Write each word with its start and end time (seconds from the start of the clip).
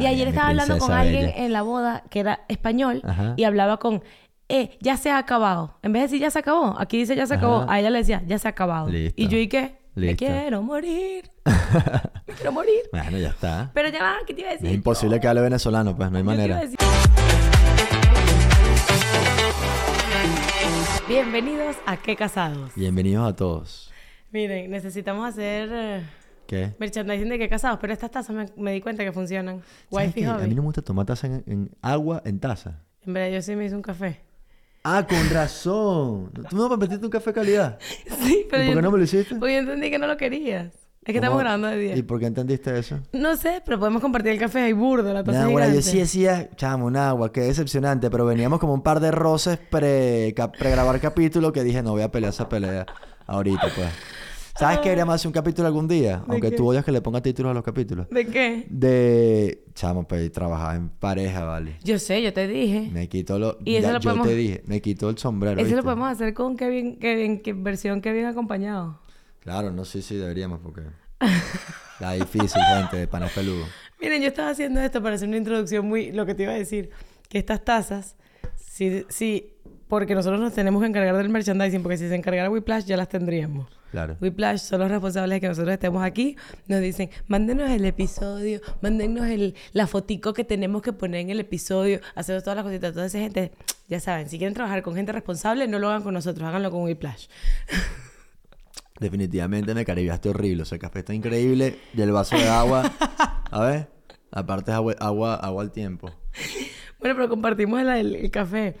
Y 0.00 0.06
ayer 0.06 0.28
estaba 0.28 0.48
hablando 0.48 0.78
con 0.78 0.92
alguien 0.92 1.26
bella. 1.26 1.44
en 1.44 1.52
la 1.52 1.62
boda 1.62 2.02
que 2.10 2.20
era 2.20 2.40
español 2.48 3.02
Ajá. 3.04 3.34
y 3.36 3.44
hablaba 3.44 3.76
con, 3.78 4.02
eh, 4.48 4.76
ya 4.80 4.96
se 4.96 5.10
ha 5.10 5.18
acabado. 5.18 5.76
En 5.82 5.92
vez 5.92 6.00
de 6.02 6.06
decir 6.06 6.20
ya 6.20 6.30
se 6.30 6.38
acabó, 6.38 6.74
aquí 6.78 6.98
dice 6.98 7.14
ya 7.16 7.26
se 7.26 7.34
Ajá. 7.34 7.46
acabó. 7.46 7.66
A 7.70 7.78
ella 7.80 7.90
le 7.90 7.98
decía, 7.98 8.22
ya 8.26 8.38
se 8.38 8.48
ha 8.48 8.52
acabado. 8.52 8.88
Listo. 8.88 9.20
Y 9.20 9.28
yo, 9.28 9.38
¿y 9.38 9.48
qué? 9.48 9.78
Me 9.94 10.16
quiero 10.16 10.62
morir. 10.62 11.24
Me 12.26 12.34
quiero 12.34 12.52
morir. 12.52 12.80
Bueno, 12.92 13.18
ya 13.18 13.28
está. 13.30 13.70
Pero 13.74 13.88
ya 13.88 14.02
va, 14.02 14.14
¿qué 14.26 14.32
te 14.34 14.40
iba 14.40 14.50
a 14.50 14.52
decir? 14.52 14.68
Es 14.68 14.74
imposible 14.74 15.20
que 15.20 15.28
hable 15.28 15.40
venezolano, 15.42 15.94
pues 15.96 16.10
no 16.10 16.16
hay 16.18 16.24
manera. 16.24 16.62
Bienvenidos 21.08 21.76
a 21.86 21.96
Qué 21.96 22.16
Casados. 22.16 22.70
Bienvenidos 22.76 23.28
a 23.28 23.34
todos. 23.34 23.90
Miren, 24.30 24.70
necesitamos 24.70 25.28
hacer 25.28 25.68
eh, 25.72 26.02
¿Qué? 26.50 26.74
merchandising 26.80 27.28
de 27.28 27.38
Qué 27.38 27.48
Casados, 27.48 27.78
pero 27.80 27.92
estas 27.92 28.10
tazas 28.10 28.34
me, 28.34 28.46
me 28.56 28.72
di 28.72 28.80
cuenta 28.80 29.04
que 29.04 29.12
funcionan. 29.12 29.62
¿Sabes 29.88 30.08
Wifi 30.08 30.20
qué? 30.22 30.26
A 30.26 30.34
hobby. 30.34 30.48
mí 30.48 30.54
no 30.56 30.62
me 30.62 30.66
gusta 30.66 30.82
tomar 30.82 31.06
taza 31.06 31.28
en, 31.28 31.44
en 31.46 31.70
agua 31.80 32.22
en 32.24 32.40
taza. 32.40 32.82
En 33.06 33.12
verdad, 33.14 33.30
yo 33.36 33.40
sí 33.40 33.54
me 33.54 33.66
hice 33.66 33.76
un 33.76 33.82
café. 33.82 34.20
Ah, 34.82 35.06
con 35.08 35.30
razón. 35.30 36.32
¿Tú 36.50 36.56
no 36.56 36.68
me 36.68 36.76
metiste 36.76 37.04
un 37.04 37.10
café 37.12 37.30
de 37.30 37.34
calidad? 37.34 37.78
Sí, 38.22 38.46
pero 38.50 38.64
¿Y 38.64 38.66
por 38.66 38.76
qué 38.76 38.82
no 38.82 38.90
me 38.90 38.98
lo 38.98 39.04
hiciste? 39.04 39.36
Pues 39.36 39.52
yo 39.52 39.58
entendí 39.60 39.90
que 39.90 39.98
no 40.00 40.08
lo 40.08 40.16
querías. 40.16 40.66
Es 41.02 41.06
que 41.06 41.12
¿Cómo? 41.14 41.16
estamos 41.18 41.38
grabando 41.40 41.68
de 41.68 41.78
día. 41.78 41.96
¿Y 41.96 42.02
por 42.02 42.18
qué 42.18 42.26
entendiste 42.26 42.76
eso? 42.78 42.98
No 43.12 43.36
sé, 43.36 43.62
pero 43.64 43.78
podemos 43.78 44.02
compartir 44.02 44.32
el 44.32 44.38
café 44.40 44.60
ahí 44.62 44.72
burdo, 44.72 45.14
la 45.14 45.22
taza 45.22 45.44
Nah, 45.44 45.50
bueno, 45.50 45.72
yo 45.72 45.80
sí 45.82 45.98
decía, 45.98 46.50
chamo, 46.56 46.86
un 46.86 46.96
agua, 46.96 47.30
qué 47.32 47.42
decepcionante, 47.42 48.10
pero 48.10 48.26
veníamos 48.26 48.58
como 48.58 48.74
un 48.74 48.82
par 48.82 48.98
de 49.00 49.10
roces 49.12 49.56
pre, 49.56 50.34
pre-grabar 50.58 51.00
capítulo 51.00 51.52
que 51.52 51.62
dije, 51.62 51.82
no 51.82 51.92
voy 51.92 52.02
a 52.02 52.10
pelear 52.10 52.32
esa 52.32 52.48
pelea 52.48 52.84
ahorita, 53.26 53.68
pues. 53.74 53.88
¿Sabes 54.60 54.78
qué 54.80 54.90
deberíamos 54.90 55.14
hacer 55.14 55.26
un 55.28 55.32
capítulo 55.32 55.66
algún 55.68 55.88
día? 55.88 56.22
Aunque 56.28 56.50
qué? 56.50 56.56
tú 56.56 56.68
odias 56.68 56.84
que 56.84 56.92
le 56.92 57.00
ponga 57.00 57.22
títulos 57.22 57.50
a 57.50 57.54
los 57.54 57.64
capítulos. 57.64 58.06
¿De 58.10 58.26
qué? 58.26 58.66
De, 58.68 59.64
chamo, 59.72 60.06
pues 60.06 60.30
trabajar 60.30 60.76
en 60.76 60.90
pareja, 60.90 61.44
¿vale? 61.44 61.78
Yo 61.82 61.98
sé, 61.98 62.20
yo 62.20 62.30
te 62.34 62.46
dije. 62.46 62.90
Me 62.92 63.08
quitó 63.08 63.38
lo... 63.38 63.56
Y 63.64 63.76
eso 63.76 63.86
ya, 63.86 63.92
lo 63.94 64.00
yo 64.00 64.10
podemos- 64.10 64.26
te 64.28 64.34
dije, 64.34 64.62
me 64.66 64.82
quitó 64.82 65.08
el 65.08 65.16
sombrero, 65.16 65.58
Eso 65.58 65.74
lo 65.76 65.82
podemos 65.82 66.10
hacer 66.10 66.34
con 66.34 66.58
Kevin, 66.58 66.98
Kevin, 66.98 67.40
que 67.40 67.54
versión 67.54 68.02
Kevin 68.02 68.26
acompañado. 68.26 69.00
Claro, 69.38 69.70
no, 69.70 69.86
sí, 69.86 70.02
sí, 70.02 70.16
deberíamos 70.16 70.60
porque... 70.60 70.82
Está 71.94 72.12
difícil, 72.12 72.60
gente, 72.76 72.98
de 72.98 73.06
panas 73.06 73.32
peludo. 73.32 73.64
Miren, 73.98 74.20
yo 74.20 74.28
estaba 74.28 74.50
haciendo 74.50 74.80
esto 74.80 75.02
para 75.02 75.14
hacer 75.14 75.28
una 75.28 75.38
introducción 75.38 75.86
muy... 75.86 76.12
Lo 76.12 76.26
que 76.26 76.34
te 76.34 76.42
iba 76.42 76.52
a 76.52 76.56
decir, 76.56 76.90
que 77.30 77.38
estas 77.38 77.64
tazas, 77.64 78.14
sí, 78.56 79.06
sí, 79.08 79.54
porque 79.88 80.14
nosotros 80.14 80.38
nos 80.38 80.52
tenemos 80.52 80.82
que 80.82 80.88
encargar 80.88 81.16
del 81.16 81.30
merchandising, 81.30 81.82
porque 81.82 81.96
si 81.96 82.08
se 82.08 82.14
encargara 82.14 82.50
Whiplash 82.50 82.84
ya 82.84 82.98
las 82.98 83.08
tendríamos. 83.08 83.79
Claro. 83.90 84.16
Whiplash 84.20 84.58
son 84.60 84.80
los 84.80 84.90
responsables 84.90 85.36
de 85.36 85.40
que 85.40 85.48
nosotros 85.48 85.72
estemos 85.72 86.02
aquí. 86.04 86.36
Nos 86.68 86.80
dicen, 86.80 87.10
mándenos 87.26 87.68
el 87.70 87.84
episodio, 87.84 88.60
mándenos 88.82 89.26
el, 89.26 89.54
la 89.72 89.86
fotico 89.86 90.32
que 90.32 90.44
tenemos 90.44 90.80
que 90.82 90.92
poner 90.92 91.20
en 91.22 91.30
el 91.30 91.40
episodio, 91.40 92.00
hacer 92.14 92.40
todas 92.42 92.56
las 92.56 92.64
cositas. 92.64 92.92
Toda 92.94 93.06
esa 93.06 93.18
gente, 93.18 93.50
ya 93.88 93.98
saben, 93.98 94.28
si 94.28 94.38
quieren 94.38 94.54
trabajar 94.54 94.82
con 94.82 94.94
gente 94.94 95.10
responsable, 95.12 95.66
no 95.66 95.78
lo 95.80 95.88
hagan 95.88 96.02
con 96.02 96.14
nosotros, 96.14 96.46
háganlo 96.46 96.70
con 96.70 96.82
Whiplash. 96.84 97.26
Definitivamente 99.00 99.74
me 99.74 99.84
caribiaste 99.84 100.28
horrible. 100.28 100.62
O 100.62 100.66
sea, 100.66 100.76
el 100.76 100.80
café 100.82 100.98
está 101.00 101.14
increíble. 101.14 101.78
Y 101.94 102.02
el 102.02 102.12
vaso 102.12 102.36
de 102.36 102.48
agua. 102.48 102.92
A 103.50 103.60
ver. 103.62 103.88
Aparte 104.30 104.70
es 104.70 104.76
agua, 104.76 104.94
agua, 105.00 105.34
agua 105.34 105.62
al 105.62 105.72
tiempo. 105.72 106.08
Bueno, 107.00 107.16
pero 107.16 107.28
compartimos 107.28 107.80
el, 107.80 107.88
el- 107.88 108.14
el 108.16 108.30
café. 108.30 108.76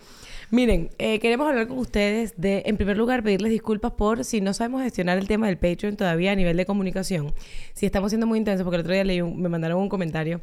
Miren, 0.50 0.90
eh, 0.98 1.20
queremos 1.20 1.48
hablar 1.48 1.68
con 1.68 1.78
ustedes 1.78 2.34
de, 2.36 2.64
en 2.66 2.76
primer 2.76 2.96
lugar, 2.96 3.22
pedirles 3.22 3.52
disculpas 3.52 3.92
por 3.92 4.24
si 4.24 4.40
no 4.40 4.52
sabemos 4.52 4.82
gestionar 4.82 5.16
el 5.18 5.28
tema 5.28 5.46
del 5.46 5.58
Patreon 5.58 5.96
todavía 5.96 6.32
a 6.32 6.34
nivel 6.34 6.56
de 6.56 6.66
comunicación. 6.66 7.32
Si 7.72 7.86
estamos 7.86 8.10
siendo 8.10 8.26
muy 8.26 8.38
intensos, 8.38 8.64
porque 8.64 8.76
el 8.76 8.80
otro 8.80 8.92
día 8.92 9.04
leí 9.04 9.20
un- 9.20 9.40
me 9.40 9.48
mandaron 9.48 9.80
un 9.80 9.88
comentario 9.88 10.40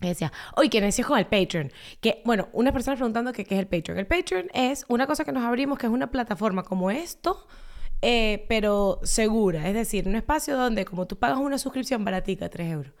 que 0.00 0.08
decía, 0.08 0.32
oye, 0.56 0.70
¿qué 0.70 0.80
necios 0.80 1.08
con 1.08 1.18
el 1.18 1.26
Patreon? 1.26 1.72
Que, 2.00 2.22
bueno, 2.24 2.48
unas 2.52 2.72
personas 2.72 2.98
preguntando 2.98 3.32
qué 3.32 3.42
es 3.42 3.50
el 3.52 3.66
Patreon. 3.66 3.98
El 3.98 4.06
Patreon 4.06 4.46
es 4.54 4.84
una 4.88 5.06
cosa 5.08 5.24
que 5.24 5.32
nos 5.32 5.42
abrimos, 5.44 5.76
que 5.78 5.86
es 5.86 5.92
una 5.92 6.10
plataforma 6.12 6.62
como 6.62 6.90
esto, 6.92 7.46
eh, 8.00 8.44
pero 8.48 9.00
segura. 9.02 9.66
Es 9.68 9.74
decir, 9.74 10.06
un 10.06 10.14
espacio 10.14 10.56
donde, 10.56 10.84
como 10.84 11.06
tú 11.08 11.16
pagas 11.18 11.38
una 11.38 11.58
suscripción 11.58 12.04
baratica, 12.04 12.48
3 12.48 12.70
euros, 12.72 12.92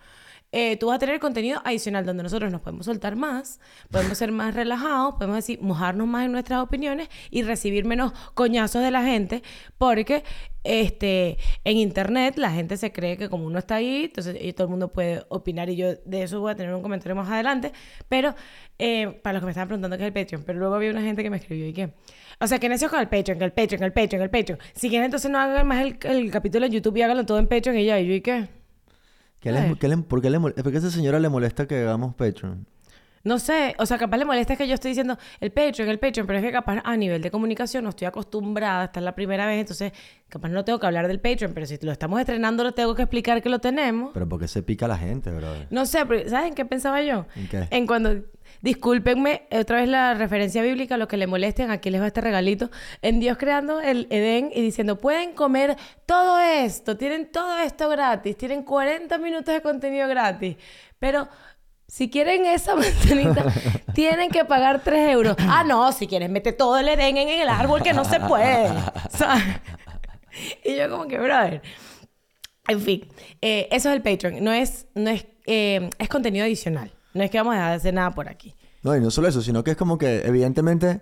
eh, 0.52 0.76
tú 0.76 0.88
vas 0.88 0.96
a 0.96 0.98
tener 0.98 1.18
contenido 1.18 1.62
adicional 1.64 2.04
donde 2.04 2.22
nosotros 2.22 2.52
nos 2.52 2.60
podemos 2.60 2.84
soltar 2.84 3.16
más, 3.16 3.58
podemos 3.90 4.18
ser 4.18 4.32
más 4.32 4.54
relajados, 4.54 5.14
podemos 5.14 5.36
decir, 5.36 5.60
mojarnos 5.62 6.06
más 6.06 6.26
en 6.26 6.32
nuestras 6.32 6.60
opiniones 6.60 7.08
y 7.30 7.42
recibir 7.42 7.86
menos 7.86 8.12
coñazos 8.34 8.82
de 8.82 8.90
la 8.90 9.02
gente, 9.02 9.42
porque 9.78 10.24
este, 10.62 11.38
en 11.64 11.78
internet 11.78 12.36
la 12.36 12.50
gente 12.50 12.76
se 12.76 12.92
cree 12.92 13.16
que 13.16 13.30
como 13.30 13.46
uno 13.46 13.58
está 13.58 13.76
ahí, 13.76 14.04
entonces 14.04 14.36
y 14.40 14.52
todo 14.52 14.66
el 14.66 14.70
mundo 14.70 14.92
puede 14.92 15.24
opinar 15.30 15.70
y 15.70 15.76
yo 15.76 15.94
de 16.04 16.22
eso 16.22 16.40
voy 16.40 16.52
a 16.52 16.54
tener 16.54 16.74
un 16.74 16.82
comentario 16.82 17.16
más 17.16 17.30
adelante, 17.30 17.72
pero 18.08 18.34
eh, 18.78 19.08
para 19.22 19.34
los 19.34 19.40
que 19.40 19.46
me 19.46 19.52
estaban 19.52 19.68
preguntando 19.68 19.96
qué 19.96 20.04
es 20.04 20.08
el 20.08 20.12
Patreon, 20.12 20.44
pero 20.44 20.58
luego 20.58 20.74
había 20.74 20.90
una 20.90 21.02
gente 21.02 21.22
que 21.22 21.30
me 21.30 21.38
escribió 21.38 21.66
y 21.66 21.72
que, 21.72 21.94
o 22.40 22.46
sea, 22.46 22.58
que 22.58 22.68
necios 22.68 22.90
con 22.90 23.00
el 23.00 23.08
Patreon, 23.08 23.38
que 23.38 23.44
el 23.46 23.52
Patreon, 23.52 23.82
el 23.84 23.92
Patreon, 23.92 24.22
el 24.22 24.30
Patreon. 24.30 24.58
Si 24.74 24.90
quieren 24.90 25.06
entonces 25.06 25.30
no 25.30 25.38
hagan 25.38 25.66
más 25.66 25.80
el, 25.80 25.96
el 26.02 26.30
capítulo 26.30 26.66
en 26.66 26.72
YouTube 26.72 26.98
y 26.98 27.02
háganlo 27.02 27.24
todo 27.24 27.38
en 27.38 27.48
Patreon 27.48 27.78
y 27.78 27.86
ya, 27.86 27.98
y 27.98 28.06
yo 28.06 28.14
y 28.14 28.20
qué. 28.20 28.61
¿Qué 29.42 29.52
le- 29.52 29.60
ver. 29.60 29.76
qué 29.78 29.88
le- 29.88 29.96
¿Por 29.98 30.22
qué 30.22 30.30
le 30.30 30.38
mol- 30.38 30.54
¿Por 30.54 30.70
qué 30.70 30.76
a 30.76 30.80
esa 30.80 30.90
señora 30.90 31.18
le 31.18 31.28
molesta 31.28 31.66
que 31.66 31.80
hagamos 31.82 32.14
Patreon? 32.14 32.66
No 33.24 33.38
sé, 33.38 33.76
o 33.78 33.86
sea, 33.86 33.98
capaz 33.98 34.16
le 34.16 34.24
molesta 34.24 34.56
que 34.56 34.66
yo 34.66 34.74
estoy 34.74 34.90
diciendo 34.90 35.16
el 35.40 35.52
Patreon, 35.52 35.88
el 35.88 36.00
Patreon, 36.00 36.26
pero 36.26 36.40
es 36.40 36.44
que 36.44 36.50
capaz 36.50 36.80
a 36.84 36.96
nivel 36.96 37.22
de 37.22 37.30
comunicación 37.30 37.84
no 37.84 37.90
estoy 37.90 38.06
acostumbrada, 38.08 38.86
esta 38.86 38.98
es 38.98 39.04
la 39.04 39.14
primera 39.14 39.46
vez, 39.46 39.60
entonces 39.60 39.92
capaz 40.28 40.48
no 40.48 40.64
tengo 40.64 40.80
que 40.80 40.86
hablar 40.86 41.06
del 41.06 41.20
Patreon, 41.20 41.52
pero 41.54 41.64
si 41.66 41.78
lo 41.82 41.92
estamos 41.92 42.18
estrenando 42.18 42.64
lo 42.64 42.72
tengo 42.72 42.96
que 42.96 43.02
explicar 43.02 43.40
que 43.40 43.48
lo 43.48 43.60
tenemos. 43.60 44.10
Pero 44.12 44.28
¿por 44.28 44.40
qué 44.40 44.48
se 44.48 44.64
pica 44.64 44.88
la 44.88 44.98
gente, 44.98 45.30
brother? 45.30 45.68
No 45.70 45.86
sé, 45.86 46.04
pero 46.04 46.28
¿saben 46.28 46.52
qué 46.54 46.64
pensaba 46.64 47.00
yo? 47.02 47.26
¿En 47.36 47.46
qué? 47.48 47.68
En 47.70 47.86
cuando, 47.86 48.10
discúlpenme, 48.62 49.46
otra 49.52 49.80
vez 49.80 49.88
la 49.88 50.14
referencia 50.14 50.62
bíblica, 50.62 50.96
lo 50.96 51.08
que 51.08 51.16
le 51.16 51.26
molesten, 51.26 51.70
aquí 51.70 51.90
les 51.90 52.00
va 52.00 52.06
este 52.06 52.20
regalito, 52.20 52.70
en 53.02 53.20
Dios 53.20 53.36
creando 53.36 53.80
el 53.80 54.06
Edén 54.10 54.50
y 54.54 54.62
diciendo, 54.62 54.98
pueden 54.98 55.34
comer 55.34 55.76
todo 56.06 56.38
esto, 56.38 56.96
tienen 56.96 57.30
todo 57.30 57.58
esto 57.58 57.88
gratis, 57.88 58.36
tienen 58.36 58.62
40 58.62 59.18
minutos 59.18 59.52
de 59.52 59.60
contenido 59.60 60.08
gratis, 60.08 60.56
pero... 60.98 61.28
Si 61.88 62.08
quieren 62.08 62.46
esa 62.46 62.74
manzanita, 62.76 63.44
tienen 63.92 64.30
que 64.30 64.46
pagar 64.46 64.82
3 64.82 65.10
euros. 65.10 65.36
Ah, 65.40 65.62
no, 65.62 65.92
si 65.92 66.06
quieres, 66.06 66.30
mete 66.30 66.54
todo 66.54 66.78
el 66.78 66.88
Edén 66.88 67.18
en 67.18 67.28
el 67.28 67.50
árbol 67.50 67.82
que 67.82 67.92
no 67.92 68.06
se 68.06 68.18
puede. 68.18 68.70
Y 70.64 70.76
yo 70.76 70.88
como 70.88 71.06
que, 71.06 71.18
brother, 71.18 71.60
en 72.68 72.80
fin, 72.80 73.06
eh, 73.40 73.68
eso 73.70 73.90
es 73.90 73.96
el 73.96 74.02
Patreon. 74.02 74.42
No 74.42 74.52
es, 74.52 74.86
no 74.94 75.10
es, 75.10 75.26
eh, 75.46 75.90
es 75.98 76.08
contenido 76.08 76.44
adicional. 76.44 76.90
No 77.14 77.22
es 77.22 77.30
que 77.30 77.38
vamos 77.38 77.52
a 77.52 77.56
dejar 77.56 77.70
de 77.70 77.76
hacer 77.76 77.94
nada 77.94 78.10
por 78.12 78.28
aquí. 78.28 78.54
No, 78.82 78.96
y 78.96 79.00
no 79.00 79.10
solo 79.10 79.28
eso, 79.28 79.42
sino 79.42 79.62
que 79.62 79.72
es 79.72 79.76
como 79.76 79.96
que, 79.96 80.22
evidentemente, 80.26 81.00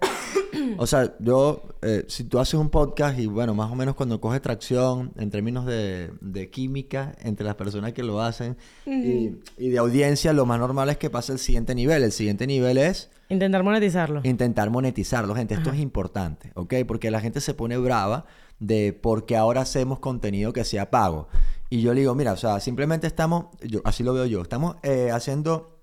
o 0.76 0.87
sea, 0.87 1.15
yo, 1.19 1.62
eh, 1.81 2.04
si 2.09 2.25
tú 2.25 2.38
haces 2.38 2.54
un 2.54 2.69
podcast 2.69 3.19
y 3.19 3.26
bueno, 3.26 3.54
más 3.54 3.71
o 3.71 3.75
menos 3.75 3.94
cuando 3.94 4.20
coge 4.20 4.38
tracción 4.41 5.12
en 5.16 5.31
términos 5.31 5.65
de, 5.65 6.10
de 6.20 6.50
química 6.50 7.15
entre 7.22 7.47
las 7.47 7.54
personas 7.54 7.94
que 7.94 8.03
lo 8.03 8.20
hacen 8.20 8.59
y, 8.84 9.31
y 9.56 9.70
de 9.70 9.78
audiencia, 9.78 10.34
lo 10.34 10.44
más 10.44 10.59
normal 10.59 10.91
es 10.91 10.99
que 10.99 11.09
pase 11.09 11.32
el 11.32 11.38
siguiente 11.38 11.75
nivel. 11.75 12.03
El 12.03 12.12
siguiente 12.12 12.47
nivel 12.47 12.76
es 12.76 13.10
Intentar 13.31 13.62
monetizarlo. 13.62 14.20
intentar 14.25 14.69
monetizarlo, 14.70 15.34
gente. 15.34 15.54
Esto 15.54 15.70
es 15.70 15.78
importante, 15.78 16.50
¿ok? 16.56 16.75
Porque 16.87 17.10
la 17.10 17.20
gente 17.20 17.41
se 17.41 17.54
pone 17.54 17.78
brava 17.78 18.26
de 18.59 18.93
porque 18.93 19.37
ahora 19.37 19.62
hacemos 19.62 20.00
contenido 20.00 20.53
que 20.53 20.65
sea 20.65 20.91
pago. 20.91 21.28
Y 21.70 21.81
yo 21.81 21.94
le 21.94 22.00
digo, 22.00 22.15
mira, 22.16 22.32
o 22.32 22.37
sea, 22.37 22.59
simplemente 22.60 23.06
estamos, 23.06 23.47
yo, 23.62 23.81
así 23.84 24.03
lo 24.03 24.12
veo 24.12 24.26
yo, 24.26 24.43
estamos 24.43 24.76
eh, 24.82 25.10
haciendo 25.12 25.80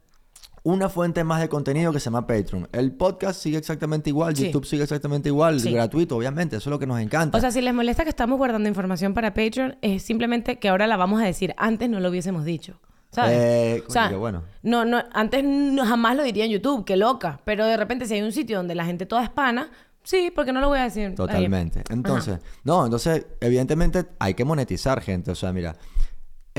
una 0.63 0.89
fuente 0.89 1.23
más 1.23 1.39
de 1.41 1.49
contenido 1.49 1.93
que 1.93 1.99
se 1.99 2.05
llama 2.05 2.27
Patreon. 2.27 2.67
El 2.73 2.91
podcast 2.91 3.41
sigue 3.41 3.57
exactamente 3.57 4.09
igual, 4.09 4.35
Sí. 4.35 4.47
YouTube 4.47 4.65
sigue 4.65 4.83
exactamente 4.83 5.29
igual, 5.29 5.59
Sí. 5.61 5.71
gratuito, 5.71 6.17
obviamente, 6.17 6.57
eso 6.57 6.69
es 6.69 6.71
lo 6.71 6.79
que 6.79 6.87
nos 6.87 6.99
encanta. 6.99 7.37
O 7.37 7.41
sea, 7.41 7.51
si 7.51 7.61
les 7.61 7.73
molesta 7.73 8.03
que 8.03 8.09
estamos 8.09 8.37
guardando 8.37 8.67
información 8.67 9.13
para 9.13 9.33
Patreon, 9.33 9.77
es 9.81 10.03
simplemente 10.03 10.59
que 10.59 10.69
ahora 10.69 10.87
la 10.87 10.97
vamos 10.97 11.21
a 11.21 11.25
decir. 11.25 11.53
Antes 11.57 11.89
no 11.89 11.99
lo 11.99 12.09
hubiésemos 12.09 12.43
dicho. 12.43 12.79
¿Sabes? 13.09 13.31
Eh, 13.39 13.83
o 13.87 13.89
sea, 13.89 14.09
bueno. 14.17 14.43
no, 14.63 14.83
no, 14.83 15.01
antes 15.13 15.41
no- 15.43 15.85
jamás 15.85 16.17
lo 16.17 16.23
diría 16.23 16.43
en 16.43 16.51
YouTube, 16.51 16.83
qué 16.83 16.97
loca. 16.97 17.39
Pero 17.45 17.65
de 17.65 17.77
repente, 17.77 18.05
si 18.05 18.15
hay 18.15 18.21
un 18.21 18.33
sitio 18.33 18.57
donde 18.57 18.75
la 18.75 18.85
gente 18.85 19.05
toda 19.05 19.23
es 19.23 19.29
pana, 19.29 19.71
sí, 20.03 20.29
porque 20.35 20.51
no 20.51 20.59
lo 20.59 20.67
voy 20.67 20.79
a 20.79 20.83
decir. 20.83 21.07
ahí? 21.07 21.15
Totalmente. 21.15 21.83
Entonces, 21.89 22.39
no, 22.65 22.83
entonces, 22.83 23.25
evidentemente 23.39 24.05
hay 24.19 24.33
que 24.33 24.43
monetizar, 24.43 24.99
gente. 25.01 25.31
O 25.31 25.35
sea, 25.35 25.53
mira, 25.53 25.77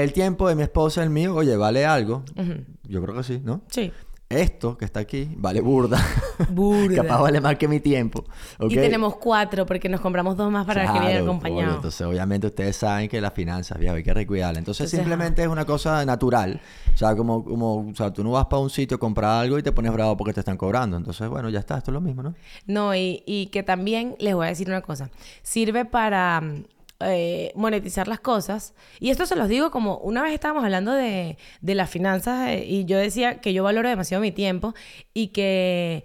el 0.03 0.13
tiempo 0.13 0.49
de 0.49 0.55
mi 0.55 0.63
esposa 0.63 1.03
el 1.03 1.11
mío, 1.11 1.35
oye, 1.35 1.57
vale 1.57 1.85
algo. 1.87 2.25
Yo 2.85 3.03
creo 3.03 3.17
que 3.17 3.23
sí, 3.23 3.41
¿no? 3.45 3.63
Sí. 3.69 3.93
Esto 4.31 4.77
que 4.77 4.85
está 4.85 5.01
aquí 5.01 5.27
vale 5.39 5.63
burda. 5.63 5.99
Burda. 6.51 6.97
Capaz 7.03 7.23
vale 7.23 7.41
más 7.41 7.57
que 7.57 7.67
mi 7.67 7.81
tiempo. 7.81 8.27
Y 8.61 8.75
tenemos 8.75 9.17
cuatro 9.17 9.65
porque 9.65 9.89
nos 9.89 10.03
compramos 10.03 10.37
dos 10.37 10.53
más 10.53 10.67
para 10.67 10.83
que 10.93 10.99
Claro, 10.99 11.23
acompañados. 11.25 11.65
obvio. 11.65 11.77
Entonces, 11.77 12.01
obviamente, 12.07 12.47
ustedes 12.47 12.77
saben 12.77 13.09
que 13.09 13.23
las 13.23 13.33
finanzas, 13.33 13.79
viejo, 13.79 13.95
hay 13.95 14.03
que 14.03 14.13
recuidarlas. 14.13 14.59
Entonces, 14.59 14.83
Entonces, 14.83 14.99
simplemente 15.01 15.41
es 15.41 15.49
una 15.49 15.65
cosa 15.65 16.05
natural. 16.05 16.61
O 16.93 16.97
sea, 16.99 17.17
como, 17.17 17.43
como, 17.43 17.89
o 17.89 17.95
sea, 17.95 18.13
tú 18.13 18.23
no 18.23 18.33
vas 18.33 18.45
para 18.49 18.61
un 18.61 18.69
sitio 18.69 18.97
a 18.99 19.01
comprar 19.01 19.31
algo 19.45 19.59
y 19.59 19.63
te 19.63 19.73
pones 19.73 19.93
bravo 19.95 20.15
porque 20.19 20.35
te 20.35 20.41
están 20.41 20.59
cobrando. 20.59 20.99
Entonces, 20.99 21.27
bueno, 21.31 21.49
ya 21.49 21.61
está, 21.61 21.79
esto 21.79 21.91
es 21.91 21.95
lo 21.95 22.03
mismo, 22.03 22.23
¿no? 22.23 22.35
No, 22.67 22.95
y, 22.95 23.23
y 23.25 23.47
que 23.47 23.63
también 23.63 24.15
les 24.19 24.35
voy 24.35 24.45
a 24.45 24.51
decir 24.51 24.69
una 24.69 24.83
cosa. 24.83 25.09
Sirve 25.43 25.87
para. 25.87 26.43
Eh, 27.01 27.53
monetizar 27.55 28.09
las 28.09 28.21
cosas. 28.21 28.75
Y 29.01 29.11
esto 29.11 29.25
se 29.27 29.37
los 29.37 29.49
digo 29.49 29.71
como 29.71 29.99
una 29.99 30.23
vez 30.23 30.33
estábamos 30.35 30.65
hablando 30.65 30.93
de, 30.93 31.39
de 31.61 31.75
las 31.75 31.89
finanzas 31.91 32.49
eh, 32.51 32.65
y 32.67 32.85
yo 32.85 32.99
decía 32.99 33.41
que 33.41 33.53
yo 33.53 33.63
valoro 33.65 33.89
demasiado 33.89 34.21
mi 34.21 34.33
tiempo 34.33 34.75
y 35.15 35.29
que 35.29 36.05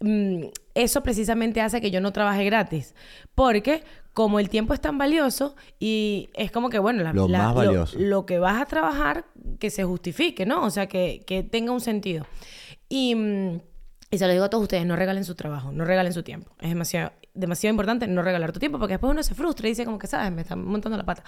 mm, 0.00 0.44
eso 0.74 1.02
precisamente 1.02 1.60
hace 1.60 1.80
que 1.80 1.90
yo 1.90 2.00
no 2.00 2.12
trabaje 2.12 2.44
gratis. 2.44 2.94
Porque 3.34 3.82
como 4.12 4.40
el 4.40 4.48
tiempo 4.48 4.72
es 4.72 4.80
tan 4.80 4.96
valioso 4.96 5.56
y 5.78 6.30
es 6.34 6.50
como 6.50 6.70
que, 6.70 6.78
bueno, 6.78 7.02
la- 7.02 7.12
Lo 7.12 7.28
la- 7.28 7.38
más 7.38 7.54
valioso. 7.54 7.98
lo 7.98 8.24
que 8.24 8.38
vas 8.38 8.60
a 8.62 8.66
trabajar, 8.66 9.26
que 9.58 9.68
se 9.70 9.84
justifique, 9.84 10.46
¿no? 10.46 10.64
O 10.64 10.70
sea, 10.70 10.86
que, 10.86 11.22
que 11.26 11.42
tenga 11.42 11.72
un 11.72 11.80
sentido. 11.82 12.26
Y, 12.88 13.14
mm, 13.14 13.60
y 14.10 14.18
se 14.18 14.26
lo 14.26 14.32
digo 14.32 14.44
a 14.44 14.50
todos 14.50 14.62
ustedes, 14.62 14.86
no 14.86 14.96
regalen 14.96 15.24
su 15.24 15.34
trabajo, 15.34 15.72
no 15.72 15.84
regalen 15.84 16.12
su 16.14 16.22
tiempo. 16.22 16.52
Es 16.60 16.70
demasiado, 16.70 17.12
demasiado 17.36 17.72
importante 17.72 18.06
no 18.06 18.22
regalar 18.22 18.52
tu 18.52 18.58
tiempo 18.58 18.78
porque 18.78 18.94
después 18.94 19.10
uno 19.10 19.22
se 19.22 19.34
frustra 19.34 19.66
y 19.68 19.70
dice 19.70 19.84
como 19.84 19.98
que, 19.98 20.06
¿sabes? 20.06 20.32
Me 20.32 20.42
están 20.42 20.64
montando 20.64 20.96
la 20.96 21.04
pata. 21.04 21.22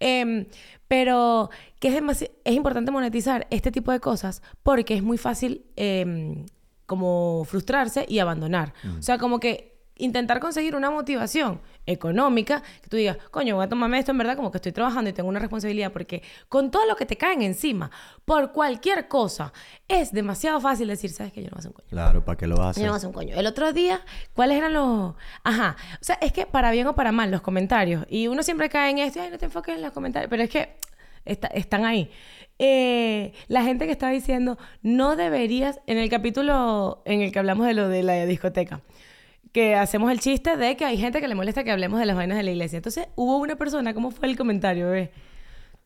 Em, 0.00 0.46
pero 0.86 1.50
que 1.78 1.88
es, 1.88 2.30
es 2.44 2.54
importante 2.54 2.90
monetizar 2.90 3.46
este 3.50 3.70
tipo 3.70 3.92
de 3.92 4.00
cosas 4.00 4.42
porque 4.62 4.94
es 4.94 5.02
muy 5.02 5.18
fácil 5.18 5.66
em, 5.76 6.46
como 6.86 7.44
frustrarse 7.44 8.06
y 8.08 8.18
abandonar. 8.18 8.72
O 8.98 9.02
sea, 9.02 9.18
como 9.18 9.40
que 9.40 9.77
intentar 9.98 10.40
conseguir 10.40 10.74
una 10.74 10.90
motivación 10.90 11.60
económica, 11.86 12.62
que 12.82 12.88
tú 12.88 12.96
digas, 12.96 13.16
coño, 13.30 13.56
voy 13.56 13.64
a 13.64 13.68
tomarme 13.68 13.98
esto 13.98 14.12
en 14.12 14.18
verdad 14.18 14.36
como 14.36 14.50
que 14.50 14.58
estoy 14.58 14.72
trabajando 14.72 15.10
y 15.10 15.12
tengo 15.12 15.28
una 15.28 15.38
responsabilidad, 15.38 15.92
porque 15.92 16.22
con 16.48 16.70
todo 16.70 16.86
lo 16.86 16.96
que 16.96 17.06
te 17.06 17.16
caen 17.16 17.42
encima, 17.42 17.90
por 18.24 18.52
cualquier 18.52 19.08
cosa, 19.08 19.52
es 19.88 20.12
demasiado 20.12 20.60
fácil 20.60 20.88
decir, 20.88 21.10
¿sabes 21.10 21.32
que 21.32 21.42
Yo 21.42 21.48
no 21.48 21.52
voy 21.52 21.58
a 21.58 21.60
hacer 21.60 21.70
un 21.70 21.74
coño. 21.74 21.88
Claro, 21.88 22.24
¿para 22.24 22.36
qué 22.36 22.46
lo 22.46 22.56
vas 22.56 22.64
a 22.64 22.64
Yo 22.66 22.70
hacer? 22.70 22.82
no 22.86 22.90
voy 22.90 22.94
a 22.94 22.96
hacer 22.98 23.08
un 23.08 23.14
coño. 23.14 23.36
El 23.36 23.46
otro 23.46 23.72
día, 23.72 24.00
¿cuáles 24.34 24.58
eran 24.58 24.72
los...? 24.72 25.14
Ajá. 25.44 25.76
O 26.00 26.04
sea, 26.04 26.18
es 26.20 26.32
que 26.32 26.46
para 26.46 26.70
bien 26.70 26.86
o 26.86 26.94
para 26.94 27.12
mal, 27.12 27.30
los 27.30 27.40
comentarios. 27.40 28.04
Y 28.08 28.28
uno 28.28 28.42
siempre 28.42 28.68
cae 28.68 28.90
en 28.90 28.98
esto, 28.98 29.20
ay, 29.22 29.30
no 29.30 29.38
te 29.38 29.46
enfoques 29.46 29.74
en 29.74 29.82
los 29.82 29.92
comentarios. 29.92 30.28
Pero 30.30 30.42
es 30.42 30.50
que 30.50 30.76
está- 31.24 31.48
están 31.48 31.84
ahí. 31.84 32.10
Eh, 32.60 33.32
la 33.46 33.62
gente 33.62 33.86
que 33.86 33.92
estaba 33.92 34.12
diciendo, 34.12 34.58
no 34.82 35.16
deberías... 35.16 35.80
En 35.86 35.96
el 35.98 36.10
capítulo 36.10 37.02
en 37.04 37.22
el 37.22 37.32
que 37.32 37.38
hablamos 37.38 37.66
de 37.66 37.74
lo 37.74 37.88
de 37.88 38.02
la 38.02 38.26
discoteca, 38.26 38.82
que 39.52 39.74
hacemos 39.74 40.10
el 40.12 40.20
chiste 40.20 40.56
de 40.56 40.76
que 40.76 40.84
hay 40.84 40.98
gente 40.98 41.20
que 41.20 41.28
le 41.28 41.34
molesta 41.34 41.64
que 41.64 41.70
hablemos 41.70 41.98
de 42.00 42.06
las 42.06 42.16
vainas 42.16 42.36
de 42.36 42.44
la 42.44 42.50
iglesia. 42.50 42.76
Entonces, 42.76 43.08
hubo 43.16 43.36
una 43.38 43.56
persona, 43.56 43.94
¿cómo 43.94 44.10
fue 44.10 44.28
el 44.28 44.36
comentario? 44.36 44.86
bebé? 44.86 45.12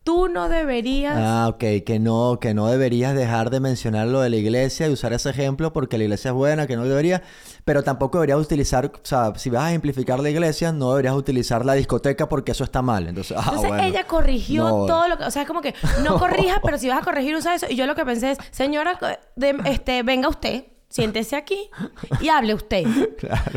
Tú 0.04 0.26
no 0.28 0.48
deberías... 0.48 1.14
Ah, 1.16 1.46
ok, 1.48 1.84
que 1.86 2.00
no, 2.00 2.38
que 2.40 2.54
no 2.54 2.66
deberías 2.66 3.14
dejar 3.14 3.50
de 3.50 3.60
mencionar 3.60 4.08
lo 4.08 4.20
de 4.20 4.30
la 4.30 4.36
iglesia 4.36 4.88
y 4.88 4.92
usar 4.92 5.12
ese 5.12 5.30
ejemplo 5.30 5.72
porque 5.72 5.96
la 5.96 6.02
iglesia 6.02 6.30
es 6.30 6.34
buena, 6.34 6.66
que 6.66 6.74
no 6.74 6.84
debería, 6.84 7.22
pero 7.64 7.84
tampoco 7.84 8.18
deberías 8.18 8.40
utilizar, 8.40 8.86
o 8.86 9.00
sea, 9.04 9.32
si 9.36 9.48
vas 9.48 9.62
a 9.62 9.68
ejemplificar 9.68 10.18
la 10.18 10.28
iglesia, 10.28 10.72
no 10.72 10.90
deberías 10.90 11.14
utilizar 11.14 11.64
la 11.64 11.74
discoteca 11.74 12.28
porque 12.28 12.50
eso 12.50 12.64
está 12.64 12.82
mal. 12.82 13.06
Entonces, 13.06 13.36
ah, 13.38 13.42
Entonces 13.44 13.68
bueno. 13.68 13.84
ella 13.84 14.02
corrigió 14.08 14.64
No. 14.64 14.86
todo 14.86 15.06
lo 15.06 15.18
que, 15.18 15.22
o 15.24 15.30
sea, 15.30 15.42
es 15.42 15.46
como 15.48 15.60
que 15.60 15.72
no 16.02 16.18
corrijas, 16.18 16.58
pero 16.64 16.78
si 16.78 16.88
vas 16.88 17.00
a 17.00 17.04
corregir 17.04 17.36
usa 17.36 17.54
eso. 17.54 17.66
Y 17.70 17.76
yo 17.76 17.86
lo 17.86 17.94
que 17.94 18.04
pensé 18.04 18.32
es, 18.32 18.38
señora, 18.50 18.98
de- 19.36 19.56
este, 19.66 20.02
venga 20.02 20.28
usted, 20.28 20.64
siéntese 20.92 21.36
aquí 21.36 21.70
y 22.20 22.28
hable 22.28 22.54
usted. 22.54 22.84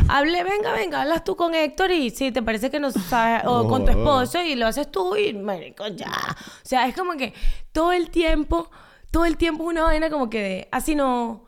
Hable, 0.08 0.44
venga, 0.44 0.72
venga, 0.74 1.02
hablas 1.02 1.24
tú 1.24 1.36
con 1.36 1.54
Héctor 1.54 1.92
y 1.92 2.10
si 2.10 2.32
te 2.32 2.42
parece 2.42 2.72
que 2.72 2.80
no 2.80 2.92
sabes, 2.92 3.44
o 3.46 3.68
con 3.68 3.84
tu 3.86 3.92
Oh. 3.92 3.96
esposo 3.98 4.42
y 4.42 4.56
lo 4.56 4.68
haces 4.68 4.90
tú 4.90 5.16
y 5.16 5.34
marico, 5.34 5.88
ya. 5.88 6.12
O 6.12 6.68
sea, 6.68 6.88
es 6.88 6.96
como 6.96 7.14
que 7.18 7.34
todo 7.72 7.92
el 7.92 8.10
tiempo, 8.10 8.70
todo 9.12 9.26
el 9.26 9.38
tiempo 9.38 9.64
es 9.64 9.70
una 9.70 9.84
vaina 9.84 10.10
como 10.10 10.30
que 10.30 10.42
de, 10.42 10.68
así 10.72 10.96
no. 10.96 11.44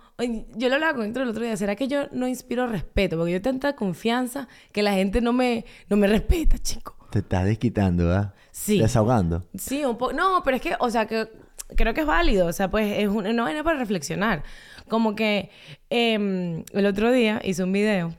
Yo 0.55 0.67
lo 0.69 0.75
hablaba 0.75 0.93
con 0.95 1.05
Héctor 1.05 1.23
el 1.23 1.29
otro 1.29 1.43
día, 1.43 1.55
¿será 1.55 1.75
que 1.75 1.87
yo 1.87 2.07
no 2.11 2.27
inspiro 2.27 2.67
respeto? 2.67 3.17
Porque 3.17 3.33
yo 3.33 3.41
tengo 3.41 3.59
tanta 3.59 3.75
confianza 3.77 4.47
que 4.71 4.81
la 4.83 4.93
gente 4.93 5.21
no 5.21 5.31
me, 5.31 5.63
no 5.89 5.95
me 5.95 6.07
respeta, 6.07 6.57
chico. 6.57 6.95
Te 7.11 7.19
estás 7.19 7.45
desquitando, 7.45 8.05
¿verdad? 8.07 8.33
Sí. 8.51 8.79
Desahogando. 8.79 9.45
Sí, 9.55 9.85
un 9.85 9.97
poco. 9.97 10.13
No, 10.13 10.41
pero 10.43 10.57
es 10.57 10.63
que, 10.63 10.75
o 10.79 10.89
sea, 10.89 11.05
que 11.05 11.29
creo 11.75 11.93
que 11.93 12.01
es 12.01 12.07
válido. 12.07 12.47
O 12.47 12.51
sea, 12.53 12.69
pues 12.71 12.97
es 12.97 13.07
una 13.07 13.43
vaina 13.43 13.63
para 13.63 13.77
reflexionar. 13.77 14.43
Como 14.87 15.15
que 15.15 15.49
em, 15.89 16.63
el 16.73 16.85
otro 16.85 17.11
día 17.11 17.41
hice 17.43 17.63
un 17.63 17.71
video 17.71 18.13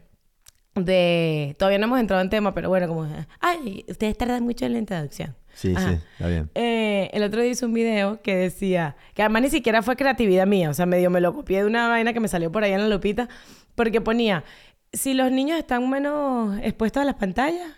de. 0.74 1.56
Todavía 1.58 1.78
no 1.78 1.86
hemos 1.86 2.00
entrado 2.00 2.22
en 2.22 2.30
tema, 2.30 2.54
pero 2.54 2.68
bueno, 2.68 2.88
como. 2.88 3.06
Ay, 3.40 3.84
ustedes 3.88 4.16
tardan 4.16 4.44
mucho 4.44 4.66
en 4.66 4.72
la 4.72 4.78
introducción. 4.78 5.34
Sí, 5.54 5.74
Ajá. 5.76 5.90
sí, 5.90 5.98
está 6.12 6.28
bien. 6.28 6.50
Eh, 6.54 7.10
el 7.12 7.22
otro 7.24 7.42
día 7.42 7.50
hice 7.50 7.66
un 7.66 7.74
video 7.74 8.22
que 8.22 8.36
decía, 8.36 8.96
que 9.14 9.22
además 9.22 9.42
ni 9.42 9.50
siquiera 9.50 9.82
fue 9.82 9.96
creatividad 9.96 10.46
mía, 10.46 10.70
o 10.70 10.74
sea, 10.74 10.86
medio 10.86 11.10
me 11.10 11.20
lo 11.20 11.34
copié 11.34 11.62
de 11.62 11.66
una 11.66 11.88
vaina 11.88 12.12
que 12.12 12.20
me 12.20 12.28
salió 12.28 12.52
por 12.52 12.62
ahí 12.62 12.72
en 12.72 12.80
la 12.80 12.88
lupita, 12.88 13.28
porque 13.74 14.00
ponía, 14.00 14.44
si 14.92 15.14
los 15.14 15.32
niños 15.32 15.58
están 15.58 15.88
menos 15.90 16.56
expuestos 16.62 17.02
a 17.02 17.04
las 17.04 17.16
pantallas, 17.16 17.68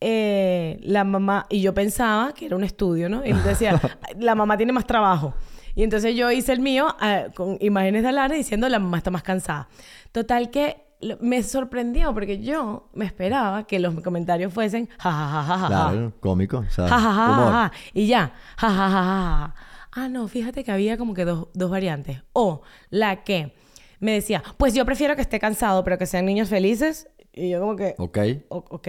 eh, 0.00 0.78
la 0.82 1.04
mamá, 1.04 1.44
y 1.50 1.60
yo 1.60 1.74
pensaba 1.74 2.32
que 2.32 2.46
era 2.46 2.56
un 2.56 2.64
estudio, 2.64 3.10
¿no? 3.10 3.22
Y 3.24 3.32
decía, 3.32 3.78
la 4.18 4.34
mamá 4.34 4.56
tiene 4.56 4.72
más 4.72 4.86
trabajo. 4.86 5.34
Y 5.74 5.82
entonces 5.82 6.14
yo 6.16 6.30
hice 6.30 6.52
el 6.52 6.60
mío 6.60 6.94
ah, 7.00 7.26
con 7.34 7.56
imágenes 7.60 8.02
de 8.02 8.08
Alana 8.08 8.34
diciendo 8.34 8.68
la 8.68 8.78
mamá 8.78 8.98
está 8.98 9.10
más 9.10 9.22
cansada. 9.22 9.68
Total 10.12 10.50
que 10.50 10.82
me 11.20 11.42
sorprendió 11.42 12.12
porque 12.12 12.42
yo 12.42 12.90
me 12.92 13.06
esperaba 13.06 13.66
que 13.66 13.78
los 13.78 13.98
comentarios 14.02 14.52
fuesen 14.52 14.88
ja 14.98 15.10
ja 15.10 15.42
ja 15.42 15.58
ja. 15.58 15.66
Claro, 15.68 16.12
cómico, 16.20 16.58
o 16.58 16.70
sea, 16.70 16.84
humor. 16.86 17.70
Y 17.94 18.06
ya. 18.06 18.32
Ja, 18.56 18.68
ja, 18.68 18.76
ja, 18.76 18.90
ja, 18.90 19.02
ja. 19.02 19.54
Ah, 19.92 20.08
no, 20.08 20.28
fíjate 20.28 20.62
que 20.62 20.70
había 20.70 20.96
como 20.98 21.14
que 21.14 21.24
dos, 21.24 21.48
dos 21.54 21.70
variantes. 21.70 22.22
O 22.32 22.62
la 22.90 23.24
que 23.24 23.54
me 23.98 24.12
decía, 24.12 24.42
pues 24.56 24.74
yo 24.74 24.84
prefiero 24.84 25.16
que 25.16 25.22
esté 25.22 25.40
cansado, 25.40 25.82
pero 25.84 25.98
que 25.98 26.06
sean 26.06 26.26
niños 26.26 26.48
felices. 26.48 27.08
Y 27.32 27.50
yo 27.50 27.60
como 27.60 27.76
que, 27.76 27.94
Ok. 27.98 28.18
ok. 28.48 28.88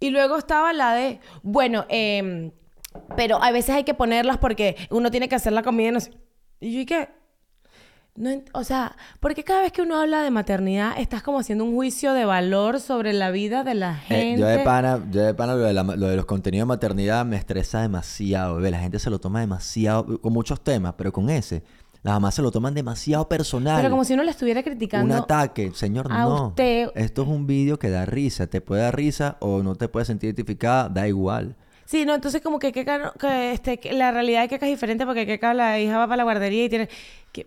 Y 0.00 0.10
luego 0.10 0.36
estaba 0.36 0.72
la 0.72 0.92
de, 0.94 1.20
bueno, 1.42 1.86
em, 1.88 2.50
pero 3.16 3.42
a 3.42 3.50
veces 3.52 3.74
hay 3.74 3.84
que 3.84 3.94
ponerlas 3.94 4.38
porque 4.38 4.76
uno 4.90 5.10
tiene 5.10 5.28
que 5.28 5.34
hacer 5.34 5.52
la 5.52 5.62
comida 5.62 5.88
y 5.88 5.92
no 5.92 6.00
sé. 6.00 6.12
Y 6.60 6.72
yo, 6.72 6.80
¿y 6.80 6.86
qué? 6.86 7.08
No, 8.16 8.30
o 8.52 8.62
sea, 8.62 8.94
porque 9.18 9.42
cada 9.42 9.62
vez 9.62 9.72
que 9.72 9.82
uno 9.82 10.00
habla 10.00 10.22
de 10.22 10.30
maternidad, 10.30 10.92
estás 10.98 11.20
como 11.24 11.40
haciendo 11.40 11.64
un 11.64 11.74
juicio 11.74 12.12
de 12.12 12.24
valor 12.24 12.78
sobre 12.78 13.12
la 13.12 13.32
vida 13.32 13.64
de 13.64 13.74
la 13.74 13.94
Eh, 13.94 13.96
gente. 14.06 14.40
yo 14.40 14.46
de 14.46 14.60
pana, 14.60 15.00
yo 15.10 15.20
de 15.22 15.34
pana 15.34 15.54
lo 15.54 15.62
de, 15.64 15.72
la- 15.72 15.82
lo 15.82 16.06
de 16.08 16.14
los 16.14 16.24
contenidos 16.24 16.62
de 16.62 16.68
maternidad 16.68 17.24
me 17.26 17.36
estresa 17.36 17.80
demasiado, 17.82 18.56
bebé. 18.56 18.70
La 18.70 18.78
gente 18.78 19.00
se 19.00 19.10
lo 19.10 19.18
toma 19.18 19.40
demasiado, 19.40 20.20
con 20.20 20.32
muchos 20.32 20.62
temas, 20.62 20.94
pero 20.96 21.12
con 21.12 21.28
ese, 21.28 21.64
las 22.04 22.14
mamás 22.14 22.36
se 22.36 22.42
lo 22.42 22.52
toman 22.52 22.72
demasiado 22.72 23.28
personal. 23.28 23.78
Pero 23.78 23.90
como 23.90 24.04
si 24.04 24.14
uno 24.14 24.22
le 24.22 24.30
estuviera 24.30 24.60
un 24.60 24.64
criticando. 24.64 25.12
ataque, 25.16 25.72
señor, 25.74 26.06
a 26.12 26.20
no. 26.22 26.48
usted- 26.48 26.90
Esto 26.94 27.22
es 27.22 27.28
un 27.28 27.48
vídeo 27.48 27.80
que 27.80 27.90
da 27.90 28.06
risa, 28.06 28.46
te 28.46 28.60
puede 28.60 28.82
dar 28.82 28.94
risa 28.94 29.38
o 29.40 29.64
no 29.64 29.74
te 29.74 29.88
puedes 29.88 30.06
sentir 30.06 30.28
identificada, 30.28 30.88
da 30.88 31.08
igual. 31.08 31.56
Sí, 31.86 32.04
no, 32.06 32.14
entonces 32.14 32.40
como 32.42 32.58
que, 32.58 32.72
Keka 32.72 33.12
que, 33.18 33.52
este, 33.52 33.78
que 33.78 33.92
la 33.92 34.10
realidad 34.10 34.42
de 34.42 34.48
Keka 34.48 34.66
es 34.66 34.72
diferente 34.72 35.04
porque 35.06 35.26
Keka, 35.26 35.54
la 35.54 35.78
hija 35.80 35.98
va 35.98 36.06
para 36.06 36.16
la 36.18 36.22
guardería 36.24 36.64
y 36.64 36.68
tiene... 36.68 36.88
Que... 37.32 37.46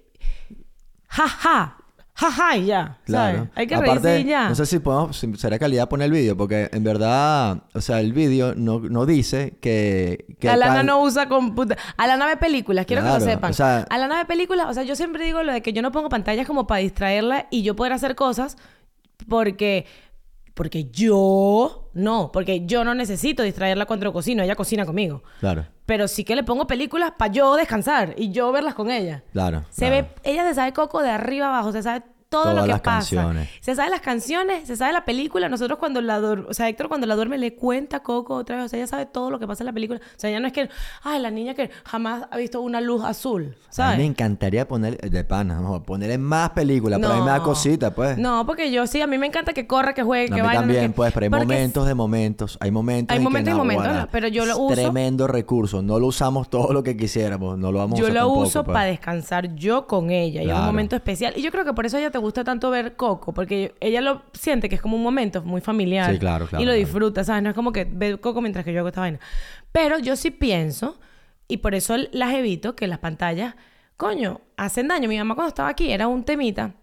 Ja, 1.08 1.28
ja, 1.28 1.78
ja, 2.14 2.32
ja, 2.32 2.58
y 2.58 2.66
ya, 2.66 2.98
Claro. 3.06 3.38
¿sabes? 3.38 3.52
Hay 3.56 3.68
que 3.68 3.76
Aparte, 3.76 3.94
reírse 4.10 4.20
y 4.22 4.24
ya. 4.30 4.50
No 4.50 4.56
sé 4.56 4.66
si 4.66 4.80
podemos, 4.80 5.18
si 5.18 5.34
será 5.36 5.58
calidad 5.58 5.88
poner 5.90 6.06
el 6.06 6.12
vídeo, 6.12 6.36
porque 6.38 6.70
en 6.72 6.84
verdad, 6.84 7.64
o 7.74 7.82
sea, 7.82 8.00
el 8.00 8.14
vídeo 8.14 8.54
no, 8.56 8.80
no 8.80 9.06
dice 9.06 9.58
que... 9.62 10.26
que 10.40 10.50
Alana 10.50 10.84
no 10.84 11.02
usa 11.02 11.28
computadora. 11.28 11.82
Alana 11.98 12.26
ve 12.28 12.38
películas, 12.38 12.86
quiero 12.86 13.04
que 13.04 13.10
lo 13.10 13.20
sepan. 13.20 13.52
o 13.52 13.54
sea- 13.54 13.86
Alana 13.90 14.18
ve 14.18 14.26
películas, 14.26 14.68
o 14.70 14.74
sea, 14.74 14.84
yo 14.84 14.96
siempre 14.96 15.24
digo 15.26 15.42
lo 15.44 15.54
de 15.54 15.62
que 15.62 15.74
yo 15.74 15.82
no 15.82 15.92
pongo 15.92 16.10
pantallas 16.10 16.46
como 16.46 16.68
para 16.68 16.82
distraerla 16.82 17.48
y 17.50 17.64
yo 17.64 17.76
poder 17.76 17.94
hacer 17.94 18.16
cosas 18.16 18.58
porque 19.28 19.86
porque 20.58 20.90
yo 20.90 21.92
no, 21.94 22.32
porque 22.34 22.66
yo 22.66 22.84
no 22.84 22.96
necesito 22.96 23.44
distraerla 23.44 23.86
cuando 23.86 24.12
cocino, 24.12 24.42
ella 24.42 24.56
cocina 24.56 24.88
conmigo. 24.88 25.22
Claro, 25.40 25.68
Pero 25.86 26.08
sí 26.08 26.24
que 26.24 26.36
le 26.36 26.44
pongo 26.44 26.66
películas 26.66 27.14
para 27.16 27.32
yo 27.32 27.56
descansar 27.56 28.16
y 28.18 28.32
yo 28.32 28.52
verlas 28.52 28.74
con 28.74 28.90
ella. 28.90 29.24
claro. 29.32 29.66
Se 29.70 29.88
claro. 29.88 30.08
ve, 30.24 30.32
ella 30.32 30.48
se 30.50 30.56
sabe 30.56 30.74
Coco 30.74 31.04
de 31.04 31.12
arriba 31.12 31.48
abajo, 31.48 31.72
se 31.72 31.84
sabe 31.84 32.04
todo 32.30 32.54
lo 32.54 32.62
que 32.64 32.68
las 32.68 32.82
pasa. 32.82 32.98
canciones. 33.16 33.50
Se 33.62 33.76
sabe 33.76 33.90
las 33.90 34.02
canciones, 34.02 34.68
se 34.68 34.76
sabe 34.76 34.94
la 34.94 35.06
película. 35.06 35.50
Nosotros 35.50 35.80
cuando 35.80 36.02
la 36.02 36.20
duerme, 36.20 36.46
o 36.50 36.54
sea, 36.54 36.68
Héctor 36.70 36.88
cuando 36.90 37.08
la 37.08 37.16
duerme 37.16 37.38
le 37.38 37.56
cuenta 37.56 37.98
a 37.98 38.00
Coco 38.04 38.36
otra 38.36 38.58
vez, 38.58 38.66
o 38.66 38.70
sea, 38.70 38.78
ella 38.80 38.88
sabe 38.88 39.06
todo 39.06 39.32
lo 39.32 39.40
que 39.40 39.48
pasa 39.48 39.64
en 39.64 39.68
la 39.68 39.74
película. 39.74 40.00
O 40.00 40.20
sea, 40.20 40.30
ella 40.30 40.40
no 40.40 40.48
es 40.48 40.54
que, 40.54 40.70
ay, 41.04 41.22
la 41.22 41.32
niña 41.32 41.54
que 41.54 41.70
jamás 41.86 42.26
ha 42.30 42.38
visto 42.38 42.62
una 42.62 42.82
luz 42.82 43.04
azul, 43.04 43.56
A 43.78 43.92
mí 43.92 43.98
me 43.98 44.06
encantaría 44.06 44.68
poner, 44.68 44.98
de 44.98 45.24
pana, 45.24 45.60
no, 45.62 45.84
ponerle 45.84 46.18
más 46.18 46.50
películas, 46.52 47.00
pero 47.00 47.14
a 47.14 47.16
mí 47.18 47.22
me 47.24 47.30
da 47.32 47.42
cosita, 47.44 47.94
pues. 47.94 48.18
No, 48.18 48.46
porque 48.46 48.72
yo 48.72 48.88
sí, 48.88 49.02
a 49.02 49.08
mí 49.08 49.18
me 49.18 49.28
encanta 49.28 49.54
que 49.54 49.68
corra, 49.68 49.94
que 49.94 50.04
juegue, 50.04 50.34
A 50.34 50.36
que 50.36 50.42
vaya. 50.42 50.60
también, 50.60 50.94
pues, 50.94 51.14
pero 51.14 51.26
hay 51.26 51.30
porque 51.30 51.46
momentos 51.46 51.88
de 51.88 51.94
momentos. 51.96 52.58
Hay 52.62 52.72
momentos 52.72 53.14
Hay 53.14 53.18
en 53.18 53.24
momentos 53.24 53.52
que 53.52 53.56
y 53.56 53.58
momentos, 53.58 53.94
¿no? 53.96 54.08
pero 54.12 54.28
yo 54.28 54.46
lo 54.46 54.58
uso- 54.58 54.74
Tremendo 54.76 55.28
recurso. 55.28 55.82
No 55.82 56.00
lo 56.00 56.08
usamos 56.08 56.50
todo 56.50 56.74
lo 56.74 56.84
que 56.84 56.98
quisiéramos. 56.98 57.58
No 57.58 57.72
lo 57.72 57.80
vamos 57.80 57.98
a 57.98 58.02
Yo 58.02 58.06
usar 58.06 58.14
lo 58.16 58.20
tampoco, 58.22 58.42
uso 58.48 58.64
pues. 58.64 58.74
para 58.74 58.86
descansar 58.88 59.56
yo 59.56 59.88
con 59.88 60.10
ella. 60.12 60.42
Y 60.44 60.50
es 60.50 60.56
un 60.56 60.66
momento 60.66 60.96
especial. 60.96 61.34
Y 61.36 61.42
yo 61.42 61.52
creo 61.52 61.64
que 61.66 61.74
por 61.74 61.86
eso 61.86 61.98
a 61.98 62.00
ella 62.00 62.12
te 62.12 62.18
gusta 62.18 62.27
tanto 62.32 62.70
ver 62.70 62.96
Coco. 62.96 63.34
Porque 63.34 63.76
ella 63.80 64.02
lo 64.02 64.24
siente 64.34 64.70
que 64.70 64.76
es 64.76 64.82
como 64.82 64.98
un 64.98 65.04
momento 65.04 65.42
muy 65.44 65.62
familiar. 65.62 66.12
Sí, 66.12 66.20
claro, 66.20 66.48
claro, 66.48 66.62
Y 66.62 66.66
lo 66.66 66.72
claro. 66.72 66.86
disfruta, 66.86 67.24
¿sabes? 67.24 67.44
No 67.44 67.50
es 67.50 67.56
como 67.56 67.72
que 67.72 67.86
ve 67.86 68.18
Coco 68.18 68.42
mientras 68.42 68.66
que 68.66 68.74
yo 68.74 68.80
hago 68.80 68.90
esta 68.90 69.02
vaina. 69.02 69.20
Pero 69.72 70.00
yo 70.00 70.16
sí 70.16 70.32
pienso, 70.32 71.00
y 71.48 71.58
por 71.58 71.76
eso 71.76 71.96
las 72.12 72.34
evito, 72.34 72.76
que 72.76 72.88
las 72.88 73.00
pantallas, 73.00 73.56
coño, 73.96 74.42
hacen 74.58 74.88
daño. 74.88 75.08
Mi 75.10 75.18
mamá 75.18 75.36
cuando 75.36 75.50
estaba 75.50 75.70
aquí 75.70 75.92
era 75.92 76.08
un 76.08 76.24
temita, 76.24 76.74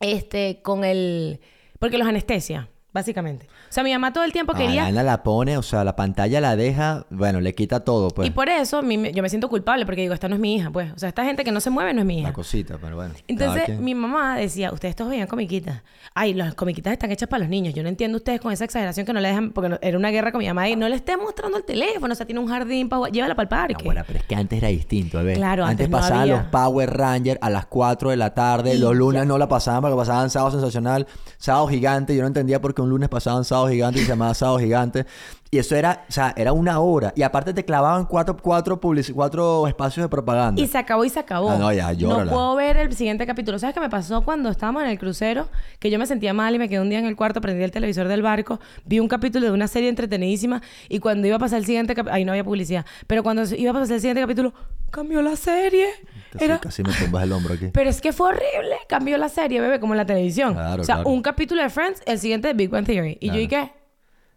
este, 0.00 0.60
con 0.62 0.84
el... 0.84 1.40
Porque 1.78 1.98
los 1.98 2.06
anestesia. 2.06 2.68
Básicamente. 2.94 3.46
O 3.68 3.72
sea, 3.72 3.82
mi 3.84 3.92
mamá 3.92 4.12
todo 4.12 4.24
el 4.24 4.32
tiempo 4.32 4.52
Ah, 4.54 4.58
quería... 4.58 4.82
la 4.84 4.88
nena 4.88 5.02
la 5.02 5.22
pone, 5.22 5.58
o 5.58 5.62
sea, 5.62 5.84
la 5.84 5.96
pantalla 5.96 6.40
la 6.40 6.56
deja, 6.56 7.04
bueno, 7.10 7.40
le 7.40 7.54
quita 7.54 7.80
todo, 7.80 8.08
pues. 8.08 8.26
Y 8.28 8.30
por 8.30 8.48
eso 8.48 8.78
a 8.78 8.82
yo 8.82 9.22
me 9.22 9.28
siento 9.28 9.48
culpable 9.50 9.84
porque 9.84 10.00
digo, 10.02 10.14
esta 10.14 10.28
no 10.28 10.36
es 10.36 10.40
mi 10.40 10.54
hija, 10.56 10.70
pues. 10.70 10.92
O 10.94 10.98
sea, 10.98 11.08
esta 11.10 11.24
gente 11.24 11.44
que 11.44 11.52
no 11.52 11.60
se 11.60 11.68
mueve 11.70 11.92
no 11.92 12.00
es 12.00 12.06
mi 12.06 12.20
hija. 12.20 12.28
La 12.28 12.32
cosita, 12.32 12.78
pero 12.80 12.96
bueno. 12.96 13.12
Entonces, 13.28 13.64
quien. 13.64 13.84
mi 13.84 13.94
mamá 13.94 14.36
decía, 14.36 14.72
ustedes 14.72 14.96
todos 14.96 15.10
veían 15.10 15.26
comiquitas. 15.26 15.82
Ay, 16.14 16.32
las 16.32 16.54
comiquitas 16.54 16.92
están 16.92 17.10
hechas 17.10 17.28
para 17.28 17.40
los 17.40 17.48
niños. 17.48 17.74
Yo 17.74 17.82
no 17.82 17.88
entiendo 17.88 18.16
ustedes 18.18 18.40
con 18.40 18.52
esa 18.52 18.64
exageración 18.64 19.04
que 19.04 19.12
no 19.12 19.20
le 19.20 19.28
dejan, 19.28 19.50
porque 19.50 19.68
no- 19.68 19.78
era 19.82 19.98
una 19.98 20.10
guerra 20.10 20.30
con 20.30 20.38
mi 20.38 20.46
mamá 20.46 20.68
y 20.68 20.76
no 20.76 20.88
le 20.88 20.94
esté 20.96 21.16
mostrando 21.16 21.58
el 21.58 21.64
teléfono. 21.64 22.12
O 22.12 22.14
sea, 22.14 22.24
tiene 22.26 22.40
un 22.40 22.46
jardín 22.46 22.88
para 22.88 23.08
llévala 23.10 23.34
para 23.34 23.42
el 23.42 23.54
Ah, 23.54 23.66
parque. 23.68 23.84
bueno, 23.84 24.02
pero 24.06 24.20
es 24.20 24.24
que 24.24 24.34
antes 24.36 24.58
era 24.58 24.68
distinto, 24.68 25.22
¿ves? 25.24 25.36
Claro, 25.36 25.64
antes 25.64 25.88
no 25.90 25.98
pasaban 25.98 26.22
había. 26.22 26.36
los 26.36 26.44
Power 26.46 26.96
Rangers 26.96 27.38
a 27.42 27.50
las 27.50 27.66
4 27.66 28.10
de 28.10 28.16
la 28.16 28.32
tarde. 28.34 28.74
Y 28.74 28.78
los 28.78 28.94
lunes 28.94 29.22
ya. 29.22 29.26
no 29.26 29.36
la 29.38 29.48
pasaban 29.48 29.80
porque 29.82 29.96
pasaban 29.96 30.30
Sábado 30.30 30.52
Sensacional, 30.52 31.06
Sábado 31.38 31.66
Gigante. 31.66 32.14
Yo 32.14 32.22
no 32.22 32.28
entendía 32.28 32.60
por 32.60 32.74
qué 32.74 32.82
un 32.84 32.90
lunes 32.90 33.08
pasaban 33.08 33.44
Sábado 33.44 33.68
Gigante 33.68 34.00
y 34.00 34.02
se 34.02 34.08
llamaba 34.08 34.34
Sábado 34.34 34.58
Gigante. 34.58 35.06
Y 35.54 35.58
eso 35.58 35.76
era, 35.76 36.04
o 36.08 36.12
sea, 36.12 36.34
era 36.36 36.52
una 36.52 36.80
hora. 36.80 37.12
Y 37.14 37.22
aparte 37.22 37.54
te 37.54 37.64
clavaban 37.64 38.06
cuatro, 38.06 38.36
cuatro, 38.36 38.80
publici- 38.80 39.14
cuatro 39.14 39.68
espacios 39.68 40.02
de 40.02 40.08
propaganda. 40.08 40.60
Y 40.60 40.66
se 40.66 40.76
acabó 40.78 41.04
y 41.04 41.10
se 41.10 41.20
acabó. 41.20 41.48
Ah, 41.48 41.56
no, 41.56 41.72
ya, 41.72 41.92
llórala. 41.92 42.24
No 42.24 42.30
puedo 42.32 42.56
ver 42.56 42.76
el 42.76 42.92
siguiente 42.96 43.24
capítulo. 43.24 43.60
¿Sabes 43.60 43.72
qué 43.72 43.78
me 43.78 43.88
pasó 43.88 44.22
cuando 44.22 44.48
estábamos 44.48 44.82
en 44.82 44.88
el 44.88 44.98
crucero? 44.98 45.46
Que 45.78 45.90
yo 45.92 45.98
me 46.00 46.06
sentía 46.06 46.34
mal 46.34 46.56
y 46.56 46.58
me 46.58 46.68
quedé 46.68 46.80
un 46.80 46.90
día 46.90 46.98
en 46.98 47.06
el 47.06 47.14
cuarto, 47.14 47.40
prendí 47.40 47.62
el 47.62 47.70
televisor 47.70 48.08
del 48.08 48.20
barco, 48.20 48.58
vi 48.84 48.98
un 48.98 49.06
capítulo 49.06 49.46
de 49.46 49.52
una 49.52 49.68
serie 49.68 49.88
entretenidísima 49.90 50.60
y 50.88 50.98
cuando 50.98 51.28
iba 51.28 51.36
a 51.36 51.38
pasar 51.38 51.60
el 51.60 51.66
siguiente 51.66 51.94
capítulo, 51.94 52.16
ahí 52.16 52.24
no 52.24 52.32
había 52.32 52.42
publicidad, 52.42 52.84
pero 53.06 53.22
cuando 53.22 53.44
iba 53.56 53.70
a 53.70 53.74
pasar 53.74 53.94
el 53.94 54.00
siguiente 54.00 54.22
capítulo, 54.22 54.52
cambió 54.90 55.22
la 55.22 55.36
serie. 55.36 55.86
Casi, 56.32 56.44
Era... 56.46 56.58
casi 56.58 56.82
me 56.82 56.92
tumbas 56.94 57.22
el 57.22 57.30
hombro 57.32 57.54
aquí. 57.54 57.68
Pero 57.72 57.88
es 57.90 58.00
que 58.00 58.12
fue 58.12 58.30
horrible. 58.30 58.76
Cambió 58.88 59.16
la 59.18 59.28
serie, 59.28 59.60
bebé, 59.60 59.78
como 59.78 59.94
en 59.94 59.98
la 59.98 60.06
televisión. 60.06 60.54
Claro, 60.54 60.82
o 60.82 60.84
sea, 60.84 60.96
claro. 60.96 61.10
un 61.10 61.22
capítulo 61.22 61.62
de 61.62 61.70
Friends, 61.70 62.02
el 62.06 62.18
siguiente 62.18 62.48
de 62.48 62.54
Big 62.54 62.70
Bang 62.70 62.84
Theory. 62.84 63.18
Y 63.20 63.28
yo, 63.28 63.38
¿y 63.38 63.46
qué? 63.46 63.70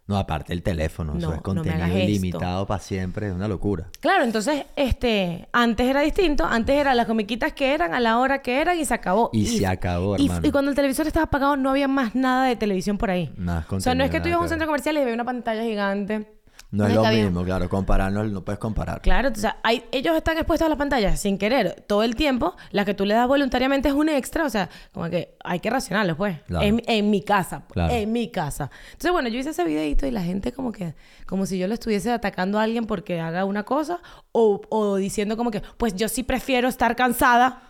No, 0.08 0.18
aparte 0.18 0.54
el 0.54 0.64
teléfono. 0.64 1.14
No, 1.14 1.20
eso 1.20 1.30
no 1.30 1.36
es 1.36 1.42
contenido 1.42 1.86
esto. 1.86 1.98
ilimitado 2.00 2.66
para 2.66 2.80
siempre. 2.80 3.28
Es 3.28 3.34
una 3.34 3.48
locura. 3.48 3.90
Claro, 4.00 4.24
entonces, 4.24 4.66
este, 4.78 5.50
antes 5.52 5.86
era 5.86 6.02
distinto. 6.02 6.46
Antes 6.46 6.78
eran 6.78 6.96
las 6.96 7.06
comiquitas 7.08 7.52
que 7.52 7.74
eran, 7.74 7.94
a 7.94 8.00
la 8.00 8.18
hora 8.18 8.42
que 8.42 8.62
eran 8.62 8.80
y 8.80 8.86
se 8.86 8.94
acabó. 8.94 9.30
Y 9.34 9.46
se 9.46 9.68
acabó, 9.68 10.18
y, 10.18 10.26
hermano. 10.26 10.48
y 10.48 10.52
cuando 10.52 10.72
el 10.72 10.76
televisor 10.76 11.08
estaba 11.08 11.26
apagado, 11.26 11.58
no 11.58 11.70
había 11.70 11.90
más 11.90 12.16
nada 12.16 12.46
de 12.46 12.56
televisión 12.56 12.98
por 12.98 13.12
ahí. 13.12 13.34
Más 13.38 13.66
o 13.70 13.80
sea, 13.82 13.96
no 13.96 14.04
es 14.04 14.10
que 14.10 14.22
tú 14.22 14.30
ibas 14.30 14.38
a 14.38 14.40
nada 14.40 14.44
un 14.44 14.50
centro 14.50 14.68
comercial 14.68 14.96
y 14.96 15.00
veías 15.00 15.14
una 15.14 15.26
pantalla 15.26 15.64
gigante. 15.64 16.37
No 16.70 16.86
es 16.86 16.90
es 16.90 16.96
lo 16.98 17.06
mismo, 17.06 17.44
claro. 17.46 17.70
Compararlo, 17.70 18.24
no 18.26 18.44
puedes 18.44 18.60
comparar. 18.60 19.02
Claro, 19.02 19.30
o 19.30 19.36
sea, 19.36 19.58
hay, 19.64 19.86
ellos 19.92 20.16
están 20.18 20.38
expuestos 20.38 20.66
a 20.66 20.70
las 20.70 20.78
pantallas 20.78 21.18
sin 21.20 21.38
querer 21.38 21.86
todo 21.88 22.04
el 22.04 22.16
tiempo. 22.16 22.56
La 22.72 22.84
que 22.84 22.94
tú 22.94 23.06
le 23.06 23.14
das 23.14 23.28
voluntariamente 23.28 23.88
es 23.88 23.94
un 23.94 24.10
extra. 24.10 24.46
O 24.46 24.50
sea, 24.50 24.70
como 24.92 25.10
que 25.10 25.38
hay 25.44 25.62
que 25.62 25.70
racionarlo, 25.70 26.18
pues. 26.18 26.40
Claro. 26.42 26.66
En, 26.66 26.82
en 26.88 27.10
mi 27.10 27.22
casa. 27.22 27.60
pues, 27.68 27.74
Claro. 27.74 27.94
En 27.94 28.12
mi 28.12 28.30
casa. 28.30 28.70
Entonces, 28.88 29.12
bueno, 29.12 29.30
yo 29.30 29.40
hice 29.40 29.52
ese 29.52 29.64
videito 29.64 30.06
y 30.06 30.12
la 30.12 30.24
gente 30.24 30.52
como 30.52 30.72
que... 30.72 30.94
Como 31.26 31.46
si 31.46 31.58
yo 31.58 31.68
le 31.68 31.74
estuviese 31.74 32.12
atacando 32.12 32.60
a 32.60 32.64
alguien 32.64 32.86
porque 32.86 33.20
haga 33.22 33.46
una 33.46 33.64
cosa. 33.64 34.02
O, 34.34 34.62
o 34.70 34.98
diciendo 34.98 35.38
como 35.38 35.52
que... 35.52 35.62
Pues 35.78 35.96
yo 35.96 36.10
sí 36.10 36.24
prefiero 36.24 36.68
estar 36.68 36.98
cansada. 36.98 37.68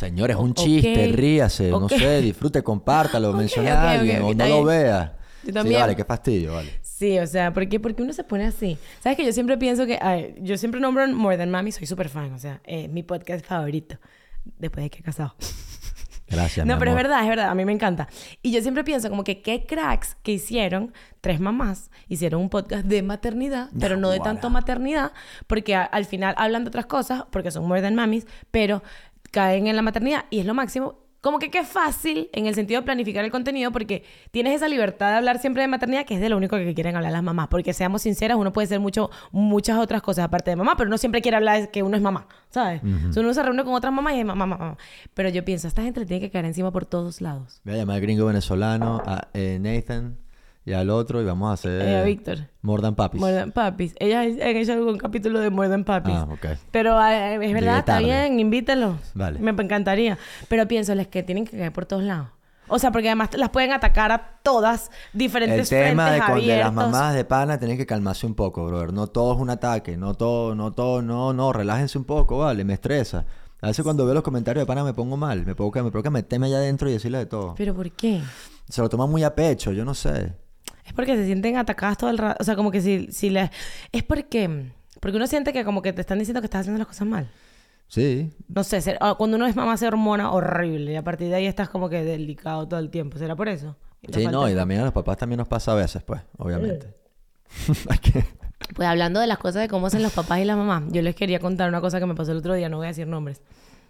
Señores, 0.00 0.36
un 0.36 0.54
chiste, 0.54 1.12
ríase, 1.12 1.68
no 1.68 1.86
sé, 1.86 2.22
disfrute, 2.22 2.62
compártalo, 2.62 3.30
ok, 3.38 3.58
a 3.68 3.90
alguien 3.92 4.22
o 4.22 4.32
no 4.32 4.46
lo 4.46 4.64
vea. 4.64 5.18
Yo 5.42 5.62
Sí, 5.62 5.72
vale, 5.74 5.94
qué 5.96 6.04
fastidio, 6.04 6.54
vale. 6.54 6.79
Sí, 7.00 7.18
o 7.18 7.26
sea, 7.26 7.50
¿por 7.54 7.66
qué, 7.66 7.80
porque 7.80 8.02
uno 8.02 8.12
se 8.12 8.24
pone 8.24 8.44
así? 8.44 8.76
¿Sabes 9.02 9.16
que 9.16 9.24
yo 9.24 9.32
siempre 9.32 9.56
pienso 9.56 9.86
que... 9.86 9.98
ay, 10.02 10.34
yo 10.38 10.58
siempre 10.58 10.82
nombro 10.82 11.08
More 11.08 11.38
Than 11.38 11.50
Mami. 11.50 11.72
Soy 11.72 11.86
súper 11.86 12.10
fan. 12.10 12.34
O 12.34 12.38
sea, 12.38 12.60
es 12.64 12.90
mi 12.90 13.02
podcast 13.02 13.42
favorito. 13.44 13.96
Después 14.58 14.84
de 14.84 14.90
que 14.90 14.98
he 14.98 15.02
casado. 15.02 15.34
Gracias, 16.28 16.66
No, 16.66 16.74
mi 16.74 16.78
pero 16.78 16.90
es 16.92 16.96
verdad, 16.98 17.22
es 17.22 17.28
verdad, 17.28 17.48
a 17.48 17.54
mí 17.54 17.64
me 17.64 17.72
encanta. 17.72 18.06
Y 18.42 18.52
yo 18.52 18.60
siempre 18.62 18.84
pienso 18.84 19.08
como 19.08 19.24
que 19.24 19.40
qué 19.40 19.64
cracks 19.64 20.14
que 20.22 20.32
hicieron, 20.32 20.92
tres 21.22 21.40
mamás, 21.40 21.90
hicieron 22.06 22.42
un 22.42 22.50
podcast 22.50 22.84
de 22.84 23.02
maternidad, 23.02 23.70
pero 23.80 23.96
no 23.96 24.10
de 24.10 24.20
tanto 24.20 24.48
maternidad, 24.50 25.12
porque 25.48 25.74
a- 25.74 25.82
al 25.82 26.04
final 26.04 26.34
hablan 26.36 26.62
de 26.64 26.68
otras 26.68 26.86
cosas, 26.86 27.24
porque 27.32 27.50
son 27.50 27.66
more 27.66 27.80
than 27.82 27.96
mamis, 27.96 28.26
pero 28.52 28.82
caen 29.32 29.66
en 29.66 29.74
la 29.74 29.82
maternidad 29.82 30.26
y 30.30 30.38
es 30.38 30.46
lo 30.46 30.54
máximo. 30.54 31.00
Como 31.20 31.38
que 31.38 31.50
qué 31.50 31.64
fácil 31.64 32.30
en 32.32 32.46
el 32.46 32.54
sentido 32.54 32.80
de 32.80 32.84
planificar 32.84 33.24
el 33.24 33.30
contenido, 33.30 33.70
porque 33.72 34.04
tienes 34.30 34.54
esa 34.54 34.68
libertad 34.68 35.10
de 35.10 35.16
hablar 35.16 35.38
siempre 35.38 35.62
de 35.62 35.68
maternidad, 35.68 36.06
que 36.06 36.14
es 36.14 36.20
de 36.20 36.28
lo 36.28 36.36
único 36.36 36.56
que 36.56 36.74
quieren 36.74 36.96
hablar 36.96 37.12
las 37.12 37.22
mamás. 37.22 37.48
Porque 37.48 37.72
seamos 37.72 38.02
sinceras, 38.02 38.38
uno 38.38 38.52
puede 38.52 38.68
ser 38.68 38.80
mucho, 38.80 39.10
muchas 39.30 39.78
otras 39.78 40.02
cosas 40.02 40.24
aparte 40.24 40.50
de 40.50 40.56
mamá, 40.56 40.76
pero 40.76 40.88
uno 40.88 40.98
siempre 40.98 41.20
quiere 41.20 41.36
hablar 41.36 41.60
de 41.60 41.70
que 41.70 41.82
uno 41.82 41.96
es 41.96 42.02
mamá, 42.02 42.26
¿sabes? 42.48 42.82
O 43.08 43.12
sea, 43.12 43.22
uno 43.22 43.34
se 43.34 43.42
reúne 43.42 43.64
con 43.64 43.74
otras 43.74 43.92
mamás 43.92 44.14
y 44.14 44.20
es 44.20 44.24
mamá, 44.24 44.46
mamá, 44.46 44.64
mamá. 44.64 44.78
Pero 45.14 45.28
yo 45.28 45.44
pienso, 45.44 45.68
esta 45.68 45.82
gente 45.82 46.04
tiene 46.06 46.20
que 46.20 46.30
caer 46.30 46.46
encima 46.46 46.70
por 46.70 46.86
todos 46.86 47.20
lados. 47.20 47.60
Voy 47.64 47.74
a 47.74 47.76
llamar 47.78 47.96
al 47.96 48.02
gringo 48.02 48.26
venezolano, 48.26 49.02
a 49.04 49.28
eh, 49.34 49.58
Nathan 49.60 50.16
y 50.70 50.72
al 50.72 50.88
otro 50.88 51.20
y 51.20 51.24
vamos 51.24 51.50
a 51.50 51.54
hacer... 51.54 51.82
Eh, 51.82 52.04
Víctor. 52.04 52.38
More 52.62 52.80
than 52.80 52.94
Papis. 52.94 53.20
More 53.20 53.34
Than 53.34 53.52
Puppies. 53.52 53.94
Ellas 53.98 54.26
han 54.40 54.56
hecho 54.56 54.72
algún 54.72 54.98
capítulo 54.98 55.40
de 55.40 55.50
More 55.50 55.68
Than 55.68 55.84
Puppies. 55.84 56.16
Ah, 56.16 56.28
ok. 56.30 56.46
Pero 56.70 57.00
eh, 57.04 57.44
es 57.44 57.52
verdad, 57.52 57.78
está 57.80 57.98
bien, 57.98 58.38
invítenlos. 58.38 58.96
Vale. 59.14 59.40
Me 59.40 59.50
encantaría. 59.50 60.16
Pero 60.48 60.68
pienso, 60.68 60.94
les 60.94 61.08
que 61.08 61.22
tienen 61.22 61.44
que 61.44 61.58
caer 61.58 61.72
por 61.72 61.86
todos 61.86 62.04
lados. 62.04 62.28
O 62.68 62.78
sea, 62.78 62.92
porque 62.92 63.08
además 63.08 63.30
las 63.36 63.48
pueden 63.50 63.72
atacar 63.72 64.12
a 64.12 64.38
todas 64.44 64.92
El 65.12 65.18
diferentes 65.18 65.68
tema 65.68 66.12
de, 66.12 66.18
frentes 66.22 66.36
con- 66.36 66.46
de 66.46 66.58
las 66.58 66.72
mamás 66.72 67.14
de 67.14 67.24
pana 67.24 67.58
tienen 67.58 67.76
que 67.76 67.84
calmarse 67.84 68.26
un 68.26 68.36
poco, 68.36 68.64
brother. 68.64 68.92
No 68.92 69.08
todo 69.08 69.34
es 69.34 69.40
un 69.40 69.50
ataque, 69.50 69.96
no 69.96 70.14
todo, 70.14 70.54
no 70.54 70.72
todo, 70.72 71.02
no, 71.02 71.32
no, 71.32 71.52
relájense 71.52 71.98
un 71.98 72.04
poco, 72.04 72.38
vale, 72.38 72.62
me 72.62 72.74
estresa. 72.74 73.26
A 73.60 73.66
veces 73.66 73.82
cuando 73.82 74.04
veo 74.04 74.14
los 74.14 74.22
comentarios 74.22 74.62
de 74.62 74.66
pana 74.66 74.84
me 74.84 74.94
pongo 74.94 75.16
mal, 75.16 75.44
me 75.44 75.56
pongo 75.56 75.72
que 75.72 75.82
me 75.82 75.90
provoca 75.90 76.10
meterme 76.10 76.46
allá 76.46 76.58
adentro 76.58 76.88
y 76.88 76.92
decirle 76.92 77.18
de 77.18 77.26
todo. 77.26 77.54
¿Pero 77.56 77.74
por 77.74 77.90
qué? 77.90 78.22
Se 78.68 78.80
lo 78.80 78.88
toman 78.88 79.10
muy 79.10 79.24
a 79.24 79.34
pecho, 79.34 79.72
yo 79.72 79.84
no 79.84 79.92
sé. 79.94 80.32
Es 80.90 80.94
porque 80.94 81.14
se 81.16 81.24
sienten 81.24 81.56
atacadas 81.56 81.96
todo 81.98 82.10
el 82.10 82.18
rato. 82.18 82.36
O 82.40 82.44
sea, 82.44 82.56
como 82.56 82.72
que 82.72 82.80
si, 82.80 83.06
si 83.12 83.30
les... 83.30 83.48
Es 83.92 84.02
porque... 84.02 84.72
Porque 85.00 85.16
uno 85.16 85.26
siente 85.28 85.52
que 85.52 85.64
como 85.64 85.82
que 85.82 85.92
te 85.92 86.00
están 86.00 86.18
diciendo 86.18 86.40
que 86.40 86.46
estás 86.46 86.62
haciendo 86.62 86.78
las 86.78 86.88
cosas 86.88 87.06
mal. 87.06 87.30
Sí, 87.86 88.32
No 88.48 88.64
sé, 88.64 88.80
ser- 88.80 88.98
ah, 89.00 89.14
cuando 89.16 89.36
uno 89.36 89.46
es 89.46 89.54
mamá 89.56 89.76
se 89.76 89.86
hormona 89.86 90.32
horrible 90.32 90.92
y 90.92 90.96
a 90.96 91.02
partir 91.04 91.28
de 91.28 91.36
ahí 91.36 91.46
estás 91.46 91.68
como 91.68 91.88
que 91.88 92.02
delicado 92.04 92.66
todo 92.66 92.80
el 92.80 92.90
tiempo. 92.90 93.18
¿Será 93.18 93.34
por 93.36 93.48
eso? 93.48 93.76
Sí, 94.12 94.26
no, 94.26 94.48
y 94.48 94.54
también 94.54 94.80
a 94.80 94.84
los 94.84 94.92
papás 94.92 95.16
también 95.16 95.38
nos 95.38 95.46
pasa 95.48 95.72
a 95.72 95.76
veces, 95.76 96.02
pues, 96.02 96.20
obviamente. 96.38 96.88
Mm. 97.68 97.72
Pues 98.76 98.86
hablando 98.88 99.20
de 99.20 99.26
las 99.26 99.38
cosas 99.38 99.62
de 99.62 99.68
cómo 99.68 99.86
hacen 99.86 100.02
los 100.02 100.12
papás 100.12 100.38
y 100.38 100.44
las 100.44 100.56
mamás, 100.56 100.84
yo 100.92 101.02
les 101.02 101.14
quería 101.16 101.40
contar 101.40 101.68
una 101.68 101.80
cosa 101.80 101.98
que 101.98 102.06
me 102.06 102.14
pasó 102.14 102.32
el 102.32 102.38
otro 102.38 102.54
día, 102.54 102.68
no 102.68 102.76
voy 102.76 102.86
a 102.86 102.88
decir 102.88 103.06
nombres. 103.06 103.40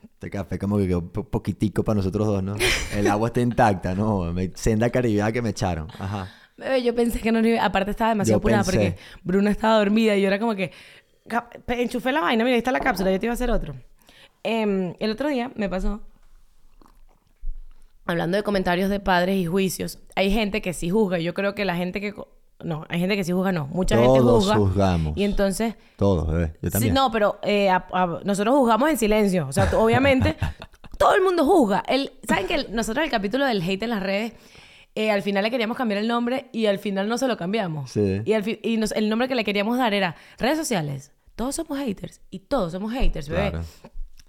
Este 0.02 0.30
café 0.30 0.58
como 0.58 0.78
que 0.78 0.86
quedó 0.86 1.02
po- 1.02 1.24
poquitico 1.24 1.82
para 1.82 1.96
nosotros 1.96 2.26
dos, 2.26 2.42
¿no? 2.42 2.54
El 2.94 3.06
agua 3.08 3.28
está 3.28 3.40
intacta, 3.40 3.94
¿no? 3.94 4.32
Me, 4.32 4.52
senda 4.54 4.88
caribeada 4.88 5.32
que 5.32 5.42
me 5.42 5.50
echaron. 5.50 5.88
Ajá. 5.98 6.28
Bebé, 6.60 6.82
yo 6.82 6.94
pensé 6.94 7.18
que 7.20 7.32
no 7.32 7.40
iba... 7.46 7.64
Aparte 7.64 7.90
estaba 7.90 8.10
demasiado 8.10 8.36
Yo 8.36 8.40
apurada 8.40 8.62
pensé. 8.64 8.76
porque 8.92 8.98
Bruna 9.24 9.50
estaba 9.50 9.78
dormida 9.78 10.14
y 10.16 10.20
yo 10.22 10.28
era 10.28 10.38
como 10.38 10.54
que... 10.54 10.70
Enchufé 11.68 12.12
la 12.12 12.20
vaina, 12.20 12.44
mira, 12.44 12.54
ahí 12.54 12.58
está 12.58 12.70
la 12.72 12.80
cápsula, 12.80 13.10
yo 13.10 13.18
te 13.18 13.26
iba 13.26 13.32
a 13.32 13.34
hacer 13.34 13.50
otro. 13.50 13.74
Em, 14.42 14.94
el 15.00 15.10
otro 15.12 15.28
día 15.28 15.50
me 15.56 15.68
pasó... 15.68 16.00
Hablando 18.06 18.36
de 18.36 18.42
comentarios 18.42 18.90
de 18.90 18.98
padres 18.98 19.36
y 19.36 19.46
juicios, 19.46 19.98
hay 20.16 20.32
gente 20.32 20.60
que 20.62 20.72
sí 20.72 20.90
juzga. 20.90 21.18
Yo 21.18 21.32
creo 21.34 21.54
que 21.54 21.64
la 21.64 21.76
gente 21.76 22.00
que... 22.00 22.12
No, 22.62 22.84
hay 22.88 22.98
gente 23.00 23.16
que 23.16 23.24
sí 23.24 23.32
juzga, 23.32 23.52
no. 23.52 23.68
Mucha 23.68 23.96
gente 23.96 24.18
Todos 24.18 24.44
juzga. 24.44 24.56
juzgamos. 24.56 25.16
Y 25.16 25.24
entonces... 25.24 25.76
Todos, 25.96 26.26
bebé. 26.30 26.54
Yo 26.60 26.68
Sí, 26.68 26.72
también. 26.72 26.94
no, 26.94 27.10
pero 27.12 27.38
eh, 27.42 27.70
a- 27.70 27.86
a- 27.92 28.20
nosotros 28.24 28.54
juzgamos 28.56 28.90
en 28.90 28.98
silencio. 28.98 29.46
O 29.48 29.52
sea, 29.52 29.70
obviamente, 29.78 30.36
todo 30.98 31.14
el 31.14 31.22
mundo 31.22 31.44
juzga. 31.46 31.84
El, 31.86 32.12
¿Saben 32.28 32.46
que 32.48 32.54
el- 32.56 32.74
nosotros 32.74 33.04
el 33.04 33.10
capítulo 33.10 33.44
del 33.46 33.62
hate 33.62 33.84
en 33.84 33.90
las 33.90 34.02
redes, 34.02 34.32
eh, 34.94 35.10
al 35.10 35.22
final 35.22 35.44
le 35.44 35.50
queríamos 35.50 35.76
cambiar 35.76 36.00
el 36.00 36.08
nombre 36.08 36.46
y 36.52 36.66
al 36.66 36.78
final 36.78 37.08
no 37.08 37.16
se 37.18 37.28
lo 37.28 37.36
cambiamos? 37.36 37.90
Sí. 37.92 38.22
Y, 38.24 38.32
al 38.32 38.44
y 38.62 38.76
nos- 38.76 38.92
el 38.92 39.08
nombre 39.08 39.28
que 39.28 39.34
le 39.34 39.44
queríamos 39.44 39.78
dar 39.78 39.94
era 39.94 40.16
redes 40.38 40.58
sociales. 40.58 41.12
Todos 41.36 41.54
somos 41.56 41.78
haters. 41.78 42.20
Y 42.30 42.40
todos 42.40 42.72
somos 42.72 42.92
haters, 42.92 43.28
bebé. 43.28 43.50
Claro. 43.50 43.64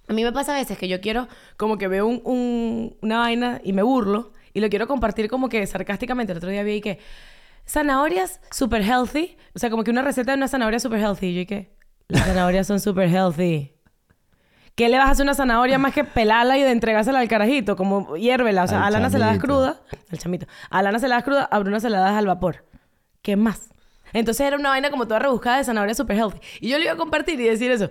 A 0.07 0.13
mí 0.13 0.23
me 0.23 0.31
pasa 0.31 0.53
a 0.55 0.59
veces 0.59 0.77
que 0.77 0.87
yo 0.87 0.99
quiero, 1.01 1.27
como 1.57 1.77
que 1.77 1.87
veo 1.87 2.05
un- 2.05 2.21
un- 2.25 2.97
una 3.01 3.19
vaina 3.19 3.61
y 3.63 3.73
me 3.73 3.81
burlo 3.83 4.33
y 4.53 4.59
lo 4.59 4.69
quiero 4.69 4.87
compartir 4.87 5.29
como 5.29 5.49
que 5.49 5.65
sarcásticamente. 5.67 6.31
El 6.33 6.37
otro 6.37 6.49
día 6.49 6.63
vi 6.63 6.81
que 6.81 6.99
zanahorias 7.67 8.39
super 8.51 8.81
healthy, 8.81 9.37
o 9.55 9.59
sea, 9.59 9.69
como 9.69 9.83
que 9.83 9.91
una 9.91 10.01
receta 10.01 10.31
de 10.31 10.37
una 10.37 10.47
zanahoria 10.47 10.79
super 10.79 10.99
healthy. 10.99 11.27
Y 11.27 11.33
yo 11.35 11.41
y 11.41 11.45
que 11.45 11.71
las 12.07 12.25
zanahorias 12.25 12.67
son 12.67 12.79
super 12.79 13.09
healthy. 13.09 13.73
¿Qué 14.75 14.89
le 14.89 14.97
vas 14.97 15.07
a 15.07 15.11
hacer 15.11 15.23
una 15.23 15.33
zanahoria 15.33 15.77
más 15.77 15.93
que 15.93 16.03
pelarla 16.03 16.57
y 16.57 16.63
de 16.63 16.71
entregársela 16.71 17.19
al 17.19 17.27
carajito? 17.27 17.75
Como 17.75 18.15
hiérvela. 18.15 18.63
O 18.63 18.67
sea, 18.67 18.79
Al 18.79 18.95
a 18.95 18.99
Lana 18.99 19.09
se 19.09 19.19
la 19.19 19.25
das 19.27 19.35
chamito. 19.35 19.47
cruda. 19.53 19.81
Al 20.11 20.17
chamito. 20.17 20.45
A 20.69 20.81
Lana 20.81 20.99
se 20.99 21.07
la 21.07 21.15
das 21.15 21.23
cruda, 21.23 21.43
a 21.45 21.59
Bruna 21.59 21.79
se 21.79 21.89
la 21.89 21.99
das 21.99 22.13
al 22.13 22.25
vapor. 22.27 22.65
¿Qué 23.21 23.35
más? 23.35 23.69
Entonces 24.13 24.45
era 24.47 24.57
una 24.57 24.69
vaina 24.69 24.89
como 24.89 25.07
toda 25.07 25.19
rebuscada 25.19 25.57
de 25.57 25.63
zanahoria 25.65 25.93
super 25.93 26.15
healthy. 26.17 26.39
Y 26.59 26.69
yo 26.69 26.77
le 26.77 26.85
iba 26.85 26.93
a 26.93 26.97
compartir 26.97 27.39
y 27.39 27.43
decir 27.47 27.69
eso. 27.71 27.89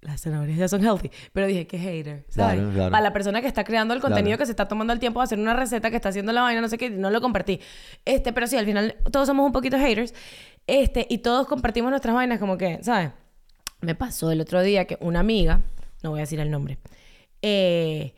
Las 0.00 0.20
zanahorias 0.20 0.58
ya 0.58 0.68
son 0.68 0.84
healthy. 0.84 1.10
Pero 1.32 1.46
dije, 1.46 1.66
qué 1.66 1.78
hater. 1.78 2.26
¿sabes? 2.28 2.56
Claro, 2.58 2.72
claro. 2.74 2.90
Para 2.90 3.02
la 3.02 3.12
persona 3.14 3.40
que 3.40 3.46
está 3.46 3.64
creando 3.64 3.94
el 3.94 4.00
contenido, 4.02 4.32
Claro. 4.36 4.38
que 4.40 4.46
se 4.46 4.52
está 4.52 4.68
tomando 4.68 4.92
el 4.92 4.98
tiempo 4.98 5.20
de 5.20 5.24
hacer 5.24 5.38
una 5.38 5.54
receta, 5.54 5.88
que 5.88 5.96
está 5.96 6.10
haciendo 6.10 6.30
la 6.32 6.42
vaina, 6.42 6.60
no 6.60 6.68
sé 6.68 6.76
qué, 6.76 6.90
no 6.90 7.08
lo 7.10 7.22
compartí. 7.22 7.58
Este, 8.04 8.34
pero 8.34 8.46
sí, 8.46 8.58
al 8.58 8.66
final 8.66 8.96
todos 9.10 9.26
somos 9.26 9.46
un 9.46 9.52
poquito 9.52 9.78
haters. 9.78 10.12
Este, 10.66 11.06
y 11.08 11.18
todos 11.18 11.46
compartimos 11.46 11.88
nuestras 11.90 12.14
vainas 12.14 12.38
como 12.38 12.58
que, 12.58 12.80
¿sabes? 12.82 13.12
Me 13.80 13.94
pasó 13.94 14.30
el 14.30 14.42
otro 14.42 14.60
día 14.60 14.84
que 14.86 14.98
una 15.00 15.20
amiga, 15.20 15.60
no 16.04 16.10
voy 16.10 16.20
a 16.20 16.22
decir 16.22 16.38
el 16.38 16.50
nombre, 16.50 16.78
eh, 17.42 18.14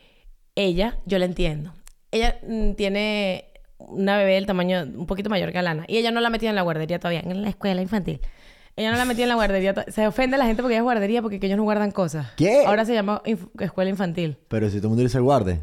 ella, 0.55 0.99
yo 1.07 1.19
la 1.19 1.25
entiendo. 1.25 1.73
Ella 2.11 2.39
mm, 2.47 2.73
tiene 2.73 3.47
una 3.79 4.17
bebé 4.19 4.35
del 4.35 4.47
tamaño 4.47 4.83
un 4.83 5.07
poquito 5.07 5.31
mayor 5.31 5.53
que 5.53 5.59
Alana. 5.59 5.85
Y 5.89 5.97
ella 5.97 6.11
no 6.11 6.21
la 6.21 6.29
metía 6.31 6.51
en 6.51 6.57
la 6.57 6.63
guardería 6.63 6.99
todavía, 6.99 7.21
en 7.21 7.41
la 7.43 7.49
escuela 7.49 7.81
infantil. 7.81 8.21
Ella 8.75 8.91
no 8.91 8.99
la 8.99 9.05
metía 9.07 9.25
en 9.25 9.31
la 9.31 9.35
guardería. 9.37 9.75
Se 9.89 10.07
ofende 10.07 10.37
la 10.37 10.45
gente 10.47 10.63
porque 10.63 10.75
ella 10.75 10.81
es 10.81 10.85
guardería 10.85 11.23
porque 11.23 11.41
que 11.41 11.47
ellos 11.47 11.57
no 11.57 11.63
guardan 11.65 11.91
cosas. 11.93 12.29
¿Qué? 12.37 12.65
Ahora 12.67 12.85
se 12.85 12.93
llama 12.95 13.23
inf- 13.25 13.49
escuela 13.63 13.89
infantil. 13.91 14.37
Pero 14.49 14.69
si 14.69 14.77
todo 14.79 14.89
el 14.89 14.91
mundo 14.91 15.03
dice 15.03 15.19
guarde. 15.21 15.61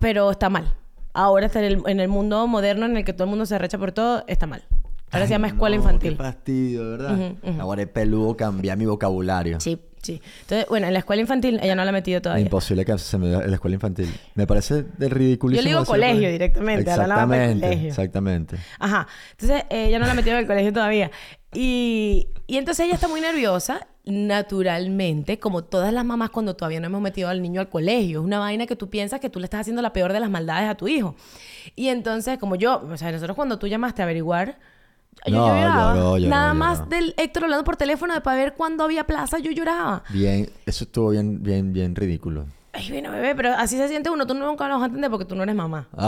Pero 0.00 0.30
está 0.30 0.48
mal. 0.48 0.74
Ahora 1.12 1.46
está 1.46 1.58
en 1.60 1.64
el, 1.66 1.82
en 1.86 2.00
el 2.00 2.08
mundo 2.08 2.46
moderno 2.46 2.86
en 2.86 2.96
el 2.96 3.04
que 3.04 3.12
todo 3.12 3.24
el 3.24 3.30
mundo 3.30 3.44
se 3.46 3.58
recha 3.58 3.76
por 3.78 3.92
todo, 3.92 4.24
está 4.28 4.46
mal. 4.46 4.62
Ahora 5.10 5.26
se 5.26 5.32
llama 5.32 5.48
escuela 5.48 5.76
no, 5.76 5.82
infantil. 5.82 6.12
Qué 6.12 6.16
fastidio, 6.16 6.90
¿verdad? 6.90 7.34
Ahora 7.58 7.82
es 7.82 7.88
peludo 7.88 8.36
cambiar 8.36 8.78
mi 8.78 8.86
vocabulario. 8.86 9.58
Sí, 9.60 9.78
sí. 10.02 10.20
Entonces, 10.42 10.66
bueno, 10.68 10.86
en 10.86 10.92
la 10.92 10.98
escuela 11.00 11.20
infantil 11.22 11.58
ella 11.62 11.74
no 11.74 11.84
la 11.84 11.90
ha 11.90 11.92
metido 11.92 12.20
todavía. 12.20 12.44
Imposible 12.44 12.84
que 12.84 12.96
se 12.98 13.18
me 13.18 13.32
en 13.32 13.48
la 13.48 13.54
escuela 13.54 13.74
infantil. 13.74 14.12
Me 14.34 14.46
parece 14.46 14.82
de 14.96 15.08
ridículo. 15.08 15.56
Yo 15.56 15.62
le 15.62 15.68
digo 15.70 15.84
colegio 15.84 16.30
directamente, 16.30 16.90
Exactamente, 16.90 17.66
colegio. 17.66 17.88
exactamente. 17.88 18.56
Ajá. 18.78 19.06
Entonces, 19.32 19.64
eh, 19.70 19.86
ella 19.88 19.98
no 19.98 20.06
la 20.06 20.14
metió 20.14 20.32
en 20.32 20.38
el 20.38 20.46
colegio 20.46 20.72
todavía. 20.72 21.10
Y, 21.52 22.28
y 22.46 22.58
entonces 22.58 22.86
ella 22.86 22.94
está 22.94 23.08
muy 23.08 23.20
nerviosa, 23.20 23.86
naturalmente, 24.04 25.38
como 25.38 25.64
todas 25.64 25.92
las 25.92 26.04
mamás 26.04 26.30
cuando 26.30 26.54
todavía 26.54 26.80
no 26.80 26.86
hemos 26.86 27.00
metido 27.00 27.28
al 27.28 27.42
niño 27.42 27.60
al 27.60 27.68
colegio. 27.68 28.20
Es 28.20 28.24
una 28.24 28.38
vaina 28.38 28.66
que 28.66 28.76
tú 28.76 28.88
piensas 28.88 29.20
que 29.20 29.30
tú 29.30 29.40
le 29.40 29.44
estás 29.46 29.62
haciendo 29.62 29.82
la 29.82 29.92
peor 29.92 30.12
de 30.12 30.20
las 30.20 30.30
maldades 30.30 30.68
a 30.68 30.74
tu 30.76 30.88
hijo. 30.88 31.16
Y 31.76 31.88
entonces, 31.88 32.38
como 32.38 32.54
yo, 32.56 32.82
o 32.90 32.96
sea, 32.96 33.10
nosotros 33.12 33.36
cuando 33.36 33.58
tú 33.58 33.66
llamaste 33.66 34.02
a 34.02 34.04
averiguar, 34.04 34.58
yo, 35.26 35.32
No, 35.36 35.46
lloraba. 35.48 35.94
lloró, 35.94 36.16
lloró, 36.18 36.30
Nada 36.30 36.48
lloró. 36.48 36.58
más 36.58 36.88
del 36.88 37.14
Héctor 37.16 37.44
hablando 37.44 37.64
por 37.64 37.76
teléfono 37.76 38.14
de 38.14 38.20
para 38.20 38.36
ver 38.36 38.54
cuándo 38.54 38.84
había 38.84 39.04
plaza, 39.04 39.38
yo 39.38 39.50
lloraba. 39.50 40.02
Bien, 40.10 40.48
eso 40.66 40.84
estuvo 40.84 41.10
bien, 41.10 41.42
bien, 41.42 41.72
bien 41.72 41.94
ridículo. 41.94 42.46
Ay, 42.72 42.88
bueno, 42.88 43.10
bebé, 43.10 43.34
pero 43.34 43.52
así 43.54 43.76
se 43.76 43.88
siente 43.88 44.10
uno. 44.10 44.26
Tú 44.28 44.34
nunca 44.34 44.68
lo 44.68 44.74
vas 44.74 44.82
a 44.84 44.86
entender 44.86 45.10
porque 45.10 45.24
tú 45.24 45.34
no 45.34 45.42
eres 45.42 45.54
mamá. 45.56 45.88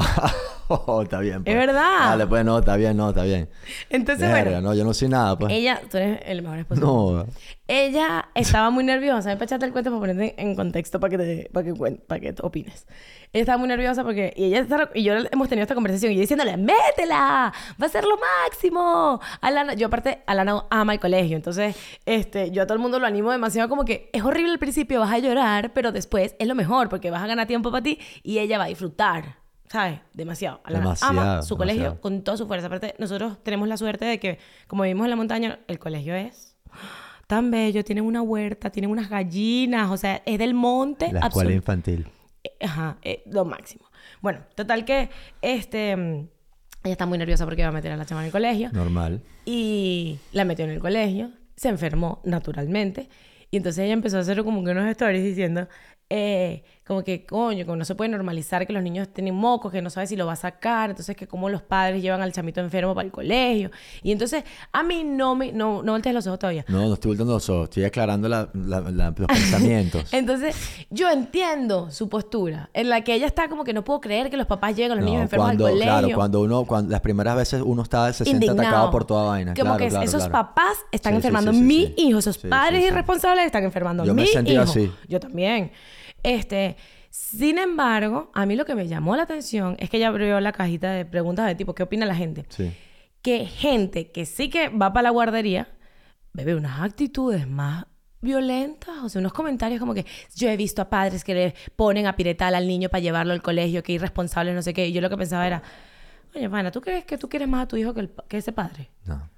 Oh, 0.68 1.02
está 1.02 1.18
bien. 1.20 1.44
pues. 1.44 1.54
verdad. 1.54 1.98
Dale, 2.10 2.26
pues 2.26 2.44
no, 2.46 2.58
está 2.60 2.76
bien, 2.76 2.96
no, 2.96 3.10
está 3.10 3.24
bien. 3.24 3.46
Entonces, 3.90 4.26
Verga, 4.32 4.52
bueno, 4.52 4.68
no, 4.70 4.74
yo 4.74 4.84
no 4.84 4.94
sé 4.94 5.06
nada, 5.06 5.36
pues. 5.36 5.52
ella, 5.52 5.82
tú 5.90 5.98
eres 5.98 6.20
el 6.24 6.40
mejor 6.40 6.58
esposo. 6.60 6.80
No. 6.80 7.26
Ella 7.68 8.28
estaba 8.34 8.70
muy 8.70 8.82
nerviosa. 8.82 9.28
Ven 9.28 9.36
para 9.38 9.44
echarte 9.46 9.66
el 9.66 9.72
cuento 9.72 9.90
para 9.90 10.00
ponerte 10.00 10.40
en 10.40 10.54
contexto 10.54 10.98
para 10.98 11.10
que 11.10 11.18
te, 11.18 11.50
para 11.52 11.66
que, 11.66 11.74
para 12.06 12.20
que 12.20 12.32
te 12.32 12.46
opines. 12.46 12.86
Ella 13.34 13.40
estaba 13.42 13.56
muy 13.56 13.68
nerviosa 13.68 14.04
porque... 14.04 14.34
Y, 14.36 14.44
ella 14.44 14.60
está- 14.60 14.90
y 14.94 15.04
yo 15.04 15.14
hemos 15.30 15.48
tenido 15.48 15.62
esta 15.62 15.74
conversación 15.74 16.12
y 16.12 16.16
yo 16.16 16.20
diciéndole, 16.20 16.54
¡métela! 16.58 17.52
¡Va 17.80 17.86
a 17.86 17.88
ser 17.88 18.04
lo 18.04 18.18
máximo! 18.18 19.20
Alana... 19.40 19.72
Yo 19.72 19.86
aparte, 19.86 20.22
Alana 20.26 20.64
ama 20.68 20.92
el 20.92 21.00
colegio. 21.00 21.36
Entonces, 21.36 21.74
este, 22.04 22.50
yo 22.50 22.62
a 22.62 22.66
todo 22.66 22.74
el 22.74 22.80
mundo 22.82 22.98
lo 22.98 23.06
animo 23.06 23.30
demasiado 23.32 23.70
como 23.70 23.86
que 23.86 24.10
es 24.12 24.22
horrible 24.22 24.52
al 24.52 24.58
principio, 24.58 25.00
vas 25.00 25.12
a 25.12 25.18
llorar, 25.18 25.72
pero 25.72 25.92
después 25.92 26.36
es 26.38 26.46
lo 26.46 26.54
mejor 26.54 26.90
porque 26.90 27.10
vas 27.10 27.22
a 27.22 27.26
ganar 27.26 27.46
tiempo 27.46 27.70
para 27.70 27.82
ti 27.82 27.98
y 28.22 28.38
ella 28.38 28.58
va 28.58 28.64
a 28.64 28.68
disfrutar. 28.68 29.36
¿Sabes? 29.70 30.00
Demasiado. 30.12 30.60
Alana 30.64 30.94
ama 31.00 31.12
Demasiado, 31.12 31.42
su 31.44 31.56
colegio 31.56 32.00
con 32.02 32.22
toda 32.24 32.36
su 32.36 32.46
fuerza. 32.46 32.66
Aparte, 32.66 32.94
nosotros 32.98 33.42
tenemos 33.42 33.66
la 33.66 33.78
suerte 33.78 34.04
de 34.04 34.20
que, 34.20 34.38
como 34.66 34.82
vivimos 34.82 35.04
en 35.06 35.10
la 35.10 35.16
montaña, 35.16 35.60
el 35.68 35.78
colegio 35.78 36.14
es 36.14 36.54
tan 37.26 37.50
bello. 37.50 37.82
Tienen 37.82 38.04
una 38.04 38.20
huerta, 38.20 38.68
tienen 38.68 38.90
unas 38.90 39.08
gallinas. 39.08 39.90
O 39.90 39.96
sea, 39.96 40.20
es 40.26 40.38
del 40.38 40.52
monte. 40.52 41.10
La 41.10 41.28
escuela 41.28 41.52
infantil. 41.54 42.06
Ajá, 42.62 42.98
eh, 43.02 43.22
lo 43.26 43.44
máximo. 43.44 43.84
Bueno, 44.20 44.40
total 44.54 44.84
que 44.84 45.10
este, 45.40 45.96
mm, 45.96 46.28
ella 46.84 46.92
está 46.92 47.06
muy 47.06 47.18
nerviosa 47.18 47.44
porque 47.44 47.62
iba 47.62 47.68
a 47.68 47.72
meter 47.72 47.92
a 47.92 47.96
la 47.96 48.04
chama 48.04 48.22
en 48.22 48.26
el 48.26 48.32
colegio. 48.32 48.70
Normal. 48.72 49.22
Y 49.44 50.18
la 50.32 50.44
metió 50.44 50.64
en 50.64 50.72
el 50.72 50.80
colegio, 50.80 51.30
se 51.56 51.68
enfermó 51.68 52.20
naturalmente. 52.24 53.08
Y 53.50 53.58
entonces 53.58 53.84
ella 53.84 53.92
empezó 53.92 54.16
a 54.16 54.20
hacer 54.20 54.42
como 54.44 54.64
que 54.64 54.70
unos 54.70 54.86
stories 54.86 55.22
diciendo, 55.22 55.68
eh, 56.14 56.62
como 56.86 57.02
que, 57.04 57.24
coño, 57.24 57.64
como 57.64 57.76
no 57.76 57.84
se 57.86 57.94
puede 57.94 58.10
normalizar 58.10 58.66
que 58.66 58.72
los 58.74 58.82
niños 58.82 59.08
tienen 59.08 59.34
mocos, 59.34 59.72
que 59.72 59.80
no 59.80 59.88
sabe 59.88 60.06
si 60.08 60.14
lo 60.16 60.26
va 60.26 60.32
a 60.34 60.36
sacar, 60.36 60.90
entonces 60.90 61.16
que 61.16 61.26
como 61.26 61.48
los 61.48 61.62
padres 61.62 62.02
llevan 62.02 62.20
al 62.20 62.32
chamito 62.32 62.60
enfermo 62.60 62.94
para 62.94 63.06
el 63.06 63.12
colegio. 63.12 63.70
Y 64.02 64.12
entonces 64.12 64.44
a 64.72 64.82
mí 64.82 65.02
no 65.04 65.34
me, 65.34 65.52
no, 65.52 65.82
no 65.82 65.92
voltees 65.92 66.14
los 66.14 66.26
ojos 66.26 66.40
todavía. 66.40 66.66
No, 66.68 66.88
no 66.88 66.94
estoy 66.94 67.10
volteando 67.10 67.32
los 67.34 67.48
ojos. 67.48 67.64
Estoy 67.64 67.84
aclarando 67.84 68.28
la- 68.28 68.50
la- 68.52 68.80
la- 68.80 69.14
los 69.16 69.26
pensamientos. 69.28 70.04
Entonces, 70.12 70.54
yo 70.90 71.08
entiendo 71.08 71.90
su 71.90 72.08
postura, 72.10 72.68
en 72.74 72.90
la 72.90 73.00
que 73.02 73.14
ella 73.14 73.26
está 73.26 73.48
como 73.48 73.64
que 73.64 73.72
no 73.72 73.84
puedo 73.84 74.00
creer 74.02 74.28
que 74.28 74.36
los 74.36 74.46
papás 74.46 74.76
lleguen, 74.76 74.96
los 74.98 75.00
No, 75.00 75.06
niños 75.06 75.22
enfermos 75.22 75.46
cuando, 75.46 75.66
al 75.66 75.72
colegio. 75.72 75.92
Claro, 75.98 76.14
cuando 76.14 76.40
uno, 76.42 76.64
cuando 76.66 76.90
las 76.90 77.00
primeras 77.00 77.36
veces 77.36 77.62
uno 77.64 77.82
está, 77.82 78.12
se 78.12 78.24
siente 78.24 78.44
indignado. 78.46 78.68
atacado 78.68 78.90
por 78.90 79.04
toda 79.06 79.24
vaina. 79.30 79.54
Como 79.54 79.62
Claro, 79.64 79.78
que 79.78 79.88
claro, 79.88 80.04
esos 80.04 80.26
claro. 80.26 80.32
papás 80.32 80.78
están 80.90 81.12
Sí, 81.12 81.16
enfermando 81.18 81.52
sí, 81.52 81.58
sí, 81.58 81.64
mi 81.64 81.94
hijo, 81.96 82.18
esos 82.18 82.36
padres 82.38 82.84
irresponsables 82.84 83.46
están 83.46 83.62
enfermando 83.64 84.04
Yo 84.04 84.12
me 84.14 84.22
mi 84.22 84.28
he 84.28 84.32
sentido 84.32 84.62
hijo. 84.64 84.70
así. 84.72 84.92
Yo 85.08 85.20
también. 85.20 85.70
Este, 86.22 86.76
sin 87.10 87.58
embargo, 87.58 88.30
a 88.34 88.46
mí 88.46 88.56
lo 88.56 88.64
que 88.64 88.74
me 88.74 88.86
llamó 88.88 89.16
la 89.16 89.22
atención 89.24 89.76
es 89.78 89.90
que 89.90 89.96
ella 89.98 90.08
abrió 90.08 90.40
la 90.40 90.52
cajita 90.52 90.90
de 90.92 91.04
preguntas 91.04 91.46
de 91.46 91.54
tipo, 91.54 91.74
¿qué 91.74 91.82
opina 91.82 92.06
la 92.06 92.14
gente? 92.14 92.46
Sí. 92.48 92.72
Que 93.22 93.46
gente 93.46 94.10
que 94.10 94.24
sí 94.26 94.48
que 94.48 94.68
va 94.68 94.92
para 94.92 95.04
la 95.04 95.10
guardería, 95.10 95.68
bebe 96.32 96.54
unas 96.54 96.80
actitudes 96.80 97.46
más 97.46 97.86
violentas, 98.20 98.94
o 99.02 99.08
sea, 99.08 99.18
unos 99.20 99.32
comentarios 99.32 99.80
como 99.80 99.94
que 99.94 100.06
yo 100.36 100.48
he 100.48 100.56
visto 100.56 100.80
a 100.80 100.88
padres 100.88 101.24
que 101.24 101.34
le 101.34 101.54
ponen 101.74 102.06
a 102.06 102.14
piretal 102.14 102.54
al 102.54 102.66
niño 102.68 102.88
para 102.88 103.00
llevarlo 103.00 103.32
al 103.32 103.42
colegio, 103.42 103.82
que 103.82 103.92
irresponsables, 103.92 104.54
no 104.54 104.62
sé 104.62 104.72
qué, 104.72 104.86
y 104.86 104.92
yo 104.92 105.00
lo 105.00 105.10
que 105.10 105.16
pensaba 105.16 105.44
era, 105.46 105.62
oye, 106.34 106.48
Pana, 106.48 106.70
¿tú 106.70 106.80
crees 106.80 107.04
que 107.04 107.18
tú 107.18 107.28
quieres 107.28 107.48
más 107.48 107.64
a 107.64 107.68
tu 107.68 107.76
hijo 107.76 107.92
que, 107.92 108.00
el 108.00 108.08
pa- 108.08 108.24
que 108.28 108.38
ese 108.38 108.52
padre? 108.52 108.90
No. 109.04 109.28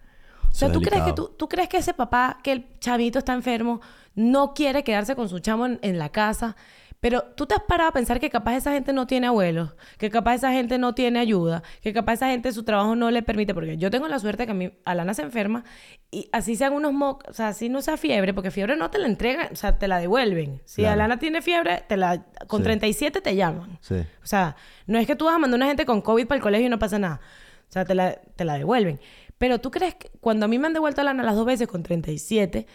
O 0.51 0.55
sea, 0.55 0.71
¿tú 0.71 0.81
es 0.81 0.89
crees, 0.89 1.03
que 1.03 1.13
¿tú 1.15 1.49
crees 1.49 1.69
que 1.69 1.79
ese 1.79 1.95
papá, 1.95 2.39
que 2.43 2.53
el 2.53 2.79
chavito 2.79 3.19
está 3.19 3.33
enfermo, 3.33 3.81
no 4.15 4.55
quiere 4.55 4.85
quedarse 4.85 5.15
con 5.17 5.29
su 5.29 5.39
chamo 5.41 5.67
en, 5.67 5.79
en 5.83 5.99
la 5.99 6.11
casa? 6.11 6.57
Pero 7.01 7.23
tú 7.37 7.45
te 7.45 7.55
has 7.55 7.61
parado 7.65 7.91
a 7.91 7.93
pensar 7.93 8.19
que 8.19 8.31
capaz 8.31 8.57
esa 8.57 8.73
gente 8.73 8.95
no 8.95 9.07
tiene 9.07 9.27
abuelos, 9.27 9.75
que 9.99 10.09
capaz 10.09 10.37
esa 10.37 10.53
gente 10.53 10.79
no 10.79 10.95
tiene 10.95 11.19
ayuda, 11.19 11.63
que 11.83 11.93
capaz 11.93 12.15
esa 12.15 12.29
gente 12.31 12.51
su 12.51 12.63
trabajo 12.63 12.97
no 12.97 13.11
le 13.11 13.23
permite, 13.23 13.53
porque 13.53 13.77
yo 13.77 13.91
tengo 13.91 14.09
la 14.09 14.19
suerte 14.19 14.47
que 14.47 14.53
a 14.53 14.55
mí, 14.55 14.73
Alana 14.87 15.13
se 15.13 15.21
enferma 15.21 15.65
y 16.11 16.31
así 16.33 16.57
sean 16.57 16.73
unos 16.73 16.95
mocos, 16.95 17.29
o 17.29 17.35
sea, 17.35 17.49
así 17.49 17.69
no 17.69 17.83
sea 17.83 17.99
fiebre, 17.99 18.33
porque 18.33 18.51
fiebre 18.51 18.75
no 18.77 18.91
te 18.91 18.99
la 18.99 19.07
entregan, 19.07 19.53
o 19.53 19.57
sea, 19.57 19.79
te 19.79 19.87
la 19.87 19.99
devuelven. 19.99 20.63
Si 20.65 20.81
Claro. 20.81 20.95
Alana 20.95 21.19
tiene 21.19 21.43
fiebre, 21.43 21.85
te 21.87 21.99
la, 21.99 22.25
con 22.47 22.61
Sí. 22.61 22.65
37 22.65 23.21
te 23.21 23.37
llaman. 23.37 23.79
Sí. 23.83 23.97
O 24.23 24.27
sea, 24.27 24.57
no 24.87 24.99
es 24.99 25.07
que 25.07 25.15
tú 25.15 25.27
vas 25.27 25.35
a 25.35 25.39
mandar 25.39 25.59
una 25.59 25.67
gente 25.67 25.85
con 25.85 26.01
COVID 26.01 26.27
para 26.27 26.37
el 26.37 26.43
colegio 26.43 26.69
y 26.69 26.71
no 26.71 26.79
pasa 26.79 26.99
nada. 26.99 27.21
O 27.69 27.73
sea, 27.75 27.85
te 27.85 27.95
la, 27.95 28.15
te 28.15 28.47
la 28.47 28.55
devuelven. 28.57 28.99
Pero 29.37 29.61
tú 29.61 29.71
crees 29.71 29.97
que 29.97 30.11
cuando 30.21 30.47
a 30.47 30.49
mí 30.49 30.59
me 30.59 30.69
han 30.69 30.73
devuelto 30.73 31.03
a 31.03 31.05
Lana 31.05 31.23
las 31.23 31.35
dos 31.35 31.45
veces 31.45 31.69
con 31.69 31.83
37, 31.83 32.67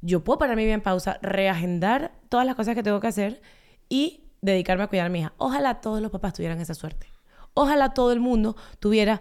yo 0.00 0.22
puedo 0.24 0.38
pararme 0.38 0.64
bien 0.64 0.76
en 0.76 0.80
pausa, 0.80 1.18
reagendar 1.22 2.12
todas 2.28 2.46
las 2.46 2.54
cosas 2.54 2.74
que 2.74 2.82
tengo 2.82 3.00
que 3.00 3.08
hacer 3.08 3.40
y 3.88 4.24
dedicarme 4.40 4.84
a 4.84 4.86
cuidar 4.88 5.06
a 5.06 5.10
mi 5.10 5.20
hija. 5.20 5.32
Ojalá 5.38 5.80
todos 5.80 6.00
los 6.00 6.10
papás 6.10 6.34
tuvieran 6.34 6.60
esa 6.60 6.74
suerte. 6.74 7.08
Ojalá 7.54 7.94
todo 7.94 8.12
el 8.12 8.20
mundo 8.20 8.56
tuviera 8.78 9.20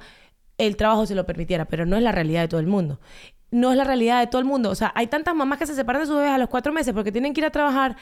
el 0.57 0.75
trabajo 0.75 1.05
se 1.05 1.15
lo 1.15 1.25
permitiera, 1.25 1.65
pero 1.65 1.85
no 1.85 1.97
es 1.97 2.03
la 2.03 2.11
realidad 2.11 2.41
de 2.41 2.47
todo 2.47 2.59
el 2.59 2.67
mundo. 2.67 2.99
No 3.51 3.71
es 3.71 3.77
la 3.77 3.83
realidad 3.83 4.19
de 4.19 4.27
todo 4.27 4.39
el 4.39 4.47
mundo. 4.47 4.69
O 4.69 4.75
sea, 4.75 4.91
hay 4.95 5.07
tantas 5.07 5.35
mamás 5.35 5.59
que 5.59 5.67
se 5.67 5.75
separan 5.75 6.01
de 6.01 6.07
sus 6.07 6.17
bebés 6.17 6.31
a 6.31 6.37
los 6.37 6.49
cuatro 6.49 6.73
meses 6.73 6.93
porque 6.93 7.11
tienen 7.11 7.33
que 7.33 7.41
ir 7.41 7.45
a 7.45 7.51
trabajar 7.51 7.95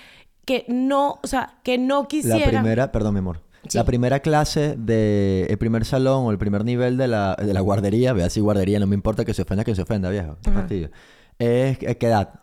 que 0.45 0.65
no, 0.67 1.19
o 1.21 1.27
sea, 1.27 1.55
que 1.63 1.77
no 1.77 2.01
La 2.03 2.07
quisieran. 2.07 2.63
primera, 2.63 2.91
perdón, 2.91 3.13
mi 3.13 3.19
amor. 3.19 3.41
Sí. 3.67 3.77
La 3.77 3.83
primera 3.83 4.19
clase 4.19 4.75
de 4.77 5.47
el 5.49 5.57
primer 5.57 5.85
salón 5.85 6.25
o 6.25 6.31
el 6.31 6.37
primer 6.37 6.63
nivel 6.63 6.97
de 6.97 7.07
la, 7.07 7.35
de 7.35 7.51
la 7.53 7.61
guardería, 7.61 8.13
vea 8.13 8.29
si 8.29 8.39
guardería, 8.39 8.79
no 8.79 8.85
me 8.87 8.95
importa 8.95 9.25
que 9.25 9.33
se 9.33 9.41
ofenda, 9.41 9.63
que 9.63 9.75
se 9.75 9.81
ofenda, 9.81 10.09
viejo. 10.09 10.37
Es, 11.39 11.77
¿qué 11.79 11.97
edad? 12.07 12.41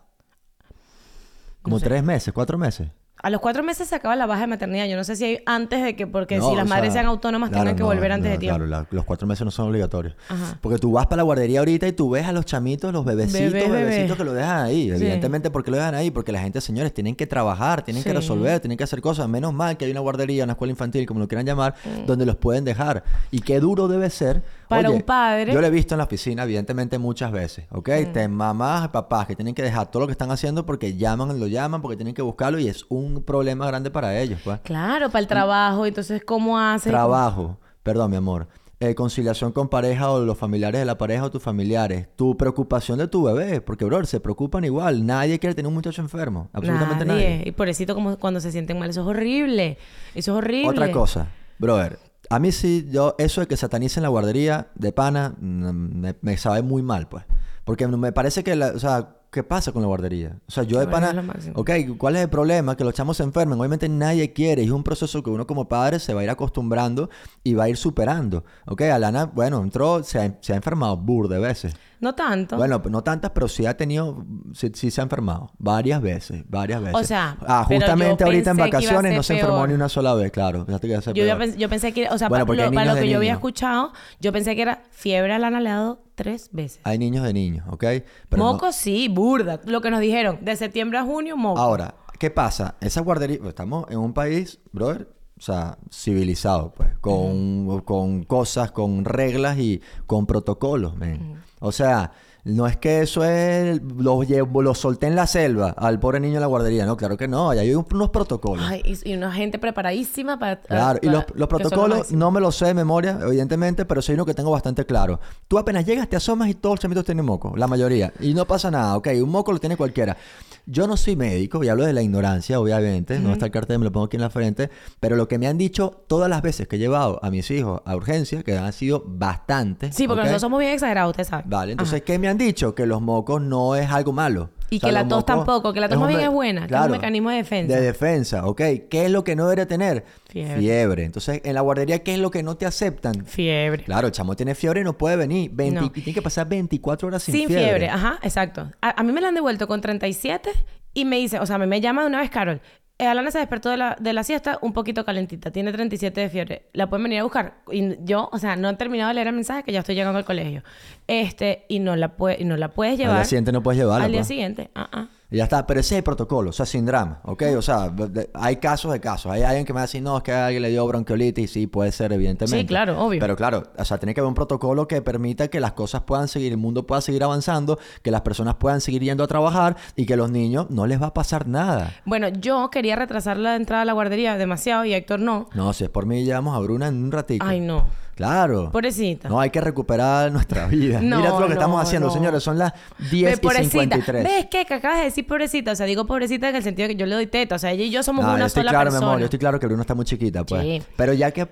Como 1.63 1.79
sé. 1.79 1.85
tres 1.85 2.03
meses, 2.03 2.31
cuatro 2.33 2.57
meses. 2.57 2.89
A 3.23 3.29
los 3.29 3.39
cuatro 3.39 3.63
meses 3.63 3.87
se 3.87 3.95
acaba 3.95 4.17
la 4.17 4.25
baja 4.25 4.41
de 4.41 4.47
maternidad. 4.47 4.85
Yo 4.85 4.97
no 4.97 5.03
sé 5.05 5.15
si 5.15 5.23
hay 5.23 5.39
antes 5.45 5.81
de 5.81 5.95
que, 5.95 6.05
porque 6.07 6.37
No, 6.39 6.49
si 6.49 6.55
las 6.57 6.67
madres 6.67 6.91
sea, 6.91 7.01
sean 7.01 7.05
autónomas 7.05 7.49
claro, 7.49 7.63
tengan 7.63 7.75
que 7.77 7.81
no, 7.83 7.87
volver 7.87 8.11
antes 8.11 8.25
no, 8.27 8.31
de 8.33 8.37
tiempo. 8.37 8.57
Claro, 8.57 8.69
la- 8.69 8.85
los 8.91 9.05
cuatro 9.05 9.25
meses 9.27 9.45
no 9.45 9.49
son 9.51 9.69
obligatorios. 9.69 10.15
Ajá. 10.27 10.57
Porque 10.59 10.77
tú 10.77 10.91
vas 10.91 11.05
para 11.07 11.17
la 11.17 11.23
guardería 11.23 11.59
ahorita 11.59 11.87
y 11.87 11.93
tú 11.93 12.09
ves 12.09 12.25
a 12.27 12.33
los 12.33 12.45
chamitos, 12.45 12.91
los 12.91 13.05
bebecitos, 13.05 13.53
Bebé, 13.53 13.69
bebé. 13.69 13.83
bebecitos 13.85 14.17
que 14.17 14.23
lo 14.25 14.33
dejan 14.33 14.65
ahí. 14.65 14.89
Sí. 14.89 14.91
Evidentemente, 14.91 15.49
¿por 15.51 15.63
qué 15.63 15.71
lo 15.71 15.77
dejan 15.77 15.95
ahí? 15.95 16.11
Porque 16.11 16.33
la 16.33 16.41
gente, 16.41 16.59
señores, 16.59 16.93
tienen 16.93 17.15
que 17.15 17.25
trabajar, 17.25 17.81
tienen 17.83 18.03
que 18.03 18.11
resolver, 18.13 18.59
tienen 18.59 18.77
que 18.77 18.83
hacer 18.83 18.99
cosas. 18.99 19.29
Menos 19.29 19.53
mal 19.53 19.77
que 19.77 19.85
hay 19.85 19.91
una 19.91 20.01
guardería, 20.01 20.43
una 20.43 20.53
escuela 20.53 20.71
infantil, 20.71 21.05
como 21.05 21.21
lo 21.21 21.27
quieran 21.29 21.45
llamar, 21.45 21.75
Mm. 21.85 22.05
donde 22.05 22.25
los 22.25 22.35
pueden 22.35 22.65
dejar. 22.65 23.05
Y 23.31 23.39
qué 23.39 23.61
duro 23.61 23.87
debe 23.87 24.09
ser. 24.09 24.43
Para 24.67 24.89
Oye, 24.89 24.97
un 24.97 25.03
padre. 25.03 25.53
Yo 25.53 25.61
lo 25.61 25.67
he 25.67 25.69
visto 25.69 25.93
en 25.93 25.99
la 25.99 26.03
oficina, 26.05 26.43
evidentemente, 26.43 26.97
muchas 26.97 27.31
veces. 27.31 27.65
¿Ok? 27.71 27.89
Mm. 28.09 28.11
Te 28.11 28.27
mamás, 28.27 28.89
papás 28.89 29.27
que 29.27 29.35
tienen 29.37 29.55
que 29.55 29.61
dejar 29.61 29.89
todo 29.89 30.01
lo 30.01 30.07
que 30.07 30.11
están 30.13 30.29
haciendo 30.31 30.65
porque 30.65 30.97
llaman, 30.97 31.39
lo 31.39 31.47
llaman, 31.47 31.81
porque 31.81 31.95
tienen 31.95 32.13
que 32.13 32.21
buscarlo 32.21 32.59
y 32.59 32.67
es 32.67 32.83
un 32.89 33.12
problema 33.21 33.67
grande 33.67 33.91
para 33.91 34.19
ellos, 34.19 34.39
pues. 34.43 34.59
Claro, 34.61 35.09
para 35.09 35.19
el 35.19 35.27
trabajo. 35.27 35.85
Entonces, 35.85 36.23
¿cómo 36.25 36.57
hace? 36.59 36.89
Trabajo, 36.89 37.59
perdón, 37.83 38.11
mi 38.11 38.17
amor. 38.17 38.47
Eh, 38.79 38.95
conciliación 38.95 39.53
con 39.53 39.69
pareja 39.69 40.11
o 40.11 40.19
los 40.25 40.37
familiares 40.37 40.79
de 40.81 40.85
la 40.85 40.97
pareja 40.97 41.23
o 41.25 41.31
tus 41.31 41.41
familiares. 41.41 42.07
Tu 42.17 42.35
preocupación 42.35 42.97
de 42.97 43.07
tu 43.07 43.23
bebé, 43.23 43.61
porque, 43.61 43.85
bro, 43.85 44.03
se 44.05 44.19
preocupan 44.19 44.65
igual. 44.65 45.05
Nadie 45.05 45.39
quiere 45.39 45.55
tener 45.55 45.67
un 45.69 45.73
muchacho 45.73 46.01
enfermo. 46.01 46.49
Absolutamente 46.51 47.05
nadie. 47.05 47.43
Y 47.45 47.51
pobrecito 47.53 47.95
como 47.95 48.17
cuando 48.17 48.41
se 48.41 48.51
sienten 48.51 48.77
mal. 48.79 48.89
Eso 48.89 49.01
es 49.01 49.07
horrible. 49.07 49.77
Eso 50.15 50.31
es 50.33 50.37
horrible. 50.37 50.69
Otra 50.69 50.91
cosa, 50.91 51.27
brother. 51.59 51.97
A 52.29 52.39
mí 52.39 52.51
sí, 52.51 52.87
yo, 52.91 53.15
eso 53.19 53.39
de 53.41 53.47
que 53.47 53.55
satanicen 53.55 54.03
la 54.03 54.09
guardería 54.09 54.67
de 54.75 54.91
pana, 54.91 55.33
mm, 55.39 55.99
me, 56.01 56.15
me 56.21 56.35
sabe 56.37 56.61
muy 56.61 56.81
mal, 56.81 57.07
pues. 57.07 57.23
Porque 57.63 57.87
me 57.87 58.11
parece 58.11 58.43
que, 58.43 58.55
la- 58.57 58.71
o 58.75 58.79
sea, 58.79 59.15
¿qué 59.33 59.43
pasa 59.43 59.71
con 59.71 59.81
la 59.81 59.87
guardería? 59.87 60.37
O 60.47 60.51
sea, 60.51 60.63
yo 60.63 60.79
de 60.79 60.87
pana, 60.87 61.25
ok, 61.55 61.71
¿cuál 61.97 62.15
es 62.15 62.21
el 62.21 62.29
problema? 62.29 62.77
Que 62.77 62.83
los 62.83 62.93
chamos 62.93 63.17
se 63.17 63.23
enfermen. 63.23 63.59
Obviamente 63.59 63.89
nadie 63.89 64.31
quiere 64.31 64.61
y 64.61 64.65
es 64.65 64.71
un 64.71 64.83
proceso 64.83 65.23
que 65.23 65.31
uno 65.31 65.47
como 65.47 65.67
padre 65.67 65.99
se 65.99 66.13
va 66.13 66.21
a 66.21 66.23
ir 66.23 66.29
acostumbrando 66.29 67.09
y 67.43 67.55
va 67.55 67.65
a 67.65 67.69
ir 67.69 67.75
superando. 67.75 68.45
Ok, 68.67 68.81
Alana, 68.83 69.25
bueno, 69.25 69.61
entró, 69.61 70.03
se 70.03 70.19
ha, 70.19 70.37
se 70.39 70.53
ha 70.53 70.55
enfermado 70.55 70.95
bur 70.97 71.27
de 71.27 71.39
veces. 71.39 71.75
No 72.03 72.13
tanto. 72.15 72.57
Bueno, 72.57 72.81
no 72.89 73.01
tantas, 73.01 73.31
pero 73.31 73.47
sí 73.47 73.65
ha 73.65 73.77
tenido, 73.77 74.25
sí, 74.53 74.69
sí 74.73 74.91
se 74.91 74.99
ha 74.99 75.05
enfermado. 75.05 75.51
Varias 75.57 76.01
veces, 76.01 76.43
varias 76.49 76.81
veces. 76.81 76.95
sea, 77.07 77.37
ah, 77.47 77.65
yo 77.69 77.77
justamente 77.77 78.25
ahorita 78.25 78.51
en 78.51 78.57
pensé 78.57 78.71
vacaciones 78.71 79.15
no 79.15 79.23
se 79.23 79.33
enfermó 79.35 79.65
ni 79.67 79.73
una 79.73 79.87
sola 79.87 80.13
vez, 80.13 80.31
claro. 80.33 80.65
Yo, 80.67 80.77
iba 80.85 80.97
a 80.99 81.37
peor. 81.37 81.49
pens- 81.49 81.55
yo 81.57 81.69
pensé 81.69 81.93
que, 81.93 82.09
o 82.09 82.17
sea, 82.17 82.27
Bueno, 82.27 82.43
lo- 82.45 82.71
para 82.71 82.93
lo 82.93 82.99
que 82.99 83.09
yo 83.09 83.17
había 83.17 83.31
escuchado, 83.31 83.93
yo 84.19 84.33
pensé 84.33 84.53
que 84.57 84.63
era 84.63 84.83
fiebre 84.91 85.33
a 85.33 85.39
Lana 85.39 85.61
le 85.61 85.69
ha 85.69 85.75
dado 85.75 86.03
tres 86.15 86.49
veces. 86.51 86.81
Hay 86.83 86.97
niños 86.97 87.23
de 87.23 87.31
niños, 87.33 87.65
¿ok? 87.69 87.79
Pero 87.79 88.03
no- 88.43 88.51
moco 88.53 88.73
sí, 88.73 89.07
burda. 89.07 89.61
Lo 89.65 89.79
que 89.79 89.89
nos 89.89 90.01
dijeron, 90.01 90.39
de 90.41 90.57
septiembre 90.57 90.97
a 90.99 91.03
junio, 91.03 91.37
moco. 91.37 91.57
Ahora, 91.59 91.95
¿qué 92.19 92.29
pasa? 92.29 92.75
Esa 92.81 92.99
guardería, 92.99 93.37
pues, 93.37 93.49
estamos 93.49 93.85
en 93.89 93.97
un 93.99 94.13
país, 94.13 94.59
brother, 94.73 95.07
o 95.35 95.41
sea, 95.41 95.77
civilizado, 95.91 96.73
pues, 96.75 96.89
con, 96.99 97.81
con 97.81 98.23
cosas, 98.23 98.71
con 98.71 99.03
reglas 99.03 99.57
y 99.57 99.81
con 100.05 100.25
protocolos, 100.25 100.95
men. 100.95 101.37
O 101.65 101.71
sea, 101.71 102.11
no 102.43 102.67
es 102.67 102.75
que 102.75 103.01
eso 103.01 103.23
es, 103.23 103.81
lo, 103.97 104.21
llevo- 104.23 104.61
lo 104.61 104.75
solté 104.75 105.07
en 105.07 105.15
la 105.15 105.25
selva 105.27 105.69
al 105.77 105.97
pobre 105.97 106.19
niño 106.19 106.35
en 106.35 106.41
la 106.41 106.47
guardería, 106.47 106.85
no, 106.85 106.97
claro 106.97 107.15
que 107.15 107.25
no, 107.25 107.49
ahí 107.51 107.59
hay 107.59 107.73
un- 107.73 107.85
unos 107.93 108.09
protocolos. 108.09 108.65
Ay, 108.67 108.81
y, 108.83 109.11
y 109.11 109.15
una 109.15 109.31
gente 109.31 109.59
preparadísima 109.59 110.37
para... 110.37 110.59
Claro, 110.59 110.99
y 111.01 111.07
los, 111.07 111.23
lo 111.35 111.47
protocolos 111.47 112.11
no 112.11 112.31
me 112.31 112.41
los 112.41 112.57
sé 112.57 112.65
de 112.65 112.73
memoria, 112.73 113.17
evidentemente, 113.21 113.85
pero 113.85 114.01
soy 114.01 114.15
uno 114.15 114.25
que 114.25 114.33
tengo 114.33 114.51
bastante 114.51 114.85
claro. 114.85 115.21
Tú 115.47 115.57
apenas 115.57 115.85
llegas, 115.85 116.09
te 116.09 116.17
asomas 116.17 116.49
y 116.49 116.53
todos 116.55 116.73
los 116.73 116.79
chamitos 116.81 117.05
tienen 117.05 117.23
moco, 117.25 117.53
la 117.55 117.67
mayoría. 117.67 118.11
Y 118.19 118.33
no 118.33 118.45
pasa 118.45 118.69
nada, 118.69 118.97
ok, 118.97 119.07
un 119.23 119.29
moco 119.29 119.53
lo 119.53 119.59
tiene 119.59 119.77
cualquiera. 119.77 120.17
Yo 120.65 120.87
no 120.87 120.95
soy 120.95 121.17
médico 121.17 121.61
y 121.61 121.67
hablo 121.67 121.83
de 121.85 121.91
la 121.91 122.01
ignorancia, 122.01 122.57
obviamente, 122.57 123.19
no 123.19 123.33
está 123.33 123.47
el 123.47 123.51
cartel, 123.51 123.79
me 123.79 123.85
lo 123.85 123.91
pongo 123.91 124.05
aquí 124.05 124.15
en 124.15 124.21
la 124.21 124.29
frente, 124.29 124.69
pero 125.01 125.17
lo 125.17 125.27
que 125.27 125.37
me 125.37 125.47
han 125.47 125.57
dicho 125.57 126.05
todas 126.07 126.29
las 126.29 126.41
veces 126.41 126.69
que 126.69 126.77
he 126.77 126.79
llevado 126.79 127.19
a 127.21 127.29
mis 127.31 127.51
hijos 127.51 127.81
a 127.83 127.95
urgencia, 127.97 128.43
que 128.43 128.57
han 128.57 128.71
sido 128.71 129.03
bastantes. 129.05 129.93
Sí, 129.93 130.07
porque 130.07 130.21
¿ok? 130.21 130.25
nosotros 130.25 130.41
somos 130.41 130.59
bien 130.59 130.71
exagerados, 130.71 131.11
usted 131.11 131.25
sabe. 131.25 131.43
Vale, 131.47 131.73
entonces, 131.73 131.95
Ajá. 131.95 132.05
¿qué 132.05 132.17
me 132.17 132.29
han 132.29 132.37
dicho? 132.37 132.73
Que 132.75 132.85
los 132.85 133.01
mocos 133.01 133.41
no 133.41 133.75
es 133.75 133.89
algo 133.91 134.13
malo. 134.13 134.51
Y 134.75 134.79
que 134.79 134.91
la 134.91 135.07
tos 135.07 135.25
tampoco, 135.25 135.73
que 135.73 135.79
la 135.79 135.89
tos 135.89 135.99
más 135.99 136.09
bien 136.09 136.21
es 136.21 136.29
buena, 136.29 136.67
que 136.67 136.73
es 136.75 136.81
un 136.81 136.91
mecanismo 136.91 137.29
de 137.29 137.37
defensa. 137.37 137.75
De 137.75 137.81
defensa, 137.81 138.45
ok. 138.45 138.61
¿Qué 138.89 139.05
es 139.05 139.11
lo 139.11 139.23
que 139.23 139.35
no 139.35 139.43
debería 139.43 139.67
tener? 139.67 140.05
Fiebre. 140.27 141.03
Entonces, 141.05 141.41
en 141.43 141.53
la 141.53 141.61
guardería, 141.61 142.03
¿qué 142.03 142.13
es 142.13 142.19
lo 142.19 142.31
que 142.31 142.43
no 142.43 142.55
te 142.57 142.65
aceptan? 142.65 143.25
Fiebre. 143.25 143.83
Claro, 143.83 144.07
el 144.07 144.13
chamo 144.13 144.35
tiene 144.35 144.55
fiebre 144.55 144.81
y 144.81 144.83
no 144.83 144.97
puede 144.97 145.15
venir. 145.15 145.51
20 145.53 145.79
No. 145.79 145.85
Y 145.87 145.89
tiene 145.89 146.13
que 146.13 146.21
pasar 146.21 146.47
24 146.47 147.07
horas 147.07 147.23
sin, 147.23 147.35
Sin, 147.35 147.47
fiebre. 147.47 147.89
ajá, 147.89 148.19
exacto. 148.23 148.71
A, 148.81 148.99
a 148.99 149.03
mí 149.03 149.11
me 149.11 149.21
la 149.21 149.29
han 149.29 149.35
devuelto 149.35 149.67
con 149.67 149.81
37 149.81 150.49
y 150.93 151.05
me 151.05 151.17
dice, 151.17 151.39
o 151.39 151.45
sea, 151.45 151.57
me, 151.57 151.67
me 151.67 151.81
llama 151.81 152.01
de 152.01 152.07
una 152.07 152.19
vez 152.19 152.29
Carol. 152.29 152.61
Eh, 152.99 153.07
Alana 153.07 153.31
se 153.31 153.39
despertó 153.39 153.69
de 153.69 153.77
la, 153.77 153.97
de 153.99 154.13
la 154.13 154.23
siesta 154.23 154.59
un 154.61 154.71
poquito 154.71 155.03
calentita, 155.03 155.51
tiene 155.51 155.71
37 155.71 156.21
de 156.21 156.29
fiebre. 156.29 156.69
La 156.73 156.87
pueden 156.89 157.03
venir 157.03 157.19
a 157.19 157.23
buscar. 157.23 157.55
Y 157.71 157.95
yo, 158.05 158.29
o 158.31 158.37
sea, 158.37 158.55
no 158.55 158.69
he 158.69 158.75
terminado 158.75 159.07
de 159.07 159.15
leer 159.15 159.27
el 159.27 159.33
mensaje 159.33 159.63
que 159.63 159.71
ya 159.71 159.79
estoy 159.79 159.95
llegando 159.95 160.19
al 160.19 160.25
colegio. 160.25 160.63
Este, 161.07 161.65
y 161.69 161.79
no 161.79 161.95
la, 161.95 162.13
y 162.37 162.45
no 162.45 162.55
la 162.55 162.69
puedes 162.69 162.97
llevar. 162.97 163.17
Al 163.17 163.21
día 163.23 163.29
siguiente 163.29 163.51
no 163.51 163.63
puedes 163.63 163.79
llevarla. 163.79 164.05
Al 164.05 164.11
día 164.11 164.21
pues. 164.21 164.27
siguiente. 164.27 164.69
Ah, 164.75 164.89
ah. 164.91 165.07
Y 165.33 165.37
ya 165.37 165.45
está, 165.45 165.65
pero 165.65 165.79
ese 165.79 165.95
es 165.95 165.97
el 165.97 166.03
protocolo, 166.03 166.51
o 166.51 166.53
sea, 166.53 166.67
sin 166.67 166.85
drama, 166.85 167.19
¿ok? 167.23 167.41
O 167.57 167.61
sea, 167.63 167.89
de- 167.89 168.29
hay 168.35 168.57
casos 168.57 168.93
de 168.93 168.99
casos. 168.99 169.31
Hay 169.31 169.41
alguien 169.41 169.65
que 169.65 169.73
me 169.73 169.77
va 169.77 169.81
a 169.81 169.85
decir, 169.87 170.03
no, 170.03 170.15
es 170.17 170.21
que 170.21 170.31
a 170.31 170.45
alguien 170.45 170.61
le 170.61 170.69
dio 170.69 170.85
bronquiolitis, 170.85 171.49
sí, 171.51 171.65
puede 171.65 171.91
ser, 171.91 172.13
evidentemente. 172.13 172.59
Sí, 172.59 172.65
claro, 172.67 173.03
obvio. 173.03 173.19
Pero 173.19 173.35
claro, 173.35 173.63
o 173.75 173.83
sea, 173.83 173.97
tiene 173.97 174.13
que 174.13 174.19
haber 174.19 174.27
un 174.27 174.35
protocolo 174.35 174.87
que 174.87 175.01
permita 175.01 175.47
que 175.47 175.59
las 175.59 175.73
cosas 175.73 176.03
puedan 176.03 176.27
seguir, 176.27 176.51
el 176.51 176.59
mundo 176.59 176.85
pueda 176.85 177.01
seguir 177.01 177.23
avanzando, 177.23 177.79
que 178.03 178.11
las 178.11 178.21
personas 178.21 178.55
puedan 178.55 178.79
seguir 178.79 179.01
yendo 179.01 179.23
a 179.23 179.27
trabajar 179.27 179.75
y 179.95 180.05
que 180.05 180.15
los 180.15 180.29
niños 180.29 180.69
no 180.69 180.85
les 180.85 181.01
va 181.01 181.07
a 181.07 181.13
pasar 181.15 181.47
nada. 181.47 181.91
Bueno, 182.05 182.27
yo 182.27 182.69
quería 182.69 182.95
retrasar 182.95 183.37
la 183.37 183.55
entrada 183.55 183.81
a 183.81 183.85
la 183.85 183.93
guardería 183.93 184.37
demasiado 184.37 184.85
y 184.85 184.93
Héctor 184.93 185.19
no. 185.19 185.49
No, 185.55 185.73
si 185.73 185.83
es 185.85 185.89
por 185.89 186.05
mí, 186.05 186.23
llevamos 186.25 186.55
a 186.55 186.59
Bruna 186.59 186.89
en 186.89 187.03
un 187.03 187.11
ratito. 187.11 187.43
Ay, 187.43 187.59
no. 187.59 187.87
Claro. 188.15 188.69
Pobrecita. 188.71 189.27
No, 189.29 189.39
hay 189.39 189.49
que 189.49 189.59
recuperar 189.59 190.31
nuestra 190.31 190.67
vida. 190.67 190.99
No, 191.13 191.17
Mira 191.17 191.29
todo 191.29 191.41
lo 191.41 191.47
que 191.47 191.53
no, 191.55 191.59
estamos 191.59 191.81
haciendo, 191.81 192.07
no. 192.07 192.13
señores. 192.13 192.43
Son 192.43 192.57
las 192.57 192.73
Ve, 192.99 193.07
10 193.11 193.37
y 193.37 193.41
pobrecita. 193.41 193.69
53. 193.69 194.23
¿Ves 194.23 194.47
qué? 194.51 194.65
Que 194.65 194.73
acabas 194.75 194.99
de 194.99 195.03
decir 195.05 195.25
pobrecita. 195.27 195.71
O 195.71 195.75
sea, 195.75 195.85
digo 195.85 196.05
pobrecita 196.05 196.49
en 196.49 196.55
el 196.55 196.63
sentido 196.63 196.87
de 196.87 196.93
que 196.95 196.99
yo 196.99 197.05
le 197.05 197.15
doy 197.15 197.27
teta. 197.27 197.55
O 197.55 197.59
sea, 197.59 197.71
ella 197.71 197.83
y 197.85 197.89
yo 197.91 198.03
somos 198.03 198.25
yo 198.25 198.33
una 198.33 198.45
estoy 198.45 198.61
sola 198.61 198.71
claro, 198.71 198.91
mi 198.91 198.97
amor. 198.97 199.19
Yo 199.19 199.25
estoy 199.25 199.39
claro 199.39 199.59
que 199.59 199.65
Bruno 199.67 199.81
está 199.81 199.95
muy 199.95 200.05
chiquita, 200.05 200.43
pues. 200.45 200.61
Sí. 200.61 200.83
Pero 200.95 201.13
ya 201.13 201.31
que... 201.31 201.47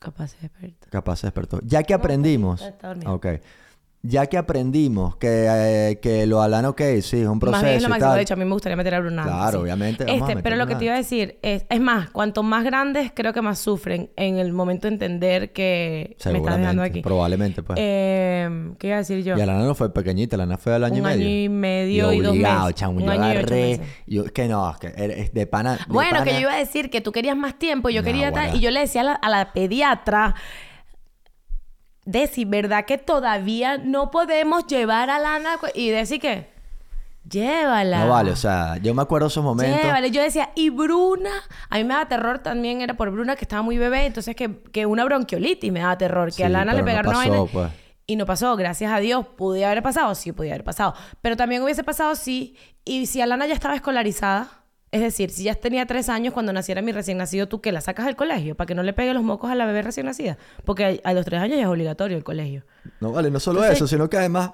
Capaz 0.00 0.28
se 0.28 0.38
despertó. 0.40 0.86
Capaz 0.90 1.16
se 1.16 1.26
despertó. 1.28 1.60
Ya 1.64 1.82
que 1.84 1.94
aprendimos... 1.94 2.60
está- 2.62 2.94
ok. 3.06 3.26
Ya 4.04 4.26
que 4.26 4.36
aprendimos 4.36 5.14
que, 5.14 5.46
eh, 5.48 6.00
que 6.02 6.26
lo 6.26 6.42
Alana, 6.42 6.70
ok, 6.70 6.80
sí, 7.02 7.20
es 7.20 7.28
un 7.28 7.38
proceso 7.38 7.62
más 7.62 7.62
bien 7.62 7.76
es 7.76 7.82
lo 7.82 7.86
y 7.86 7.90
máximo. 7.90 8.08
tal. 8.10 8.16
De 8.16 8.22
hecho, 8.22 8.34
a 8.34 8.36
mí 8.36 8.44
me 8.44 8.52
gustaría 8.52 8.74
meter 8.76 8.94
a 8.96 9.00
Bruna. 9.00 9.22
Claro, 9.22 9.50
sí. 9.58 9.62
obviamente, 9.62 10.04
vamos 10.04 10.28
Este, 10.28 10.42
pero 10.42 10.56
lo 10.56 10.66
que 10.66 10.74
te 10.74 10.86
iba 10.86 10.94
a 10.94 10.96
decir 10.96 11.38
es... 11.42 11.64
Es 11.70 11.80
más, 11.80 12.10
cuanto 12.10 12.42
más 12.42 12.64
grandes, 12.64 13.12
creo 13.14 13.32
que 13.32 13.40
más 13.42 13.60
sufren 13.60 14.10
en 14.16 14.38
el 14.38 14.52
momento 14.52 14.88
de 14.88 14.94
entender 14.94 15.52
que 15.52 16.16
me 16.26 16.38
estás 16.38 16.56
dejando 16.58 16.82
aquí. 16.82 17.00
Probablemente, 17.00 17.62
pues. 17.62 17.78
Eh, 17.80 18.72
¿Qué 18.80 18.88
iba 18.88 18.96
a 18.96 18.98
decir 19.00 19.22
yo? 19.22 19.36
Y 19.38 19.40
Alana 19.40 19.62
no 19.64 19.74
fue 19.76 19.94
pequeñita, 19.94 20.34
Alana 20.34 20.58
fue 20.58 20.74
al 20.74 20.82
año 20.82 20.94
Un 20.94 20.98
y 20.98 21.02
medio. 21.02 21.24
año 21.26 21.34
y 21.44 21.48
medio 21.48 22.12
y 22.12 22.20
dos 22.22 22.30
obligado, 22.32 22.60
meses. 22.66 22.74
chamo. 22.74 22.96
Un 22.96 23.04
yo 23.04 23.10
año 23.12 23.20
y 23.22 23.30
ocho 23.30 23.38
agarré... 23.38 23.60
meses. 23.78 23.86
Yo, 24.08 24.24
que 24.24 24.48
no, 24.48 24.76
que 24.80 24.86
era- 24.96 25.14
es 25.14 25.32
de 25.32 25.46
pana... 25.46 25.76
de 25.76 25.84
Bueno, 25.86 26.24
que 26.24 26.32
yo 26.32 26.40
iba 26.40 26.54
a 26.54 26.58
decir 26.58 26.90
que 26.90 27.00
tú 27.02 27.12
querías 27.12 27.36
más 27.36 27.56
tiempo 27.56 27.88
yo 27.88 28.00
No, 28.00 28.06
quería 28.06 28.32
tal. 28.32 28.56
Y 28.56 28.58
yo 28.58 28.72
le 28.72 28.80
decía 28.80 29.02
a 29.02 29.04
la, 29.04 29.12
a 29.12 29.28
la 29.30 29.52
pediatra, 29.52 30.34
Desi, 32.04 32.44
¿verdad 32.44 32.84
que 32.84 32.98
todavía 32.98 33.78
no 33.78 34.10
podemos 34.10 34.66
llevar 34.66 35.08
a 35.10 35.18
Lana? 35.18 35.56
Y 35.74 35.90
Desi, 35.90 36.18
¿qué? 36.18 36.50
Llévala. 37.30 38.04
No 38.04 38.10
vale, 38.10 38.32
o 38.32 38.36
sea, 38.36 38.78
yo 38.78 38.94
me 38.94 39.02
acuerdo 39.02 39.28
esos 39.28 39.44
momentos... 39.44 39.80
Llévala. 39.80 40.08
Yo 40.08 40.20
decía, 40.20 40.50
y 40.56 40.70
Bruna, 40.70 41.30
a 41.70 41.76
mí 41.76 41.84
me 41.84 41.94
daba 41.94 42.08
terror 42.08 42.40
también, 42.40 42.80
era 42.80 42.94
por 42.94 43.10
Bruna 43.10 43.36
que 43.36 43.44
estaba 43.44 43.62
muy 43.62 43.78
bebé, 43.78 44.06
entonces 44.06 44.34
que, 44.34 44.62
que 44.72 44.86
una 44.86 45.04
bronquiolitis 45.04 45.70
me 45.72 45.80
daba 45.80 45.96
terror, 45.96 46.26
que 46.30 46.32
Sí, 46.32 46.42
a 46.42 46.48
Lana 46.48 46.72
le 46.72 46.80
no 46.80 46.84
pegaron 46.84 47.10
una 47.14 47.18
pasó, 47.18 47.30
vaina. 47.30 47.52
pues. 47.52 47.72
Y 48.04 48.16
no 48.16 48.26
pasó, 48.26 48.56
gracias 48.56 48.90
a 48.92 48.98
Dios. 48.98 49.24
¿Pude 49.36 49.64
haber 49.64 49.82
pasado? 49.84 50.12
Sí, 50.16 50.32
podía 50.32 50.54
haber 50.54 50.64
pasado. 50.64 50.94
Pero 51.20 51.36
también 51.36 51.62
hubiese 51.62 51.84
pasado 51.84 52.16
sí. 52.16 52.56
Y 52.84 53.06
si 53.06 53.20
Alana 53.20 53.46
ya 53.46 53.54
estaba 53.54 53.76
escolarizada, 53.76 54.48
es 54.92 55.00
decir, 55.00 55.30
si 55.30 55.42
ya 55.44 55.54
tenía 55.54 55.86
tres 55.86 56.08
años 56.08 56.32
cuando 56.34 56.52
naciera 56.52 56.82
mi 56.82 56.92
recién 56.92 57.18
nacido, 57.18 57.48
¿tú 57.48 57.60
qué? 57.60 57.72
¿La 57.72 57.80
sacas 57.80 58.06
del 58.06 58.14
colegio? 58.14 58.54
Para 58.54 58.66
que 58.66 58.74
no 58.74 58.82
le 58.82 58.92
pegue 58.92 59.12
los 59.14 59.22
mocos 59.24 59.50
a 59.50 59.54
la 59.54 59.64
bebé 59.66 59.82
recién 59.82 60.06
nacida. 60.06 60.36
Porque 60.64 61.00
a, 61.02 61.08
a 61.10 61.12
los 61.14 61.24
tres 61.24 61.40
años 61.40 61.56
ya 61.56 61.62
es 61.62 61.68
obligatorio 61.68 62.16
el 62.16 62.22
colegio. 62.24 62.64
No 63.00 63.10
vale, 63.10 63.30
no 63.30 63.40
solo 63.40 63.60
Entonces- 63.60 63.78
eso, 63.78 63.88
sino 63.88 64.08
que 64.08 64.18
además 64.18 64.52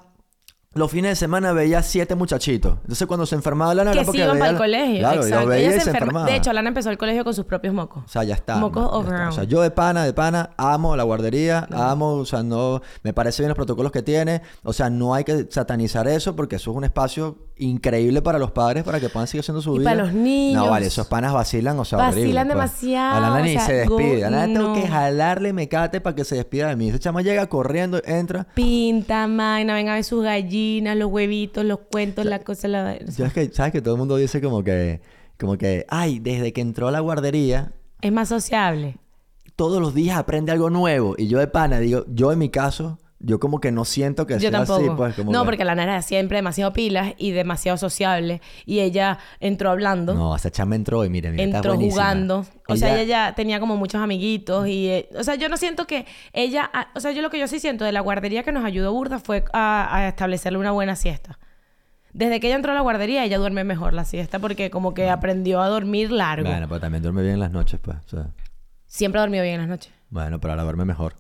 los 0.79 0.91
fines 0.91 1.11
de 1.11 1.17
semana 1.17 1.53
veía 1.53 1.83
siete 1.83 2.15
muchachitos. 2.15 2.77
Entonces 2.83 3.07
cuando 3.07 3.27
se 3.27 3.35
enfermaba 3.35 3.75
Lana 3.75 3.91
que 3.93 3.99
era 3.99 4.07
porque 4.07 4.23
iban 4.23 4.39
para 4.39 4.51
el 4.53 4.57
colegio. 4.57 4.99
Claro, 5.01 5.23
Exacto. 5.23 5.43
yo 5.45 5.49
veía 5.49 5.67
Ella 5.69 5.77
y 5.77 5.81
se 5.81 5.91
enferma- 5.91 5.99
enfermaba. 5.99 6.27
De 6.27 6.37
hecho, 6.37 6.51
Alana 6.51 6.69
empezó 6.69 6.91
el 6.91 6.99
colegio 6.99 7.25
con 7.25 7.35
sus 7.35 7.45
propios 7.45 7.75
mocos. 7.75 8.05
O 8.05 8.09
sea, 8.09 8.25
ya 8.25 8.35
está. 8.35 8.57
Mocos 8.57 9.05
man, 9.05 9.11
ya 9.11 9.17
está. 9.17 9.29
O 9.29 9.33
sea, 9.33 9.45
yo 9.45 9.61
de 9.63 9.71
pana, 9.71 10.05
de 10.05 10.13
pana, 10.13 10.51
amo 10.57 10.97
la 10.97 11.03
guardería, 11.03 11.67
amo, 11.73 12.13
o 12.15 12.25
sea, 12.25 12.43
no, 12.43 12.81
me 13.03 13.13
parece 13.13 13.43
bien 13.43 13.49
los 13.49 13.57
protocolos 13.57 13.93
que 13.93 14.03
tiene. 14.03 14.43
O 14.63 14.73
sea, 14.73 14.89
no 14.91 15.15
hay 15.15 15.25
que 15.25 15.47
satanizar 15.51 16.09
eso 16.09 16.35
porque 16.37 16.57
eso 16.57 16.71
es 16.71 16.77
un 16.77 16.85
espacio 16.85 17.37
increíble 17.61 18.23
para 18.23 18.39
los 18.39 18.53
padres 18.53 18.85
para 18.85 19.01
que 19.01 19.09
puedan 19.09 19.27
seguir 19.27 19.41
haciendo 19.41 19.61
su 19.61 19.75
Y 19.75 19.81
vida. 19.81 19.91
para 19.91 20.05
los 20.05 20.13
niños. 20.13 20.65
No, 20.65 20.71
vale, 20.71 20.87
esos 20.87 21.09
panas 21.09 21.33
vacilan, 21.33 21.77
o 21.79 21.85
sea, 21.85 21.99
Vacilan 21.99 22.19
horrible, 22.23 22.39
pues. 22.45 22.49
demasiado, 22.49 23.17
A 23.17 23.21
la 23.21 23.33
o 23.35 23.41
ni 23.41 23.53
sea, 23.55 23.61
se 23.67 23.73
despide. 23.75 24.25
A 24.25 24.31
la 24.31 24.47
nana 24.47 24.53
tengo 24.55 24.69
no. 24.69 24.75
que 24.75 24.87
jalarle 24.89 25.53
mecate 25.53 26.01
para 26.01 26.15
que 26.15 26.25
se 26.25 26.37
despida 26.37 26.69
de 26.69 26.77
mí. 26.77 26.89
Ese 26.91 27.01
chama 27.01 27.21
llega 27.23 27.47
corriendo, 27.49 28.01
entra. 28.05 28.47
Pinta, 28.55 29.27
vaina, 29.27 29.75
ven 29.75 29.89
a 29.89 29.95
ver 29.95 30.05
sus 30.05 30.23
gallinas, 30.23 30.49
los 30.81 31.11
huevitos, 31.11 31.65
los 31.65 31.81
cuentos, 31.91 32.25
la 32.25 32.41
cosa, 32.41 32.69
la... 32.69 32.99
o 33.01 33.11
sea, 33.11 33.29
¿Sabes 33.29 33.33
que, 33.33 33.55
¿Sabes 33.55 33.73
que 33.73 33.83
todo 33.83 33.95
el 33.95 33.99
mundo 33.99 34.17
dice 34.17 34.41
como 34.41 34.63
que, 34.63 35.01
como 35.39 35.57
que, 35.57 35.85
ay, 35.89 36.19
desde 36.19 36.53
que 36.53 36.61
entró 36.61 36.89
a 36.89 36.91
la 36.91 37.01
guardería, 37.01 37.73
es 38.01 38.13
más 38.13 38.29
sociable. 38.29 38.97
todos 39.57 39.81
los 39.81 39.95
días 39.95 40.17
aprende 40.19 40.53
algo 40.53 40.71
nuevo? 40.71 41.15
Y 41.19 41.29
yo 41.29 41.39
de 41.39 41.49
pana, 41.49 41.81
digo, 41.81 42.05
yo 42.09 42.33
en 42.33 42.39
mi 42.39 42.49
caso, 42.49 42.99
yo 43.21 43.41
como 43.41 43.61
que 43.61 43.73
no 43.73 43.85
siento 43.85 44.27
que 44.27 44.35
Yo 44.35 44.41
sea 44.41 44.51
tampoco. 44.53 44.79
así, 44.81 44.91
pues 44.97 45.15
como 45.17 45.33
no, 45.33 45.41
que- 45.41 45.45
porque 45.47 45.65
la 45.65 45.75
nana 45.75 45.93
era 45.95 46.03
siempre 46.03 46.37
demasiado 46.39 46.73
pilas 46.73 47.15
y 47.19 47.33
demasiado 47.33 47.77
sociable. 47.77 48.41
Y 48.65 48.79
ella 48.81 49.19
entró 49.41 49.71
hablando, 49.71 50.15
No, 50.15 50.37
esa 50.37 50.51
chama 50.51 50.77
entró 50.77 51.05
y 51.05 51.11
mire, 51.11 51.31
mira, 51.33 51.43
entró 51.43 51.75
jugando. 51.77 52.47
O 52.69 52.77
sea, 52.77 52.95
ella 52.95 53.03
ya 53.29 53.35
tenía 53.35 53.59
como 53.61 53.77
muchos 53.77 54.01
amiguitos 54.01 54.69
y... 54.69 54.89
eh, 54.89 55.09
o 55.19 55.25
sea, 55.25 55.35
yo 55.35 55.49
no 55.49 55.57
siento 55.57 55.87
que 55.87 56.07
ella... 56.33 56.71
ah, 56.73 56.89
o 56.95 57.01
sea, 57.01 57.11
yo 57.13 57.23
lo 57.23 57.31
que 57.31 57.39
yo 57.41 57.49
sí 57.49 57.59
siento 57.61 57.85
de 57.85 57.93
la 57.93 58.01
guardería 58.01 58.43
que 58.43 58.53
nos 58.53 58.65
ayudó 58.65 58.93
Burda 58.93 59.19
fue 59.19 59.45
a, 59.53 59.89
a 59.97 60.09
establecerle 60.09 60.59
una 60.59 60.71
buena 60.71 60.95
siesta. 60.95 61.39
Desde 62.13 62.41
que 62.41 62.47
ella 62.47 62.57
entró 62.57 62.73
a 62.73 62.75
la 62.75 62.81
guardería, 62.81 63.25
ella 63.25 63.39
duerme 63.39 63.65
mejor 63.65 63.95
la 63.95 64.05
siesta 64.05 64.39
porque 64.39 64.71
como 64.71 64.95
que 64.95 65.11
aprendió 65.11 65.61
a 65.61 65.69
dormir 65.69 66.11
largo. 66.11 66.49
Bueno, 66.49 66.67
pero 66.69 66.81
también 66.81 67.03
duerme 67.03 67.23
bien 67.23 67.35
en 67.35 67.41
las 67.41 67.51
noches, 67.51 67.81
pues. 67.83 67.97
O 68.07 68.09
sea, 68.09 68.27
Siempre 68.87 69.19
ha 69.19 69.23
dormido 69.23 69.43
bien 69.45 69.57
en 69.57 69.61
las 69.63 69.69
noches. 69.69 69.93
bueno, 70.09 70.41
pero 70.41 70.53
ahora 70.53 70.63
duerme 70.63 70.85
mejor. 70.85 71.15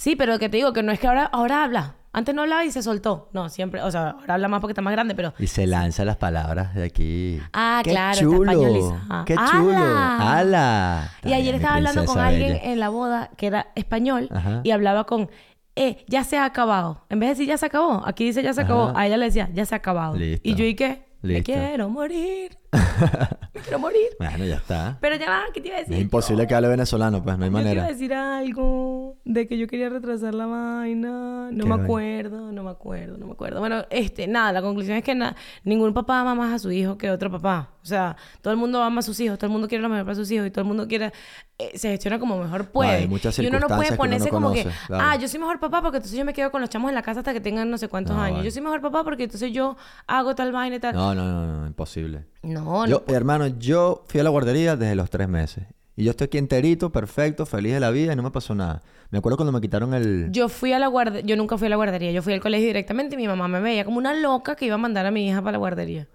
Sí, 0.00 0.16
pero 0.16 0.38
que 0.38 0.48
te 0.48 0.56
digo 0.56 0.72
que 0.72 0.82
no 0.82 0.92
es 0.92 0.98
que 0.98 1.06
ahora, 1.08 1.24
ahora 1.26 1.62
habla. 1.62 1.94
Antes 2.14 2.34
no 2.34 2.40
hablaba 2.40 2.64
y 2.64 2.70
se 2.70 2.82
soltó. 2.82 3.28
No, 3.34 3.50
siempre, 3.50 3.82
o 3.82 3.90
sea, 3.90 4.12
ahora 4.18 4.32
habla 4.32 4.48
más 4.48 4.60
porque 4.62 4.72
está 4.72 4.80
más 4.80 4.92
grande, 4.92 5.14
pero 5.14 5.34
Y 5.38 5.46
se 5.46 5.66
lanza 5.66 6.06
las 6.06 6.16
palabras 6.16 6.74
de 6.74 6.84
aquí. 6.84 7.38
Ah, 7.52 7.82
¡Qué 7.84 7.90
claro, 7.90 8.12
está 8.12 8.24
chulo! 8.24 8.50
españolizada. 8.50 9.24
¡Qué 9.26 9.34
chulo! 9.36 9.76
¡Hala! 9.76 10.38
¡Hala! 10.38 11.10
Y 11.22 11.34
ayer 11.34 11.54
Está 11.54 11.66
estaba 11.66 11.74
hablando 11.76 12.04
con 12.06 12.18
alguien 12.18 12.58
en 12.62 12.80
la 12.80 12.88
boda 12.88 13.28
que 13.36 13.46
era 13.48 13.66
español 13.74 14.28
Ajá. 14.32 14.62
y 14.64 14.70
hablaba 14.70 15.04
con 15.04 15.28
eh, 15.76 16.02
ya 16.08 16.24
se 16.24 16.38
ha 16.38 16.46
acabado. 16.46 17.04
En 17.10 17.20
vez 17.20 17.28
de 17.28 17.34
decir 17.34 17.48
ya 17.48 17.58
se 17.58 17.66
acabó, 17.66 18.02
aquí 18.06 18.24
dice 18.24 18.42
ya 18.42 18.54
se 18.54 18.62
acabó. 18.62 18.92
A 18.96 19.06
ella 19.06 19.18
le 19.18 19.26
decía 19.26 19.50
ya 19.52 19.66
se 19.66 19.74
ha 19.74 19.78
acabado. 19.78 20.16
Listo. 20.16 20.48
Y 20.48 20.54
yo, 20.54 20.64
¿y 20.64 20.74
qué? 20.74 21.04
Me 21.20 21.34
Listo. 21.34 21.52
quiero 21.52 21.90
morir. 21.90 22.56
Me 23.54 23.60
quiero 23.62 23.78
morir. 23.78 24.08
Bueno, 24.18 24.44
ya 24.44 24.56
está. 24.56 24.96
Pero 25.00 25.16
ya 25.16 25.28
va, 25.28 25.42
¿qué 25.52 25.60
te 25.60 25.68
iba 25.68 25.76
a 25.76 25.80
decir? 25.80 25.94
Es 25.94 26.00
imposible 26.00 26.46
que 26.46 26.54
hable 26.54 26.68
venezolano, 26.68 27.22
pues 27.22 27.36
no 27.36 27.44
hay 27.44 27.50
Yo 27.50 27.56
te 27.56 27.60
iba 27.62 27.70
a 27.70 27.74
manera. 27.74 27.86
decir 27.88 28.14
algo 28.14 29.16
de 29.24 29.48
que 29.48 29.58
yo 29.58 29.66
quería 29.66 29.88
retrasar 29.88 30.34
la 30.34 30.46
vaina. 30.46 31.50
No 31.50 31.56
¿Qué 31.58 31.64
me 31.64 31.68
vaina? 31.70 31.84
acuerdo, 31.84 32.52
no 32.52 32.62
me 32.62 32.70
acuerdo, 32.70 33.18
no 33.18 33.26
me 33.26 33.32
acuerdo. 33.32 33.60
Bueno, 33.60 33.84
este, 33.90 34.28
nada, 34.28 34.52
la 34.52 34.62
conclusión 34.62 34.96
es 34.96 35.02
que 35.04 35.18
ningún 35.64 35.92
papá 35.94 36.20
ama 36.20 36.34
más 36.34 36.54
a 36.54 36.58
su 36.58 36.70
hijo 36.70 36.96
que 36.96 37.10
otro 37.10 37.30
papá. 37.30 37.70
O 37.82 37.86
sea, 37.86 38.16
todo 38.42 38.52
el 38.52 38.58
mundo 38.58 38.82
ama 38.82 39.00
a 39.00 39.02
sus 39.02 39.18
hijos, 39.20 39.38
todo 39.38 39.46
el 39.46 39.52
mundo 39.52 39.66
quiere 39.66 39.82
lo 39.82 39.88
mejor 39.88 40.04
para 40.04 40.14
sus 40.14 40.30
hijos 40.30 40.46
y 40.46 40.50
todo 40.50 40.60
el 40.62 40.68
mundo 40.68 40.86
quiere, 40.86 41.12
eh, 41.58 41.72
se 41.76 41.88
gestiona 41.90 42.18
como 42.18 42.38
mejor 42.38 42.70
puede. 42.70 42.90
hay 42.90 43.08
muchas 43.08 43.38
y 43.38 43.46
uno 43.46 43.58
no 43.58 43.66
puede 43.68 43.84
que 43.86 43.90
no 43.92 43.96
ponerse 43.96 44.28
como 44.28 44.52
que, 44.52 44.66
claro. 44.86 45.04
ah, 45.08 45.16
yo 45.16 45.26
soy 45.28 45.40
mejor 45.40 45.58
papá 45.60 45.80
porque 45.80 45.96
entonces 45.96 46.16
yo 46.18 46.24
me 46.24 46.34
quedo 46.34 46.50
con 46.50 46.60
los 46.60 46.68
chamos 46.70 46.90
en 46.90 46.94
la 46.94 47.02
casa 47.02 47.20
hasta 47.20 47.32
que 47.32 47.40
tengan 47.40 47.70
no 47.70 47.78
sé 47.78 47.88
cuántos 47.88 48.14
No, 48.14 48.22
años. 48.22 48.36
vale. 48.38 48.44
Yo 48.48 48.52
soy 48.52 48.62
mejor 48.62 48.80
papá 48.82 49.02
porque 49.02 49.24
entonces 49.24 49.50
yo 49.52 49.76
hago 50.06 50.34
tal 50.34 50.52
vaina 50.52 50.76
y 50.76 50.80
tal. 50.80 50.94
No, 50.94 51.14
no, 51.14 51.24
no, 51.24 51.60
no, 51.62 51.66
imposible. 51.66 52.26
No. 52.42 52.86
yo, 52.86 53.04
hermano, 53.08 53.46
yo 53.46 54.04
fui 54.06 54.20
a 54.20 54.24
la 54.24 54.30
guardería 54.30 54.76
desde 54.76 54.94
los 54.94 55.10
tres 55.10 55.28
meses. 55.28 55.64
Y 55.96 56.04
yo 56.04 56.12
estoy 56.12 56.26
aquí 56.26 56.38
enterito, 56.38 56.90
perfecto, 56.90 57.44
feliz 57.44 57.74
de 57.74 57.80
la 57.80 57.90
vida 57.90 58.12
y 58.14 58.16
no 58.16 58.22
me 58.22 58.30
pasó 58.30 58.54
nada. 58.54 58.80
Me 59.10 59.18
acuerdo 59.18 59.36
cuando 59.36 59.52
me 59.52 59.60
quitaron 59.60 59.92
el... 59.92 60.28
Yo 60.30 60.48
fui 60.48 60.72
a 60.72 60.78
la 60.78 60.86
guardería, 60.86 61.26
yo 61.26 61.36
nunca 61.36 61.58
fui 61.58 61.66
a 61.66 61.70
la 61.70 61.76
guardería, 61.76 62.10
yo 62.12 62.22
fui 62.22 62.32
al 62.32 62.40
colegio 62.40 62.68
directamente 62.68 63.16
y 63.16 63.18
mi 63.18 63.28
mamá 63.28 63.48
me 63.48 63.60
veía 63.60 63.84
como 63.84 63.98
una 63.98 64.14
loca 64.14 64.56
que 64.56 64.64
iba 64.64 64.76
a 64.76 64.78
mandar 64.78 65.04
a 65.04 65.10
mi 65.10 65.28
hija 65.28 65.40
para 65.40 65.52
la 65.52 65.58
guardería. 65.58 66.08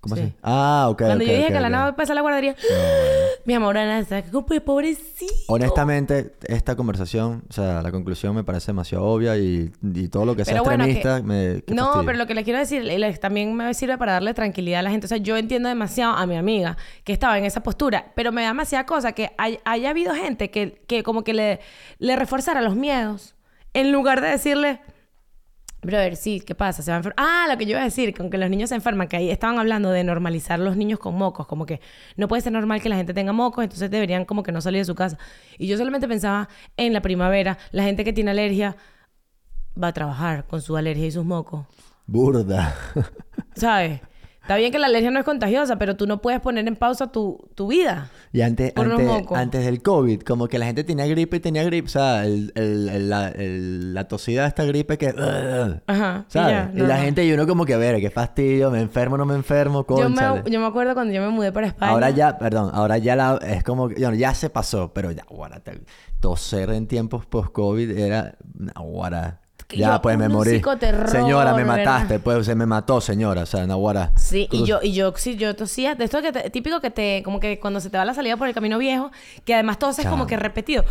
¿Cómo 0.00 0.14
sí. 0.14 0.22
así? 0.22 0.34
Ah, 0.42 0.86
ok, 0.90 0.98
Cuando 0.98 1.24
ok, 1.24 1.30
yo 1.30 1.36
dije 1.36 1.48
que 1.48 1.60
la 1.60 1.70
nave 1.70 1.94
pasa 1.94 2.12
a 2.12 2.14
la 2.14 2.20
guardería, 2.20 2.54
mi 3.46 3.54
amor, 3.54 3.78
Ana, 3.78 4.00
está 4.00 4.22
pobrecito. 4.64 5.32
Honestamente, 5.48 6.34
esta 6.48 6.76
conversación, 6.76 7.44
o 7.48 7.52
sea, 7.52 7.80
la 7.82 7.92
conclusión 7.92 8.34
me 8.34 8.44
parece 8.44 8.66
demasiado 8.68 9.04
obvia 9.04 9.36
y, 9.36 9.70
y 9.82 10.08
todo 10.08 10.24
lo 10.26 10.34
que 10.36 10.44
sea 10.44 10.60
bueno, 10.62 10.84
extremista 10.84 11.16
que- 11.18 11.22
me... 11.22 11.54
No, 11.74 11.84
fastidio. 11.86 12.06
pero 12.06 12.18
lo 12.18 12.26
que 12.26 12.34
le 12.34 12.44
quiero 12.44 12.58
decir 12.58 12.82
también 13.20 13.54
me 13.54 13.72
sirve 13.74 13.96
para 13.98 14.12
darle 14.12 14.34
tranquilidad 14.34 14.80
a 14.80 14.82
la 14.82 14.90
gente. 14.90 15.06
O 15.06 15.08
sea, 15.08 15.18
yo 15.18 15.36
entiendo 15.36 15.68
demasiado 15.68 16.14
a 16.16 16.26
mi 16.26 16.36
amiga 16.36 16.76
que 17.04 17.12
estaba 17.12 17.38
en 17.38 17.44
esa 17.44 17.62
postura, 17.62 18.12
pero 18.14 18.32
me 18.32 18.42
da 18.42 18.48
demasiada 18.48 18.84
cosa 18.86 19.12
que 19.12 19.30
hay- 19.38 19.60
haya 19.64 19.90
habido 19.90 20.14
gente 20.14 20.50
que, 20.50 20.82
que 20.86 21.02
como 21.02 21.22
que 21.24 21.32
le, 21.34 21.60
le 21.98 22.16
reforzara 22.16 22.60
los 22.62 22.74
miedos 22.76 23.34
en 23.74 23.92
lugar 23.92 24.20
de 24.20 24.28
decirle, 24.28 24.80
brother, 25.82 26.16
sí, 26.16 26.40
¿qué 26.40 26.54
pasa? 26.54 26.82
Se 26.82 26.90
va 26.90 26.96
a 26.96 26.98
enfermar. 26.98 27.14
Ah, 27.18 27.46
lo 27.48 27.56
que 27.56 27.64
yo 27.64 27.72
iba 27.72 27.80
a 27.80 27.84
decir, 27.84 28.14
con 28.14 28.30
que 28.30 28.38
los 28.38 28.50
niños 28.50 28.70
se 28.70 28.74
enferman, 28.74 29.08
que 29.08 29.16
ahí 29.16 29.30
estaban 29.30 29.58
hablando 29.58 29.90
de 29.90 30.04
normalizar 30.04 30.58
los 30.58 30.76
niños 30.76 30.98
con 30.98 31.16
mocos, 31.16 31.46
como 31.46 31.66
que 31.66 31.80
no 32.16 32.28
puede 32.28 32.42
ser 32.42 32.52
normal 32.52 32.80
que 32.80 32.88
la 32.88 32.96
gente 32.96 33.14
tenga 33.14 33.32
mocos, 33.32 33.64
entonces 33.64 33.90
deberían 33.90 34.24
como 34.24 34.42
que 34.42 34.52
no 34.52 34.60
salir 34.60 34.80
de 34.80 34.84
su 34.84 34.94
casa. 34.94 35.18
Y 35.58 35.66
yo 35.66 35.76
solamente 35.76 36.08
pensaba 36.08 36.48
en 36.76 36.92
la 36.92 37.02
primavera, 37.02 37.58
la 37.72 37.84
gente 37.84 38.04
que 38.04 38.12
tiene 38.12 38.30
alergia 38.32 38.76
va 39.80 39.88
a 39.88 39.92
trabajar 39.92 40.46
con 40.46 40.60
su 40.60 40.76
alergia 40.76 41.06
y 41.06 41.10
sus 41.10 41.24
mocos. 41.24 41.66
Burda. 42.06 42.74
¿Sabes? 43.54 44.00
Está 44.46 44.54
bien 44.58 44.70
que 44.70 44.78
la 44.78 44.86
alergia 44.86 45.10
no 45.10 45.18
es 45.18 45.24
contagiosa, 45.24 45.74
pero 45.76 45.96
tú 45.96 46.06
no 46.06 46.22
puedes 46.22 46.40
poner 46.40 46.68
en 46.68 46.76
pausa 46.76 47.10
tu, 47.10 47.48
tu 47.56 47.66
vida. 47.66 48.10
Y 48.32 48.42
antes, 48.42 48.72
antes, 48.76 49.08
antes 49.34 49.64
del 49.64 49.82
COVID, 49.82 50.20
como 50.20 50.46
que 50.46 50.56
la 50.60 50.66
gente 50.66 50.84
tenía 50.84 51.04
gripe 51.06 51.38
y 51.38 51.40
tenía 51.40 51.64
gripe, 51.64 51.86
o 51.86 51.90
sea, 51.90 52.24
el, 52.24 52.52
el- 52.54 52.88
el- 52.88 53.10
la, 53.10 53.32
la 53.36 54.06
tosida 54.06 54.42
de 54.42 54.48
esta 54.48 54.62
gripe 54.64 54.98
que... 54.98 55.08
Ajá. 55.88 56.26
y 56.28 56.32
¿Sabes? 56.32 56.68
Y, 56.74 56.78
la 56.78 56.96
no. 56.96 57.02
gente 57.02 57.24
y 57.26 57.32
uno 57.32 57.44
como 57.44 57.64
que, 57.64 57.74
a 57.74 57.76
ver, 57.78 58.00
qué 58.00 58.08
fastidio, 58.08 58.70
me 58.70 58.80
enfermo, 58.80 59.16
no 59.18 59.26
me 59.26 59.34
enfermo, 59.34 59.80
Yo 59.80 59.86
cónchale. 59.96 60.42
me, 60.44 60.50
yo 60.52 60.60
me 60.60 60.66
acuerdo 60.66 60.94
cuando 60.94 61.12
yo 61.12 61.22
me 61.22 61.30
mudé 61.30 61.50
para 61.50 61.66
España. 61.66 61.90
Ahora 61.90 62.10
ya, 62.10 62.38
perdón, 62.38 62.70
ahora 62.72 62.98
ya 62.98 63.16
la, 63.16 63.40
es 63.44 63.64
como, 63.64 63.88
que- 63.88 63.96
bueno, 64.00 64.14
ya 64.14 64.32
se 64.32 64.48
pasó, 64.48 64.92
pero 64.94 65.10
ya, 65.10 65.24
guara, 65.28 65.58
te- 65.58 65.80
toser 66.20 66.70
en 66.70 66.86
tiempos 66.86 67.26
post-COVID 67.26 67.98
era, 67.98 68.36
guara, 68.76 69.40
Que 69.66 69.78
ya 69.78 69.94
yo- 69.94 70.02
pues 70.02 70.16
me 70.16 70.28
morí. 70.28 70.62
señora, 71.08 71.52
me 71.54 71.64
¿verdad? 71.64 71.76
mataste, 71.78 72.18
pues 72.20 72.46
se 72.46 72.54
me 72.54 72.66
mató, 72.66 73.00
señora, 73.00 73.42
o 73.42 73.46
sea, 73.46 73.66
naguara. 73.66 74.12
Sí, 74.16 74.48
y 74.52 74.64
yo, 74.64 74.78
y 74.80 74.92
yo, 74.92 75.12
sí, 75.16 75.36
yo 75.36 75.56
tosía, 75.56 75.94
de 75.96 76.04
esto 76.04 76.22
que 76.22 76.30
te- 76.30 76.50
típico 76.50 76.80
que 76.80 76.90
te, 76.90 77.22
como 77.24 77.40
que 77.40 77.58
cuando 77.58 77.80
se 77.80 77.90
te 77.90 77.98
va 77.98 78.04
la 78.04 78.14
salida 78.14 78.36
por 78.36 78.46
el 78.46 78.54
camino 78.54 78.78
viejo, 78.78 79.10
que 79.44 79.54
además 79.54 79.78
todo 79.80 79.90
es 79.90 80.06
como 80.06 80.26
que 80.28 80.36
repetido. 80.36 80.84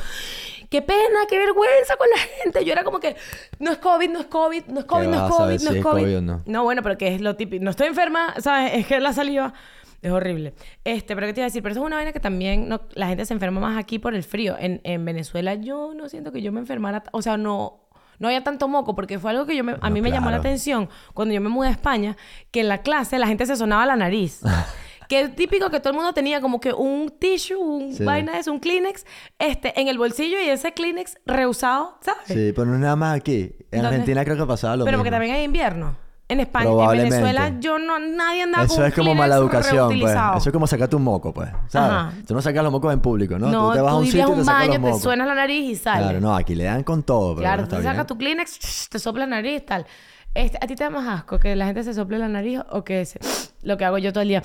Qué 0.70 0.82
pena, 0.82 1.20
qué 1.30 1.38
vergüenza 1.38 1.96
con 1.96 2.08
la 2.10 2.18
gente. 2.44 2.66
Yo 2.66 2.74
era 2.74 2.84
como 2.84 3.00
que, 3.00 3.16
no 3.60 3.72
es 3.72 3.78
COVID, 3.78 4.10
no 4.10 4.20
es 4.20 4.26
COVID, 4.26 4.64
no 4.68 4.80
es 4.80 4.86
COVID, 4.86 5.08
no 5.08 5.26
es 5.28 5.32
COVID, 5.34 5.52
no 5.64 5.72
si 5.72 5.78
es 5.78 5.84
COVID. 5.84 6.20
No? 6.22 6.42
No, 6.46 6.64
bueno, 6.64 6.82
pero 6.84 6.98
que 6.98 7.16
es 7.16 7.22
lo 7.22 7.36
típico. 7.38 7.64
No 7.64 7.70
estoy 7.70 7.88
enferma, 7.88 8.34
¿sabes? 8.40 8.74
Es 8.74 8.88
que 8.88 9.00
la 9.00 9.14
saliva 9.14 9.54
es 10.02 10.12
horrible. 10.12 10.54
Este, 10.84 11.16
pero 11.16 11.28
¿qué 11.28 11.34
te 11.34 11.40
iba 11.42 11.46
a 11.46 11.50
decir? 11.50 11.62
Pero 11.64 11.74
eso 11.74 11.82
es 11.82 11.86
una 11.88 11.96
vaina 11.98 12.12
que 12.12 12.20
también 12.20 12.68
no- 12.68 12.82
la 12.94 13.08
gente 13.08 13.26
se 13.26 13.34
enferma 13.34 13.62
más 13.62 13.78
aquí 13.78 14.00
por 14.00 14.16
el 14.16 14.24
frío. 14.24 14.56
En, 14.60 14.82
en 14.84 15.06
Venezuela 15.06 15.54
yo 15.54 15.94
no 15.96 16.10
siento 16.10 16.32
que 16.34 16.42
yo 16.42 16.52
me 16.52 16.60
enfermara, 16.60 17.04
o 17.14 17.22
sea, 17.22 17.38
no... 17.38 17.85
No 18.20 18.28
había 18.28 18.44
tanto 18.44 18.68
moco 18.68 18.96
porque 18.96 19.20
fue 19.20 19.32
algo 19.32 19.46
que 19.46 19.56
yo 19.56 19.64
me- 19.64 19.74
a 19.74 19.90
No, 19.90 19.90
mí 19.92 20.02
me 20.02 20.12
llamó 20.12 20.30
la 20.32 20.38
atención 20.38 20.90
cuando 21.14 21.34
yo 21.34 21.42
me 21.42 21.50
mudé 21.50 21.68
a 21.70 21.72
España, 21.72 22.16
que 22.52 22.62
en 22.62 22.68
la 22.70 22.80
clase 22.80 23.20
la 23.20 23.28
gente 23.28 23.46
se 23.46 23.56
sonaba 23.56 23.86
la 23.86 23.96
nariz. 23.96 24.42
que 25.08 25.22
es 25.22 25.36
típico 25.36 25.70
que 25.70 25.80
todo 25.80 25.92
el 25.92 25.96
mundo 25.98 26.14
tenía 26.14 26.42
como 26.42 26.60
que 26.60 26.74
un 26.74 27.14
tissue, 27.20 27.56
un 27.60 27.94
Sí. 27.94 28.04
vaina 28.04 28.32
de 28.34 28.40
eso, 28.40 28.52
un 28.52 28.60
Kleenex, 28.60 29.06
este, 29.38 29.80
en 29.80 29.88
el 29.88 30.00
bolsillo 30.00 30.42
y 30.42 30.50
ese 30.50 30.74
Kleenex 30.74 31.18
reusado, 31.28 32.00
¿sabes? 32.02 32.24
Sí, 32.26 32.52
pero 32.56 32.66
no 32.66 32.74
es 32.74 32.80
nada 32.80 32.96
más 32.96 33.16
aquí. 33.16 33.52
En 33.72 33.82
¿Dónde? 33.82 33.88
Argentina 33.88 34.24
creo 34.26 34.36
que 34.38 34.46
pasaba 34.48 34.76
lo 34.78 34.84
Pero 34.86 34.98
mismo. 34.98 35.04
porque 35.04 35.12
también 35.12 35.36
hay 35.36 35.44
invierno. 35.44 35.96
En 36.28 36.40
España, 36.40 36.70
en. 36.70 36.90
Venezuela, 36.90 37.52
yo 37.60 37.78
no, 37.78 38.00
nadie 38.00 38.44
andaba 38.44 38.66
con 38.66 38.74
Eso 38.74 38.82
un 38.82 38.88
es 38.88 38.94
como 38.96 39.14
mala 39.14 39.36
educación, 39.36 40.00
pues. 40.00 40.12
Eso 40.38 40.50
es 40.50 40.52
como 40.54 40.66
sacarte 40.66 40.96
un 40.96 41.04
moco, 41.04 41.32
pues. 41.34 41.50
¿Sabes? 41.68 41.92
Ajá. 41.92 42.12
Tú 42.28 42.34
no 42.34 42.42
sacas 42.42 42.64
los 42.64 42.72
mocos 42.72 42.92
en 42.94 43.00
público, 43.00 43.38
¿no? 43.38 43.48
No, 43.52 43.68
tú 43.70 43.76
te 43.76 43.82
vas 43.82 43.94
a 43.94 43.96
un 43.98 44.06
sitio 44.06 44.20
y 44.20 44.24
a 44.24 44.26
te 44.26 44.32
un 44.32 44.46
sacas 44.46 44.68
baño, 44.68 44.80
los 44.80 44.98
te 44.98 45.04
suenas 45.04 45.28
la 45.28 45.36
nariz 45.36 45.70
y 45.70 45.76
sale. 45.76 46.02
Claro, 46.04 46.22
no, 46.22 46.36
aquí 46.36 46.56
le 46.56 46.64
dan 46.64 46.84
con 46.84 47.04
todo, 47.04 47.36
pero 47.36 47.42
Claro, 47.42 47.68
tú 47.68 47.82
sacas 47.82 48.08
tu 48.08 48.18
Kleenex, 48.18 48.90
te 48.90 48.98
sopla 48.98 49.28
la 49.28 49.36
nariz, 49.36 49.66
tal. 49.66 49.86
Este, 50.34 50.58
¿A 50.62 50.68
ti 50.68 50.76
te 50.76 50.84
da 50.84 50.90
más 50.90 51.08
asco 51.08 51.40
que 51.40 51.56
la 51.56 51.66
gente 51.68 51.84
se 51.84 51.94
sople 51.94 52.18
la 52.18 52.28
nariz 52.28 52.60
o 52.72 52.84
que 52.84 53.06
se- 53.06 53.20
lo 53.62 53.78
que 53.78 53.86
hago 53.86 53.98
yo 54.00 54.12
todo 54.12 54.22
el 54.24 54.28
día? 54.30 54.42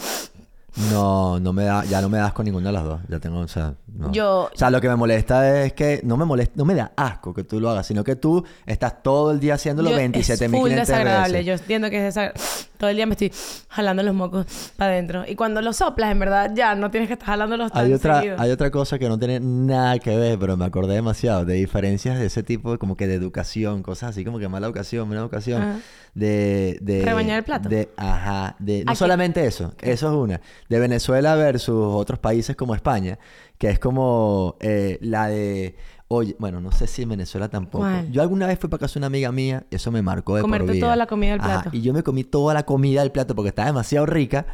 No, 0.90 1.40
no 1.40 1.52
me 1.52 1.64
da, 1.64 1.84
ya 1.84 2.00
no 2.00 2.08
me 2.08 2.18
das 2.18 2.32
con 2.32 2.44
ninguna 2.44 2.68
de 2.68 2.72
las 2.72 2.84
dos. 2.84 3.00
Ya 3.08 3.18
tengo, 3.18 3.40
o 3.40 3.48
sea, 3.48 3.74
no. 3.92 4.12
Yo- 4.12 4.50
O 4.52 4.56
sea, 4.56 4.70
lo 4.70 4.80
que 4.80 4.88
me 4.88 4.96
molesta 4.96 5.62
es 5.64 5.72
que 5.72 6.00
no 6.04 6.16
me 6.16 6.24
molesta, 6.24 6.52
no 6.56 6.64
me 6.64 6.74
da 6.74 6.92
asco 6.96 7.34
que 7.34 7.44
tú 7.44 7.60
lo 7.60 7.70
hagas, 7.70 7.86
sino 7.86 8.04
que 8.04 8.16
tú 8.16 8.44
estás 8.66 9.02
todo 9.02 9.30
el 9.32 9.40
día 9.40 9.54
haciéndolo 9.54 9.90
Yo- 9.90 9.96
27 9.96 10.44
es 10.44 10.50
mil 10.50 10.60
full 10.60 10.70
desagradable. 10.70 11.32
veces. 11.38 11.46
Yo 11.46 11.52
entiendo 11.54 11.90
que 11.90 11.98
es 11.98 12.02
desagradable. 12.04 12.40
Todo 12.78 12.88
el 12.90 12.96
día 12.96 13.04
me 13.06 13.12
estoy 13.12 13.30
jalando 13.68 14.02
los 14.02 14.14
mocos 14.14 14.46
para 14.76 14.92
adentro. 14.92 15.24
Y 15.28 15.34
cuando 15.36 15.60
los 15.60 15.76
soplas, 15.76 16.10
en 16.12 16.18
verdad, 16.18 16.50
ya 16.54 16.74
no 16.74 16.90
tienes 16.90 17.08
que 17.08 17.12
estar 17.14 17.26
jalándolos 17.26 17.72
tan 17.72 17.84
Hay 17.84 17.92
otra, 17.92 18.20
seguido. 18.20 18.36
hay 18.40 18.50
otra 18.50 18.70
cosa 18.70 18.98
que 18.98 19.06
no 19.08 19.18
tiene 19.18 19.38
nada 19.40 19.98
que 19.98 20.16
ver, 20.16 20.38
pero 20.38 20.56
me 20.56 20.64
acordé 20.64 20.94
demasiado 20.94 21.44
de 21.44 21.54
diferencias 21.54 22.18
de 22.18 22.26
ese 22.26 22.42
tipo, 22.42 22.78
como 22.78 22.96
que 22.96 23.06
de 23.06 23.14
educación, 23.16 23.82
cosas 23.82 24.10
así 24.10 24.24
como 24.24 24.38
que 24.38 24.48
mala 24.48 24.66
educación, 24.66 25.08
buena 25.08 25.20
educación, 25.20 25.60
Ajá. 25.62 25.78
de, 26.14 26.78
de 26.80 27.04
Rebañar 27.04 27.38
el 27.38 27.44
plato. 27.44 27.68
de, 27.68 27.90
ajá, 27.98 28.56
de 28.58 28.84
no 28.84 28.92
Aquí- 28.92 28.98
solamente 28.98 29.44
eso, 29.44 29.74
eso 29.82 30.08
es 30.08 30.14
una, 30.14 30.40
de 30.68 30.78
Venezuela 30.78 31.34
versus 31.34 31.94
otros 31.94 32.18
países 32.18 32.56
como 32.56 32.74
España, 32.74 33.18
que 33.58 33.70
es 33.70 33.78
como 33.78 34.56
eh, 34.60 34.98
la 35.00 35.28
de, 35.28 35.76
oye, 36.08 36.36
bueno, 36.38 36.60
no 36.60 36.72
sé 36.72 36.86
si 36.86 37.02
en 37.02 37.08
Venezuela 37.10 37.48
tampoco. 37.48 37.84
¿Cuál? 37.84 38.10
Yo 38.12 38.22
alguna 38.22 38.46
vez 38.46 38.58
fui 38.58 38.68
para 38.68 38.80
casa 38.80 38.94
de 38.94 38.98
una 39.00 39.06
amiga 39.08 39.32
mía, 39.32 39.64
y 39.70 39.76
eso 39.76 39.90
me 39.90 40.02
marcó 40.02 40.36
de 40.36 40.42
por 40.42 40.50
Comerte 40.50 40.72
vida. 40.72 40.86
toda 40.86 40.96
la 40.96 41.06
comida 41.06 41.32
del 41.32 41.40
Ajá, 41.40 41.62
plato. 41.62 41.76
y 41.76 41.82
yo 41.82 41.92
me 41.92 42.02
comí 42.02 42.24
toda 42.24 42.54
la 42.54 42.64
comida 42.64 43.00
del 43.00 43.12
plato 43.12 43.34
porque 43.34 43.48
estaba 43.48 43.66
demasiado 43.66 44.06
rica. 44.06 44.46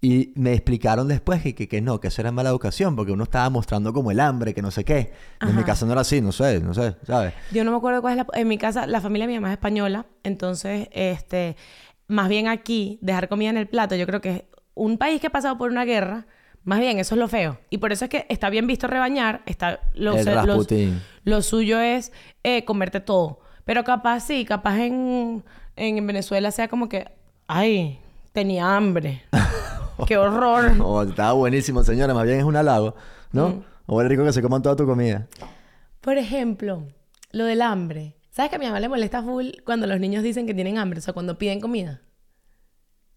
Y 0.00 0.34
me 0.36 0.52
explicaron 0.52 1.08
después 1.08 1.40
que, 1.40 1.54
que, 1.54 1.66
que 1.66 1.80
no, 1.80 1.98
que 1.98 2.08
eso 2.08 2.20
era 2.20 2.30
mala 2.30 2.50
educación, 2.50 2.94
porque 2.94 3.10
uno 3.10 3.24
estaba 3.24 3.48
mostrando 3.48 3.94
como 3.94 4.10
el 4.10 4.20
hambre, 4.20 4.52
que 4.52 4.60
no 4.60 4.70
sé 4.70 4.84
qué. 4.84 5.12
En 5.40 5.56
mi 5.56 5.62
caso 5.64 5.86
no 5.86 5.92
era 5.92 6.02
así, 6.02 6.20
no 6.20 6.30
sé, 6.30 6.60
no 6.60 6.74
sé, 6.74 6.96
¿sabes? 7.06 7.32
Yo 7.52 7.64
no 7.64 7.70
me 7.70 7.78
acuerdo 7.78 8.02
cuál 8.02 8.18
es 8.18 8.18
la... 8.18 8.38
En 8.38 8.46
mi 8.46 8.58
casa, 8.58 8.86
la 8.86 9.00
familia 9.00 9.26
de 9.26 9.32
mi 9.32 9.38
mamá 9.38 9.48
es 9.48 9.52
española. 9.54 10.04
Entonces, 10.22 10.88
este... 10.92 11.56
Más 12.06 12.28
bien 12.28 12.48
aquí, 12.48 12.98
dejar 13.00 13.30
comida 13.30 13.48
en 13.48 13.56
el 13.56 13.66
plato, 13.66 13.94
yo 13.94 14.04
creo 14.04 14.20
que 14.20 14.30
es 14.30 14.42
un 14.74 14.98
país 14.98 15.20
que 15.20 15.28
ha 15.28 15.30
pasado 15.30 15.56
por 15.58 15.70
una 15.70 15.84
guerra... 15.84 16.26
Más 16.64 16.80
bien, 16.80 16.98
eso 16.98 17.14
es 17.14 17.18
lo 17.18 17.28
feo. 17.28 17.58
Y 17.68 17.76
por 17.76 17.92
eso 17.92 18.06
es 18.06 18.10
que 18.10 18.24
está 18.30 18.48
bien 18.48 18.66
visto 18.66 18.86
rebañar. 18.86 19.42
Está... 19.44 19.80
Lo, 19.92 20.16
El 20.16 20.24
lo- 21.24 21.42
suyo 21.42 21.78
es 21.78 22.10
eh, 22.42 22.64
comerte 22.64 23.00
todo. 23.00 23.40
Pero 23.66 23.84
capaz 23.84 24.20
sí, 24.20 24.46
capaz 24.46 24.78
en, 24.80 25.44
en 25.76 26.06
Venezuela 26.06 26.50
sea 26.50 26.68
como 26.68 26.88
que... 26.88 27.06
Ay, 27.48 28.00
tenía 28.32 28.76
hambre. 28.76 29.22
¡Qué 30.06 30.16
horror! 30.16 30.72
Oh, 30.80 31.02
estaba 31.02 31.32
buenísimo, 31.34 31.84
señora, 31.84 32.14
más 32.14 32.24
bien 32.24 32.38
es 32.38 32.44
un 32.44 32.56
halago, 32.56 32.94
¿no? 33.32 33.48
Mm. 33.50 33.64
O 33.86 34.00
es 34.00 34.08
rico 34.08 34.24
que 34.24 34.32
se 34.32 34.40
coman 34.40 34.62
toda 34.62 34.74
tu 34.74 34.86
comida. 34.86 35.26
Por 36.00 36.16
ejemplo, 36.16 36.84
lo 37.30 37.44
del 37.44 37.60
hambre. 37.60 38.16
¿Sabes 38.30 38.48
que 38.48 38.56
a 38.56 38.58
mi 38.58 38.64
mamá 38.64 38.80
le 38.80 38.88
molesta 38.88 39.22
full 39.22 39.48
cuando 39.64 39.86
los 39.86 40.00
niños 40.00 40.22
dicen 40.22 40.46
que 40.46 40.54
tienen 40.54 40.78
hambre? 40.78 40.98
O 40.98 41.02
sea, 41.02 41.12
cuando 41.12 41.36
piden 41.38 41.60
comida. 41.60 42.00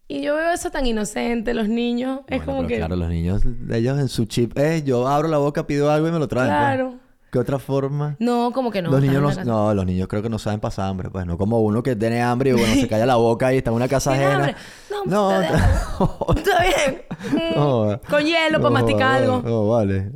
Y 0.09 0.21
yo 0.21 0.35
veo 0.35 0.51
eso 0.51 0.69
tan 0.71 0.85
inocente, 0.85 1.53
los 1.53 1.67
niños. 1.67 2.21
es 2.27 2.41
como 2.43 2.59
pero 2.59 2.67
que... 2.69 2.77
Claro, 2.77 2.95
los 2.95 3.09
niños, 3.09 3.41
ellos 3.71 3.99
en 3.99 4.07
su 4.07 4.25
chip, 4.25 4.57
eh, 4.57 4.81
yo 4.83 5.07
abro 5.07 5.27
la 5.27 5.37
boca, 5.37 5.67
pido 5.67 5.91
algo 5.91 6.07
y 6.07 6.11
me 6.11 6.19
lo 6.19 6.27
traen. 6.27 6.47
pues. 6.47 6.57
Claro. 6.57 6.95
¿Qué 7.29 7.39
otra 7.39 7.59
forma? 7.59 8.15
No, 8.19 8.51
como 8.53 8.71
que 8.71 8.81
no. 8.81 8.89
los 8.89 9.01
niños 9.01 9.37
no, 9.39 9.43
no, 9.43 9.73
los 9.73 9.85
niños 9.85 10.07
creo 10.07 10.21
que 10.23 10.29
no 10.29 10.39
saben 10.39 10.61
pasar 10.61 10.89
hambre, 10.89 11.09
pues 11.09 11.25
no 11.25 11.37
como 11.37 11.59
uno 11.59 11.83
que 11.83 11.93
tiene 11.97 12.21
hambre 12.21 12.51
y 12.51 12.53
bueno, 12.53 12.73
se 12.75 12.87
calla 12.89 13.05
la 13.05 13.17
boca 13.17 13.53
y 13.53 13.57
está 13.57 13.69
en 13.69 13.75
una 13.75 13.89
casa 13.89 14.13
¿Tienes 14.13 14.29
ajena. 14.29 14.57
No, 15.05 15.05
no, 15.05 15.41
está 16.35 16.63
bien. 16.63 17.01
Mm, 17.33 18.09
Con 18.09 18.23
hielo 18.23 18.57
para 18.61 18.69
masticar 18.69 19.21
algo. 19.23 19.41
No, 19.43 19.67
vale. 19.67 20.11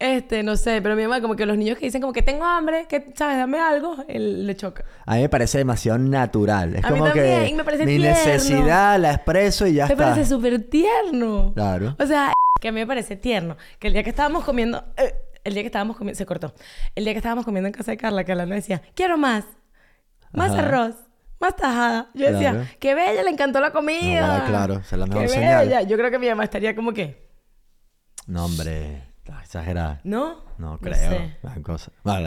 Este, 0.00 0.44
no 0.44 0.56
sé, 0.56 0.80
pero 0.80 0.94
mi 0.94 1.02
mamá, 1.02 1.20
como 1.20 1.34
que 1.34 1.44
los 1.44 1.56
niños 1.58 1.76
que 1.76 1.86
dicen 1.86 2.00
como 2.00 2.12
que 2.12 2.22
tengo 2.22 2.44
hambre, 2.44 2.86
que, 2.88 3.12
¿sabes? 3.16 3.36
Dame 3.36 3.58
algo, 3.58 3.96
él 4.06 4.46
le 4.46 4.54
choca. 4.54 4.84
A 5.04 5.16
mí 5.16 5.22
me 5.22 5.28
parece 5.28 5.58
demasiado 5.58 5.98
natural. 5.98 6.76
Es 6.76 6.84
A 6.84 6.90
mí 6.90 6.98
como 7.00 7.12
que 7.12 7.20
también, 7.20 7.56
me 7.56 7.64
parece 7.64 7.84
mi 7.84 7.96
tierno. 7.98 8.16
necesidad 8.16 9.00
la 9.00 9.14
expreso 9.14 9.66
y 9.66 9.74
ya 9.74 9.86
Me 9.88 9.94
está. 9.94 10.10
parece 10.10 10.28
súper 10.28 10.62
tierno. 10.70 11.52
Claro. 11.52 11.96
O 11.98 12.06
sea, 12.06 12.32
que 12.60 12.68
a 12.68 12.72
mí 12.72 12.78
me 12.78 12.86
parece 12.86 13.16
tierno. 13.16 13.56
Que 13.80 13.88
el 13.88 13.92
día 13.92 14.04
que 14.04 14.10
estábamos 14.10 14.44
comiendo... 14.44 14.84
eh, 14.96 15.14
el 15.42 15.54
día 15.54 15.62
que 15.64 15.68
estábamos 15.68 15.96
comiendo... 15.96 16.16
Se 16.16 16.26
cortó. 16.26 16.54
El 16.94 17.02
día 17.04 17.12
que 17.14 17.18
estábamos 17.18 17.44
comiendo 17.44 17.66
en 17.66 17.72
casa 17.72 17.90
de 17.90 17.96
Carla, 17.96 18.22
que 18.22 18.30
Alana 18.32 18.54
decía, 18.54 18.80
quiero 18.94 19.18
más. 19.18 19.44
Más 20.32 20.52
Ajá. 20.52 20.60
arroz. 20.60 20.94
Más 21.40 21.56
tajada. 21.56 22.10
Yo 22.14 22.30
decía, 22.30 22.50
Claro. 22.52 22.66
qué 22.78 22.94
bella, 22.94 23.22
le 23.24 23.30
encantó 23.30 23.60
la 23.60 23.72
comida. 23.72 24.38
No, 24.38 24.44
claro, 24.46 24.74
es 24.78 24.92
la 24.92 25.06
mejor 25.06 25.22
qué 25.22 25.28
señal. 25.28 25.66
bella. 25.66 25.82
Yo 25.82 25.96
creo 25.96 26.10
que 26.10 26.18
mi 26.20 26.28
mamá 26.28 26.44
estaría 26.44 26.76
como 26.76 26.92
que... 26.92 27.26
No, 28.26 28.44
hombre. 28.44 29.02
Está 29.28 29.42
exagerada. 29.42 30.00
¿No? 30.04 30.36
No 30.56 30.78
creo. 30.78 30.94
sé. 30.94 31.36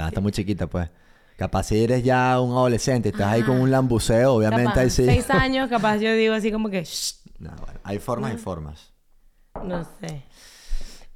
Está 0.08 0.22
muy 0.22 0.32
chiquita, 0.32 0.68
pues. 0.68 0.90
Capaz 1.38 1.64
si 1.64 1.84
eres 1.84 2.04
ya 2.04 2.40
un 2.40 2.52
adolescente 2.52 3.10
estás 3.10 3.28
ahí 3.34 3.42
con 3.42 3.56
Ajá. 3.56 3.64
un 3.64 3.72
lambuceo, 3.72 4.34
obviamente 4.36 4.66
Capaz, 4.66 4.80
ahí 4.82 4.90
sí. 4.92 5.06
Seis 5.06 5.30
años, 5.32 5.70
capaz 5.70 5.98
yo 5.98 6.14
digo 6.14 6.36
así 6.36 6.52
como 6.52 6.70
que... 6.70 6.84
"Shh", 6.86 7.16
No, 7.40 7.50
bueno, 7.66 7.80
hay 7.84 7.98
formas 7.98 8.34
y 8.36 8.38
formas. 8.38 8.94
No 9.64 9.84
sé. 10.00 10.24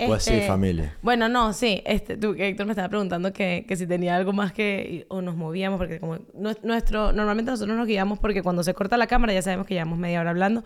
Pues 0.07 0.23
sí, 0.23 0.33
Este, 0.33 0.47
familia. 0.47 0.97
Bueno, 1.03 1.29
no, 1.29 1.53
sí. 1.53 1.81
Este, 1.85 2.17
tú, 2.17 2.33
Héctor 2.37 2.65
me 2.65 2.71
estaba 2.71 2.89
preguntando 2.89 3.31
que, 3.31 3.65
que 3.67 3.75
si 3.77 3.85
tenía 3.87 4.15
algo 4.15 4.33
más 4.33 4.51
que... 4.51 5.05
O 5.09 5.21
nos 5.21 5.35
movíamos, 5.35 5.77
porque 5.77 5.99
como 5.99 6.15
nue- 6.17 6.59
nuestro... 6.63 7.13
Normalmente 7.13 7.51
nosotros 7.51 7.77
nos 7.77 7.87
guiamos 7.87 8.17
porque 8.19 8.41
cuando 8.41 8.63
se 8.63 8.73
corta 8.73 8.97
la 8.97 9.07
cámara 9.07 9.31
ya 9.31 9.41
sabemos 9.43 9.67
que 9.67 9.75
llevamos 9.75 9.97
media 9.99 10.19
hora 10.21 10.31
hablando. 10.31 10.63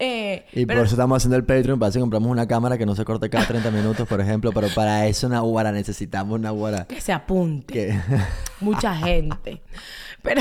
Eh, 0.00 0.46
Y 0.52 0.64
pero- 0.64 0.78
por 0.78 0.86
eso 0.86 0.94
estamos 0.94 1.16
haciendo 1.16 1.36
el 1.36 1.44
Patreon, 1.44 1.78
para 1.78 1.90
eso 1.90 1.98
compramos 1.98 2.30
una 2.30 2.46
cámara 2.46 2.78
que 2.78 2.86
no 2.86 2.94
se 2.94 3.04
corte 3.04 3.28
cada 3.28 3.46
30 3.46 3.70
minutos, 3.72 4.06
por 4.06 4.20
ejemplo, 4.20 4.52
pero 4.52 4.68
para 4.74 5.06
eso 5.08 5.26
una 5.26 5.40
guara 5.40 5.72
necesitamos 5.72 6.38
una 6.38 6.50
guara 6.50 6.86
Que 6.86 7.00
se 7.00 7.12
apunte. 7.12 7.72
que... 7.74 7.98
Mucha 8.60 8.94
gente. 8.94 9.60
Pero... 10.22 10.40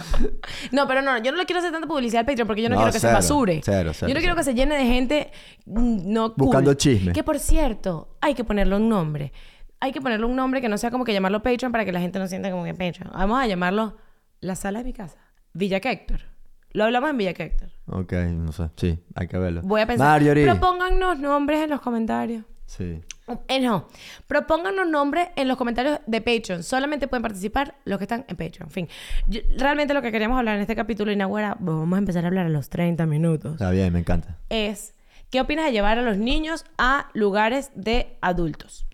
no, 0.72 0.86
pero 0.86 1.00
no, 1.02 1.16
yo 1.22 1.32
no 1.32 1.38
le 1.38 1.46
quiero 1.46 1.60
hacer 1.60 1.72
tanta 1.72 1.86
publicidad 1.86 2.20
al 2.20 2.26
Patreon 2.26 2.46
porque 2.46 2.62
yo 2.62 2.68
no, 2.68 2.74
No, 2.74 2.80
quiero 2.82 2.92
que 2.92 3.00
cero, 3.00 3.10
se 3.10 3.14
basure. 3.14 3.60
cero, 3.64 3.92
cero, 3.94 4.08
yo 4.08 4.14
no 4.14 4.20
quiero 4.20 4.36
que 4.36 4.44
se 4.44 4.54
llene 4.54 4.76
de 4.76 4.84
gente 4.86 5.30
mm, 5.66 6.12
no 6.12 6.34
cool. 6.34 6.44
Buscando 6.46 6.74
chisme. 6.74 7.12
Que 7.12 7.22
por 7.22 7.38
cierto, 7.38 8.16
hay 8.20 8.34
que 8.34 8.44
ponerle 8.44 8.76
un 8.76 8.88
nombre. 8.88 9.32
Hay 9.80 9.92
que 9.92 10.00
ponerle 10.00 10.26
un 10.26 10.36
nombre 10.36 10.60
que 10.60 10.68
no 10.68 10.76
sea 10.78 10.90
como 10.90 11.04
que 11.04 11.12
llamarlo 11.12 11.42
Patreon 11.42 11.72
para 11.72 11.84
que 11.84 11.92
la 11.92 12.00
gente 12.00 12.18
no 12.18 12.26
sienta 12.28 12.50
como 12.50 12.64
que 12.64 12.72
Patreon. 12.74 13.10
Vamos 13.14 13.40
a 13.40 13.46
llamarlo 13.46 13.96
La 14.40 14.54
Sala 14.54 14.78
de 14.80 14.84
mi 14.84 14.92
casa. 14.92 15.18
Villa 15.54 15.78
Héctor. 15.78 16.31
Lo 16.72 16.84
hablamos 16.84 17.10
en 17.10 17.18
Villa 17.18 17.30
Héctor. 17.30 17.70
Ok, 17.86 18.12
no 18.12 18.52
sé, 18.52 18.70
sí, 18.76 18.98
hay 19.14 19.28
que 19.28 19.38
verlo. 19.38 19.60
Voy 19.62 19.80
a 19.82 19.86
pensar. 19.86 20.06
Marjorie. 20.20 20.44
Propóngannos 20.46 21.18
nombres 21.18 21.60
en 21.62 21.70
los 21.70 21.80
comentarios. 21.80 22.44
Sí. 22.66 23.02
Eh, 23.48 23.60
no, 23.60 23.86
propónganos 24.26 24.88
nombres 24.88 25.28
en 25.36 25.46
los 25.48 25.56
comentarios 25.56 26.00
de 26.06 26.20
Patreon. 26.20 26.62
Solamente 26.62 27.06
pueden 27.08 27.22
participar 27.22 27.74
los 27.84 27.98
que 27.98 28.04
están 28.04 28.24
en 28.28 28.36
Patreon. 28.36 28.68
En 28.68 28.70
fin, 28.70 28.88
yo- 29.26 29.40
realmente 29.58 29.94
lo 29.94 30.02
que 30.02 30.10
queríamos 30.10 30.38
hablar 30.38 30.56
en 30.56 30.62
este 30.62 30.74
capítulo 30.74 31.12
inaugura, 31.12 31.56
vamos 31.60 31.94
a 31.94 31.98
empezar 31.98 32.24
a 32.24 32.28
hablar 32.28 32.46
a 32.46 32.48
los 32.48 32.68
30 32.68 33.04
minutos, 33.06 33.52
Está 33.52 33.70
bien, 33.70 33.92
me 33.92 33.98
encanta. 34.00 34.38
es 34.48 34.94
¿qué 35.30 35.40
opinas 35.40 35.66
de 35.66 35.72
llevar 35.72 35.98
a 35.98 36.02
los 36.02 36.16
niños 36.18 36.64
a 36.78 37.08
lugares 37.14 37.70
de 37.74 38.16
adultos? 38.22 38.86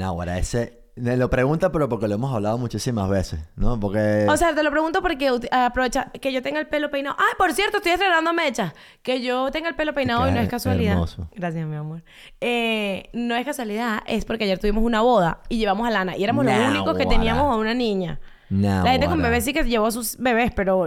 Ahora 0.00 0.38
ese... 0.38 0.83
Me 0.96 1.16
lo 1.16 1.28
pregunta, 1.28 1.72
pero 1.72 1.88
porque 1.88 2.06
lo 2.06 2.14
hemos 2.14 2.32
hablado 2.32 2.56
muchísimas 2.56 3.08
veces, 3.10 3.40
¿no? 3.56 3.80
Porque... 3.80 4.26
O 4.28 4.36
sea, 4.36 4.54
te 4.54 4.62
lo 4.62 4.70
pregunto 4.70 5.02
porque 5.02 5.28
aprovecha 5.50 6.12
que 6.20 6.32
yo 6.32 6.40
tenga 6.40 6.60
el 6.60 6.68
pelo 6.68 6.88
peinado. 6.88 7.16
Ay, 7.18 7.34
por 7.36 7.52
cierto, 7.52 7.78
estoy 7.78 7.92
estrenando 7.92 8.32
mechas. 8.32 8.72
Que 9.02 9.20
yo 9.20 9.50
tenga 9.50 9.68
el 9.68 9.74
pelo 9.74 9.92
peinado 9.92 10.28
y 10.28 10.32
no 10.32 10.38
es 10.38 10.48
casualidad. 10.48 10.92
hermoso. 10.92 11.28
Gracias, 11.34 11.66
mi 11.66 11.74
amor. 11.74 12.04
Eh, 12.40 13.10
no 13.12 13.34
es 13.34 13.44
casualidad, 13.44 14.02
es 14.06 14.24
porque 14.24 14.44
ayer 14.44 14.58
tuvimos 14.60 14.84
una 14.84 15.00
boda 15.00 15.40
y 15.48 15.58
llevamos 15.58 15.84
a 15.88 15.90
Lana 15.90 16.16
y 16.16 16.22
éramos 16.22 16.44
los 16.44 16.54
Nah, 16.54 16.68
únicos 16.70 16.96
que 16.96 17.04
guara. 17.04 17.18
teníamos 17.18 17.52
a 17.52 17.56
una 17.56 17.74
niña. 17.74 18.20
Nah, 18.50 18.84
La 18.84 18.92
gente 18.92 19.06
con 19.06 19.16
guara. 19.16 19.30
bebés 19.30 19.44
sí 19.44 19.52
que 19.52 19.64
llevó 19.64 19.86
a 19.86 19.90
sus 19.90 20.16
bebés, 20.18 20.52
pero 20.54 20.86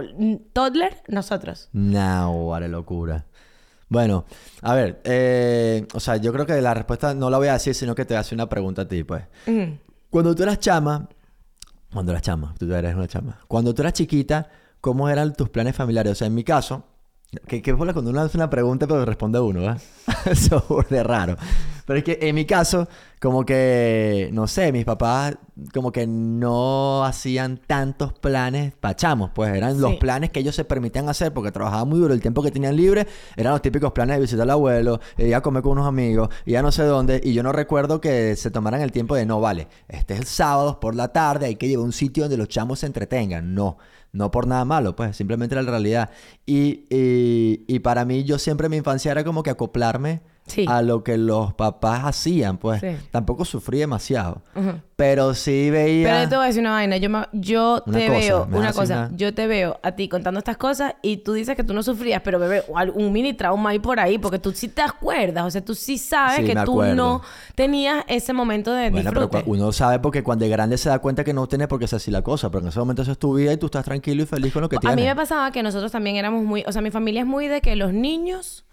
toddler, 0.54 1.02
nosotros. 1.08 1.68
No, 1.72 2.46
vale, 2.46 2.68
locura. 2.68 3.26
Bueno, 3.90 4.24
a 4.62 4.74
ver, 4.74 5.00
eh, 5.04 5.86
o 5.92 6.00
sea, 6.00 6.16
yo 6.16 6.32
creo 6.32 6.46
que 6.46 6.60
la 6.62 6.72
respuesta 6.72 7.14
no 7.14 7.28
la 7.28 7.36
voy 7.38 7.48
a 7.48 7.54
decir, 7.54 7.74
sino 7.74 7.94
que 7.94 8.04
te 8.06 8.16
hace 8.16 8.34
una 8.34 8.48
pregunta 8.48 8.82
a 8.82 8.88
ti, 8.88 9.04
pues. 9.04 9.24
Ujú. 9.46 9.76
Cuando 10.10 10.34
tú 10.34 10.42
eras 10.42 10.58
chama, 10.58 11.08
cuando 11.92 12.12
eras 12.12 12.22
chama, 12.22 12.54
tú 12.58 12.72
eres 12.72 12.94
una 12.94 13.08
chama. 13.08 13.38
Cuando 13.46 13.74
tú 13.74 13.82
eras 13.82 13.92
chiquita, 13.92 14.48
¿cómo 14.80 15.08
eran 15.08 15.34
tus 15.34 15.48
planes 15.50 15.76
familiares? 15.76 16.12
O 16.12 16.14
sea, 16.14 16.26
en 16.26 16.34
mi 16.34 16.44
caso, 16.44 16.84
que, 17.46 17.60
que 17.60 17.72
bola 17.72 17.92
cuando 17.92 18.10
uno 18.10 18.22
hace 18.22 18.38
una 18.38 18.48
pregunta 18.48 18.86
pero 18.86 19.04
responde 19.04 19.38
uno, 19.38 19.60
¿verdad? 19.60 19.82
Eso 20.24 20.64
es 20.88 21.04
raro. 21.04 21.36
Pero 21.84 21.98
es 21.98 22.04
que 22.04 22.18
en 22.20 22.34
mi 22.34 22.44
caso, 22.44 22.88
como 23.20 23.44
que, 23.44 24.28
no 24.32 24.46
sé, 24.46 24.72
mis 24.72 24.84
papás 24.84 25.36
como 25.72 25.90
que 25.90 26.06
no 26.06 27.04
hacían 27.04 27.58
tantos 27.66 28.12
planes 28.12 28.72
para 28.78 28.94
chamos, 28.94 29.30
pues 29.34 29.54
eran 29.54 29.80
los 29.80 29.96
planes 29.96 30.30
que 30.30 30.40
ellos 30.40 30.54
se 30.54 30.64
permitían 30.64 31.08
hacer 31.08 31.32
porque 31.32 31.50
trabajaban 31.50 31.88
muy 31.88 31.98
duro, 31.98 32.14
el 32.14 32.20
tiempo 32.20 32.42
que 32.42 32.50
tenían 32.50 32.76
libre 32.76 33.06
eran 33.36 33.52
los 33.52 33.62
típicos 33.62 33.92
planes 33.92 34.16
de 34.16 34.20
visitar 34.20 34.42
al 34.42 34.50
abuelo, 34.50 35.00
ir 35.16 35.34
a 35.34 35.40
comer 35.40 35.62
con 35.62 35.72
unos 35.72 35.86
amigos, 35.86 36.28
ir 36.46 36.58
a 36.58 36.62
no 36.62 36.72
sé 36.72 36.84
dónde, 36.84 37.20
y 37.22 37.32
yo 37.32 37.42
no 37.42 37.52
recuerdo 37.52 38.00
que 38.00 38.36
se 38.36 38.50
tomaran 38.50 38.82
el 38.82 38.92
tiempo 38.92 39.14
de, 39.14 39.26
no, 39.26 39.40
vale, 39.40 39.68
este 39.88 40.14
es 40.14 40.20
el 40.20 40.26
sábado 40.26 40.78
por 40.80 40.94
la 40.94 41.08
tarde, 41.08 41.46
hay 41.46 41.56
que 41.56 41.68
llevar 41.68 41.82
a 41.82 41.86
un 41.86 41.92
sitio 41.92 42.24
donde 42.24 42.36
los 42.36 42.48
chamos 42.48 42.80
se 42.80 42.86
entretengan, 42.86 43.54
no. 43.54 43.78
No 44.12 44.30
por 44.30 44.46
nada 44.46 44.64
malo, 44.64 44.96
pues 44.96 45.16
simplemente 45.16 45.54
la 45.54 45.62
realidad. 45.62 46.10
Y, 46.46 46.86
y, 46.90 47.64
y 47.66 47.78
para 47.80 48.04
mí, 48.04 48.24
yo 48.24 48.38
siempre 48.38 48.66
en 48.66 48.70
mi 48.72 48.76
infancia 48.78 49.12
era 49.12 49.24
como 49.24 49.42
que 49.42 49.50
acoplarme 49.50 50.20
Sí. 50.48 50.64
a 50.68 50.82
lo 50.82 51.04
que 51.04 51.16
los 51.18 51.54
papás 51.54 52.04
hacían, 52.04 52.58
pues 52.58 52.80
Sí. 52.80 52.88
tampoco 53.10 53.44
sufrí 53.44 53.78
demasiado. 53.78 54.42
Pero 54.96 55.32
sí 55.34 55.70
veía... 55.70 56.08
Pero 56.08 56.28
te 56.28 56.34
voy 56.36 56.44
a 56.44 56.46
decir 56.48 56.60
una 56.60 56.72
vaina. 56.72 56.96
Yo, 56.96 57.08
me- 57.08 57.26
yo 57.32 57.82
Una 57.86 57.98
te 57.98 58.06
cosa, 58.08 58.18
veo, 58.18 58.48
una 58.50 58.72
cosa. 58.72 58.94
una- 59.08 59.16
Yo 59.16 59.32
te 59.32 59.46
veo 59.46 59.78
a 59.84 59.92
ti 59.92 60.08
contando 60.08 60.38
estas 60.38 60.56
cosas 60.56 60.94
y 61.02 61.18
tú 61.18 61.34
dices 61.34 61.54
que 61.54 61.62
tú 61.62 61.72
no 61.72 61.84
sufrías, 61.84 62.20
pero 62.24 62.40
bebé, 62.40 62.64
un 62.94 63.12
mini 63.12 63.32
trauma 63.34 63.70
ahí 63.70 63.78
por 63.78 64.00
ahí, 64.00 64.18
porque 64.18 64.40
tú 64.40 64.50
sí 64.50 64.66
te 64.66 64.82
acuerdas. 64.82 65.44
O 65.44 65.50
sea, 65.52 65.64
tú 65.64 65.76
sí 65.76 65.98
sabes 65.98 66.38
Sí, 66.38 66.44
que 66.52 66.56
tú 66.64 66.82
no 66.82 67.22
tenías 67.54 68.04
ese 68.08 68.32
momento 68.32 68.72
de 68.72 68.90
Bueno, 68.90 69.10
pero 69.10 69.20
disfrute. 69.28 69.44
cua- 69.48 69.54
uno 69.56 69.70
sabe 69.72 70.00
porque 70.00 70.24
cuando 70.24 70.44
de 70.44 70.50
grande 70.50 70.76
se 70.78 70.88
da 70.88 70.98
cuenta 70.98 71.22
que 71.22 71.32
no 71.32 71.46
tiene 71.46 71.68
por 71.68 71.78
qué 71.78 71.86
ser 71.86 71.98
así 71.98 72.10
la 72.10 72.22
cosa, 72.22 72.50
pero 72.50 72.62
en 72.62 72.68
ese 72.68 72.78
momento 72.80 73.02
eso 73.02 73.12
es 73.12 73.18
tu 73.18 73.34
vida 73.34 73.52
y 73.52 73.56
tú 73.56 73.66
estás 73.66 73.84
tranquilo 73.84 74.24
y 74.24 74.26
feliz 74.26 74.52
con 74.52 74.62
lo 74.62 74.68
que 74.68 74.76
A 74.76 74.80
tienes. 74.80 74.96
mí 74.96 75.04
me 75.04 75.14
pasaba 75.14 75.52
que 75.52 75.62
nosotros 75.62 75.92
también 75.92 76.16
éramos 76.16 76.42
muy, 76.42 76.64
o 76.66 76.72
sea, 76.72 76.82
mi 76.82 76.90
familia 76.90 77.20
es 77.20 77.26
muy 77.26 77.46
de 77.46 77.60
que 77.60 77.76
los 77.76 77.92
niños, 77.92 78.64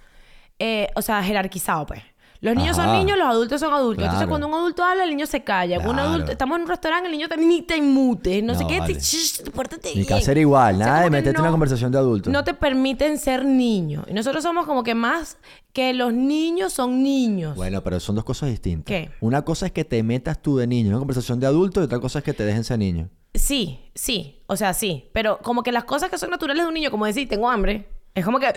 eh, 0.59 0.89
o 0.95 1.01
sea, 1.01 1.23
jerarquizado, 1.23 1.85
pues. 1.85 2.01
Los 2.41 2.55
niños 2.55 2.75
son 2.75 2.91
niños, 2.91 3.17
los 3.17 3.27
adultos 3.27 3.59
son 3.59 3.73
adultos. 3.73 4.03
Entonces, 4.05 4.27
cuando 4.27 4.47
un 4.47 4.53
adulto 4.53 4.83
habla, 4.83 5.03
el 5.05 5.09
niño 5.09 5.25
se 5.25 5.43
calla. 5.43 5.79
Un 5.79 5.93
Claro. 5.93 6.09
adulto, 6.09 6.31
estamos 6.31 6.57
en 6.57 6.63
un 6.63 6.67
restaurante, 6.67 7.07
el 7.07 7.11
niño 7.13 7.27
te, 7.27 7.37
ni 7.37 7.63
te 7.63 7.77
inmutes, 7.77 8.43
no, 8.43 8.53
sé 8.53 8.67
qué, 8.67 8.79
vale. 8.81 8.93
te, 8.93 8.99
shh, 8.99 9.49
pórtate 9.51 9.93
bien. 9.93 10.05
casa 10.05 10.31
era 10.31 10.41
igual, 10.41 10.75
O 10.75 10.77
sea, 10.77 10.85
nada 10.87 10.99
de 10.99 11.05
que 11.05 11.09
meterte 11.11 11.37
en 11.37 11.41
una 11.41 11.49
conversación 11.51 11.91
de 11.91 11.97
adultos. 11.97 12.31
No 12.31 12.43
te 12.43 12.53
permiten 12.53 13.17
ser 13.17 13.45
niño. 13.45 14.03
Y 14.07 14.13
nosotros 14.13 14.43
somos 14.43 14.67
como 14.67 14.83
que 14.83 14.93
más 14.93 15.37
que 15.73 15.93
los 15.95 16.13
niños 16.13 16.71
son 16.73 17.01
niños. 17.01 17.55
Bueno, 17.55 17.81
pero 17.83 17.99
son 17.99 18.15
dos 18.15 18.25
cosas 18.25 18.49
distintas. 18.49 18.85
¿Qué? 18.85 19.09
Una 19.21 19.41
cosa 19.43 19.65
es 19.67 19.71
que 19.71 19.83
te 19.85 20.03
metas 20.03 20.39
tú 20.39 20.57
de 20.57 20.67
niño 20.67 20.87
en 20.87 20.93
una 20.93 20.99
conversación 20.99 21.39
de 21.39 21.47
adultos 21.47 21.81
y 21.81 21.85
otra 21.85 21.99
cosa 21.99 22.19
es 22.19 22.25
que 22.25 22.33
te 22.33 22.43
dejen 22.45 22.63
ser 22.63 22.77
niño. 22.77 23.09
Sí, 23.33 23.79
sí, 23.95 24.43
o 24.45 24.55
sea, 24.55 24.73
sí. 24.75 25.09
Pero 25.13 25.39
como 25.41 25.63
que 25.63 25.71
las 25.71 25.85
cosas 25.85 26.11
que 26.11 26.19
son 26.19 26.29
naturales 26.29 26.63
de 26.63 26.67
un 26.67 26.73
niño, 26.75 26.91
como 26.91 27.07
decir, 27.07 27.27
tengo 27.27 27.49
hambre, 27.49 27.89
es 28.13 28.23
como 28.23 28.39
que... 28.39 28.53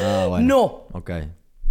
Ah, 0.00 0.26
bueno. 0.28 0.46
No. 0.46 0.98
Ok. 0.98 1.10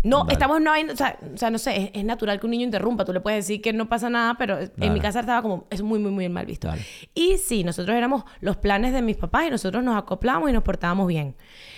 No, 0.04 0.22
Vale. 0.22 0.34
estamos 0.34 0.58
en 0.58 0.62
una 0.64 0.72
vaina, 0.72 0.94
o 0.94 0.96
sea, 0.96 1.18
o 1.34 1.38
sea, 1.38 1.50
no 1.52 1.58
sé, 1.60 1.78
es, 1.78 1.92
es 1.94 2.04
natural 2.04 2.40
que 2.40 2.46
un 2.48 2.52
niño 2.52 2.64
interrumpa. 2.66 3.06
Tú 3.06 3.14
le 3.14 3.22
puedes 3.22 3.46
decir 3.46 3.62
que 3.62 3.72
no 3.74 3.88
pasa 3.88 4.10
nada, 4.10 4.36
pero 4.38 4.58
en 4.60 4.94
mi 4.94 5.00
casa 5.00 5.20
estaba 5.20 5.42
como, 5.42 5.68
es 5.70 5.82
muy, 5.82 6.00
muy, 6.00 6.12
muy 6.12 6.28
mal 6.30 6.46
visto. 6.46 6.70
Y 7.14 7.38
sí, 7.38 7.64
nosotros 7.64 7.96
éramos 7.96 8.24
los 8.40 8.58
planes 8.58 8.94
de 8.94 9.02
mis 9.02 9.18
papás 9.18 9.46
y 9.48 9.50
nosotros 9.52 9.84
nos 9.84 9.96
acoplamos 9.98 10.50
y 10.50 10.54
nos 10.54 10.64
portábamos 10.64 11.08
bien. 11.08 11.36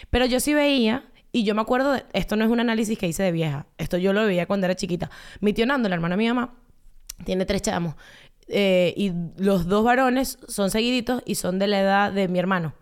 Pero 0.10 0.26
yo 0.26 0.40
sí 0.40 0.54
veía, 0.54 1.06
y 1.32 1.44
yo 1.44 1.54
me 1.56 1.62
acuerdo, 1.62 1.92
de, 1.94 2.06
esto 2.14 2.36
no 2.36 2.46
es 2.46 2.52
un 2.52 2.60
análisis 2.60 2.98
que 2.98 3.08
hice 3.08 3.24
de 3.24 3.32
vieja, 3.32 3.66
esto 3.78 3.98
yo 3.98 4.14
lo 4.14 4.26
veía 4.26 4.46
cuando 4.46 4.66
era 4.66 4.76
chiquita. 4.76 5.10
Mi 5.42 5.52
tío 5.54 5.66
Nando, 5.66 5.90
la 5.90 5.96
hermana 5.96 6.16
de 6.16 6.18
mi 6.24 6.28
mamá, 6.28 6.54
tiene 7.26 7.46
tres 7.46 7.62
chamos. 7.62 7.96
eh, 8.48 8.94
y 8.98 9.12
los 9.38 9.68
dos 9.68 9.84
varones 9.84 10.38
son 10.48 10.70
seguiditos 10.70 11.24
y 11.26 11.36
son 11.36 11.60
de 11.60 11.68
la 11.68 11.80
edad 11.82 12.12
de 12.12 12.28
mi 12.28 12.40
hermano. 12.40 12.74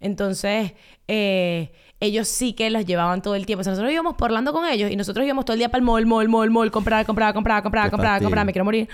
Entonces, 0.00 0.72
eh, 1.08 1.72
ellos 2.00 2.26
sí 2.28 2.54
que 2.54 2.70
los 2.70 2.84
llevaban 2.86 3.22
todo 3.22 3.34
el 3.34 3.46
tiempo. 3.46 3.60
O 3.60 3.64
sea, 3.64 3.72
nosotros 3.72 3.92
íbamos 3.92 4.14
porlando 4.16 4.52
con 4.52 4.66
ellos 4.66 4.90
y 4.90 4.96
nosotros 4.96 5.24
íbamos 5.24 5.44
todo 5.44 5.52
el 5.54 5.58
día 5.58 5.68
para 5.68 5.80
el 5.80 5.84
mall, 5.84 6.06
mall, 6.06 6.28
mall, 6.28 6.50
mall, 6.50 6.70
comprar, 6.70 7.04
comprar, 7.06 7.32
comprar, 7.34 7.62
comprar, 7.62 7.90
comprar, 7.90 8.22
comprar, 8.22 8.46
me 8.46 8.52
quiero 8.52 8.64
morir. 8.64 8.88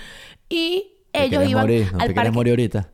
Y 0.49 0.93
¿Te 1.13 1.25
ellos 1.25 1.49
iban 1.49 1.63
morir? 1.63 1.89
¿No 1.93 2.01
al 2.01 2.09
te 2.09 2.15
parque. 2.15 2.31
morir 2.33 2.53
ahorita? 2.53 2.91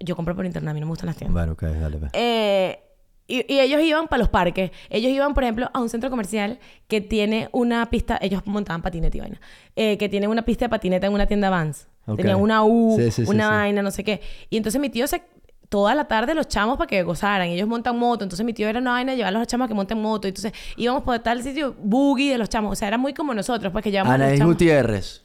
Yo 0.00 0.16
compro 0.16 0.34
por 0.34 0.44
internet, 0.46 0.70
a 0.70 0.74
mí 0.74 0.80
no 0.80 0.86
me 0.86 0.90
gustan 0.90 1.06
las 1.06 1.16
tiendas. 1.16 1.32
Bueno, 1.34 1.52
ok, 1.52 1.62
dale. 1.80 1.98
pues. 1.98 2.10
Eh, 2.14 2.80
y, 3.28 3.52
y 3.52 3.58
ellos 3.60 3.80
iban 3.82 4.06
para 4.08 4.18
los 4.18 4.28
parques. 4.28 4.70
Ellos 4.88 5.10
iban, 5.12 5.34
por 5.34 5.42
ejemplo, 5.44 5.68
a 5.72 5.80
un 5.80 5.88
centro 5.88 6.10
comercial 6.10 6.58
que 6.88 7.00
tiene 7.00 7.48
una 7.52 7.88
pista. 7.90 8.18
Ellos 8.20 8.42
montaban 8.46 8.82
patinete 8.82 9.18
y 9.18 9.20
vaina. 9.20 9.40
eh, 9.74 9.96
que 9.98 10.08
tiene 10.08 10.28
una 10.28 10.42
pista 10.42 10.64
de 10.64 10.68
patineta 10.70 11.06
en 11.06 11.12
una 11.12 11.26
tienda 11.26 11.50
Vans. 11.50 11.88
Ok. 12.06 12.18
Tenían 12.18 12.40
una 12.40 12.62
U, 12.64 12.96
sí, 12.96 13.10
sí, 13.10 13.22
una 13.28 13.48
sí. 13.48 13.54
vaina, 13.54 13.82
no 13.82 13.90
sé 13.90 14.04
qué. 14.04 14.20
Y 14.48 14.56
entonces 14.56 14.80
mi 14.80 14.90
tío 14.90 15.06
se. 15.08 15.22
Toda 15.68 15.94
la 15.94 16.04
tarde 16.06 16.34
los 16.34 16.48
chamos 16.48 16.76
para 16.76 16.88
que 16.88 17.02
gozaran. 17.02 17.48
Ellos 17.48 17.68
montan 17.68 17.98
moto. 17.98 18.24
Entonces 18.24 18.44
mi 18.44 18.52
tío 18.52 18.68
era 18.68 18.78
una 18.78 18.92
vaina 18.92 19.12
de 19.12 19.18
llevar 19.18 19.34
a 19.34 19.38
los 19.38 19.48
chamos 19.48 19.66
a 19.66 19.68
que 19.68 19.74
monten 19.74 20.00
moto. 20.00 20.28
Entonces 20.28 20.52
íbamos 20.76 21.02
por 21.02 21.18
tal 21.20 21.42
sitio, 21.42 21.74
boogie 21.78 22.32
de 22.32 22.38
los 22.38 22.48
chamos. 22.48 22.72
O 22.72 22.76
sea, 22.76 22.88
era 22.88 22.98
muy 22.98 23.14
como 23.14 23.34
nosotros, 23.34 23.72
pues 23.72 23.82
que 23.82 23.90
llevamos 23.90 24.14
Anaís. 24.14 24.42
Gutiérrez. 24.42 25.22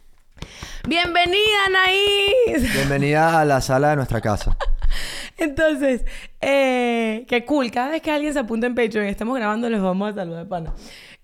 Bienvenida, 0.87 1.65
Anaís. 1.67 2.73
Bienvenida 2.73 3.39
a 3.39 3.45
la 3.45 3.61
sala 3.61 3.91
de 3.91 3.95
nuestra 3.97 4.19
casa. 4.19 4.57
Entonces, 5.37 6.05
eh, 6.39 7.25
qué 7.27 7.45
cool. 7.45 7.71
Cada 7.71 7.89
vez 7.89 8.01
que 8.01 8.11
alguien 8.11 8.33
se 8.33 8.39
apunta 8.39 8.67
en 8.67 8.75
Patreon 8.75 9.05
y 9.05 9.09
estamos 9.09 9.35
grabando, 9.35 9.69
les 9.69 9.81
vamos 9.81 10.11
a 10.11 10.15
saludar 10.15 10.43
de 10.43 10.49
pana. 10.49 10.73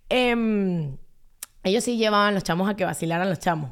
Em, 0.10 0.98
ellos 1.64 1.84
sí 1.84 1.98
llevaban 1.98 2.34
los 2.34 2.44
chamos 2.44 2.70
a 2.70 2.76
que 2.76 2.86
vacilaran 2.86 3.30
los 3.30 3.40
chamos. 3.40 3.72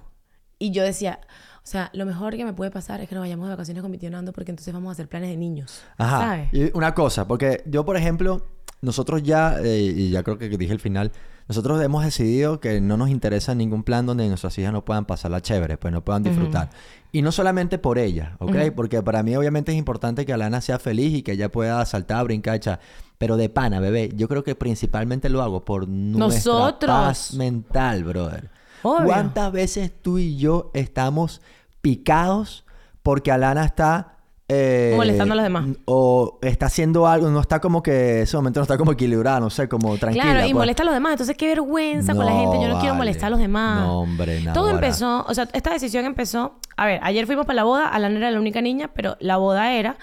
Y 0.57 0.71
yo 0.71 0.83
decía, 0.83 1.19
o 1.65 1.67
sea, 1.67 1.89
lo 1.93 2.05
mejor 2.05 2.37
que 2.37 2.45
me 2.45 2.53
puede 2.53 2.69
pasar 2.69 3.01
es 3.01 3.09
que 3.09 3.15
nos 3.15 3.23
vayamos 3.23 3.47
de 3.47 3.55
vacaciones 3.55 3.81
con 3.81 3.89
mi 3.89 3.97
tío 3.97 4.11
Nando 4.11 4.31
porque 4.33 4.51
entonces 4.51 4.71
vamos 4.71 4.89
a 4.89 4.91
hacer 4.91 5.09
planes 5.09 5.31
de 5.31 5.37
niños. 5.37 5.81
Ajá. 5.97 6.19
¿Sabes? 6.19 6.49
Y 6.53 6.69
una 6.77 6.93
cosa, 6.93 7.27
porque 7.27 7.63
yo, 7.65 7.83
por 7.83 7.97
ejemplo, 7.97 8.45
nosotros 8.81 9.23
ya, 9.23 9.57
eh, 9.63 9.79
y 9.81 10.11
ya 10.11 10.21
creo 10.21 10.37
que 10.37 10.47
dije 10.47 10.73
el 10.73 10.79
final, 10.79 11.11
nosotros 11.47 11.81
hemos 11.83 12.05
decidido 12.05 12.59
que 12.59 12.81
no 12.81 12.97
nos 12.97 13.09
interesa 13.09 13.55
ningún 13.55 13.81
plan 13.81 14.05
donde 14.05 14.27
nuestras 14.27 14.55
hijas 14.59 14.73
no 14.73 14.85
puedan 14.85 15.05
pasarla 15.05 15.41
chévere, 15.41 15.77
pues 15.77 15.91
no 15.91 16.05
puedan 16.05 16.21
disfrutar. 16.21 16.69
Y 17.11 17.23
no 17.23 17.31
solamente 17.31 17.79
por 17.79 17.97
ella, 17.97 18.35
¿ok? 18.39 18.55
Porque 18.75 19.01
para 19.01 19.23
mí 19.23 19.35
obviamente 19.35 19.71
es 19.71 19.77
importante 19.79 20.23
que 20.23 20.33
Alana 20.33 20.61
sea 20.61 20.77
feliz 20.77 21.15
y 21.15 21.23
que 21.23 21.31
ella 21.31 21.51
pueda 21.51 21.83
saltar, 21.87 22.25
brincar, 22.25 22.57
echar. 22.57 22.79
Pero 23.17 23.37
de 23.37 23.49
pana, 23.49 23.79
bebé, 23.79 24.11
yo 24.15 24.27
creo 24.27 24.43
que 24.43 24.53
principalmente 24.53 25.29
lo 25.29 25.41
hago 25.41 25.65
por 25.65 25.87
nuestra 25.87 26.51
Nosotros. 26.53 26.91
paz 26.91 27.33
mental, 27.33 28.03
brother. 28.03 28.51
Obvio. 28.85 29.05
¿Cuántas 29.05 29.51
veces 29.51 29.91
tú 30.01 30.17
y 30.17 30.37
yo 30.37 30.71
estamos 30.73 31.41
picados 31.81 32.65
porque 33.03 33.31
Alana 33.31 33.65
está... 33.65 34.17
eh, 34.47 34.93
Molestando 34.95 35.33
a 35.33 35.35
los 35.35 35.43
demás. 35.43 35.65
O 35.85 36.39
está 36.41 36.67
haciendo 36.67 37.07
algo, 37.07 37.29
no 37.29 37.39
está 37.39 37.59
como 37.59 37.81
que... 37.83 38.21
Ese 38.21 38.35
momento 38.37 38.59
no 38.59 38.63
está 38.63 38.77
como 38.77 38.91
equilibrada, 38.93 39.39
no 39.39 39.49
sé, 39.49 39.67
como 39.67 39.95
tranquila. 39.97 40.23
Claro, 40.23 40.39
y 40.41 40.43
pues. 40.51 40.53
molesta 40.55 40.83
a 40.83 40.85
los 40.85 40.93
demás. 40.93 41.11
Entonces, 41.13 41.35
qué 41.37 41.47
vergüenza 41.47 42.13
con 42.15 42.25
la 42.25 42.31
gente. 42.31 42.57
Yo 42.61 42.67
no 42.67 42.79
quiero 42.79 42.95
molestar 42.95 43.27
a 43.27 43.29
los 43.31 43.39
demás. 43.39 43.79
No, 43.81 44.01
hombre, 44.01 44.41
no, 44.41 44.53
Todo 44.53 44.69
empezó, 44.69 45.25
o 45.27 45.33
sea, 45.33 45.47
esta 45.53 45.71
decisión 45.71 46.05
empezó. 46.05 46.59
A 46.77 46.85
ver, 46.85 46.99
ayer 47.03 47.25
fuimos 47.25 47.45
para 47.45 47.55
la 47.57 47.63
boda. 47.63 47.87
Alana 47.89 48.17
era 48.17 48.31
la 48.31 48.39
única 48.39 48.61
niña, 48.61 48.91
pero 48.93 49.15
la 49.19 49.37
boda 49.37 49.73
era 49.73 49.97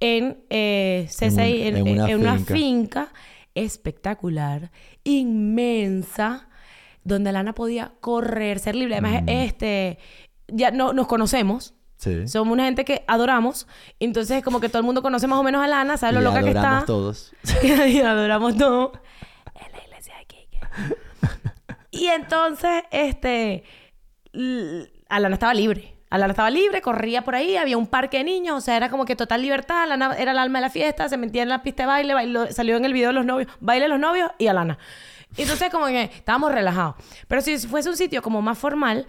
en 0.00 0.44
eh, 0.50 1.06
C6, 1.10 1.38
En 1.40 1.76
en, 1.76 1.82
un- 1.82 1.88
en 1.88 1.94
una 1.98 2.10
en 2.10 2.20
una 2.20 2.34
finca. 2.38 2.54
finca 2.54 3.08
espectacular, 3.54 4.70
inmensa, 5.04 6.48
donde 7.04 7.30
Alana 7.30 7.54
podía 7.54 7.92
correr, 8.00 8.58
ser 8.58 8.74
libre. 8.74 8.94
Además, 8.96 9.22
Mm. 9.22 9.28
este, 9.28 9.98
ya 10.48 10.70
no, 10.70 10.92
nos 10.92 11.06
conocemos. 11.06 11.74
Sí. 11.96 12.26
Somos 12.28 12.52
una 12.52 12.64
gente 12.64 12.84
que 12.84 13.04
adoramos. 13.06 13.66
Entonces, 14.00 14.42
como 14.42 14.60
que 14.60 14.68
todo 14.68 14.78
el 14.80 14.84
mundo 14.84 15.00
conoce 15.02 15.26
más 15.26 15.38
o 15.38 15.42
menos 15.42 15.62
a 15.64 15.68
Lana, 15.68 15.96
sabe 15.96 16.14
lo 16.14 16.20
Y 16.20 16.24
loca 16.24 16.42
que 16.42 16.50
adoramos 16.50 16.80
está. 16.80 16.86
todos. 16.86 17.32
y 17.88 18.00
adoramos 18.00 18.56
todo. 18.56 18.92
En 19.54 19.72
la 19.72 19.82
iglesia 19.84 20.14
de 20.18 20.26
Quique. 20.26 20.58
y 21.90 22.06
entonces, 22.08 22.82
este. 22.90 23.62
Alana 25.08 25.34
estaba 25.34 25.54
libre. 25.54 25.92
Alana 26.10 26.32
estaba 26.32 26.50
libre, 26.50 26.80
corría 26.80 27.22
por 27.24 27.34
ahí, 27.34 27.56
había 27.56 27.76
un 27.76 27.86
parque 27.88 28.18
de 28.18 28.24
niños, 28.24 28.56
o 28.58 28.60
sea, 28.60 28.76
era 28.76 28.88
como 28.88 29.04
que 29.04 29.16
total 29.16 29.42
libertad. 29.42 29.82
Alana 29.82 30.14
era 30.16 30.30
el 30.32 30.38
alma 30.38 30.58
de 30.58 30.62
la 30.66 30.70
fiesta, 30.70 31.08
se 31.08 31.16
metía 31.16 31.42
en 31.42 31.48
la 31.48 31.62
pista 31.62 31.84
de 31.84 31.86
baile, 31.88 32.14
bailó- 32.14 32.52
salió 32.52 32.76
en 32.76 32.84
el 32.84 32.92
video 32.92 33.08
de 33.08 33.14
los 33.14 33.24
novios, 33.24 33.50
baile 33.60 33.84
de 33.84 33.88
los 33.88 33.98
novios 33.98 34.30
y 34.38 34.46
Alana. 34.46 34.78
Y 35.36 35.42
Entonces, 35.42 35.70
como 35.70 35.86
que 35.86 36.04
estábamos 36.04 36.52
relajados. 36.52 36.96
Pero 37.28 37.40
si 37.42 37.58
fuese 37.58 37.88
un 37.90 37.96
sitio 37.96 38.22
como 38.22 38.42
más 38.42 38.58
formal, 38.58 39.06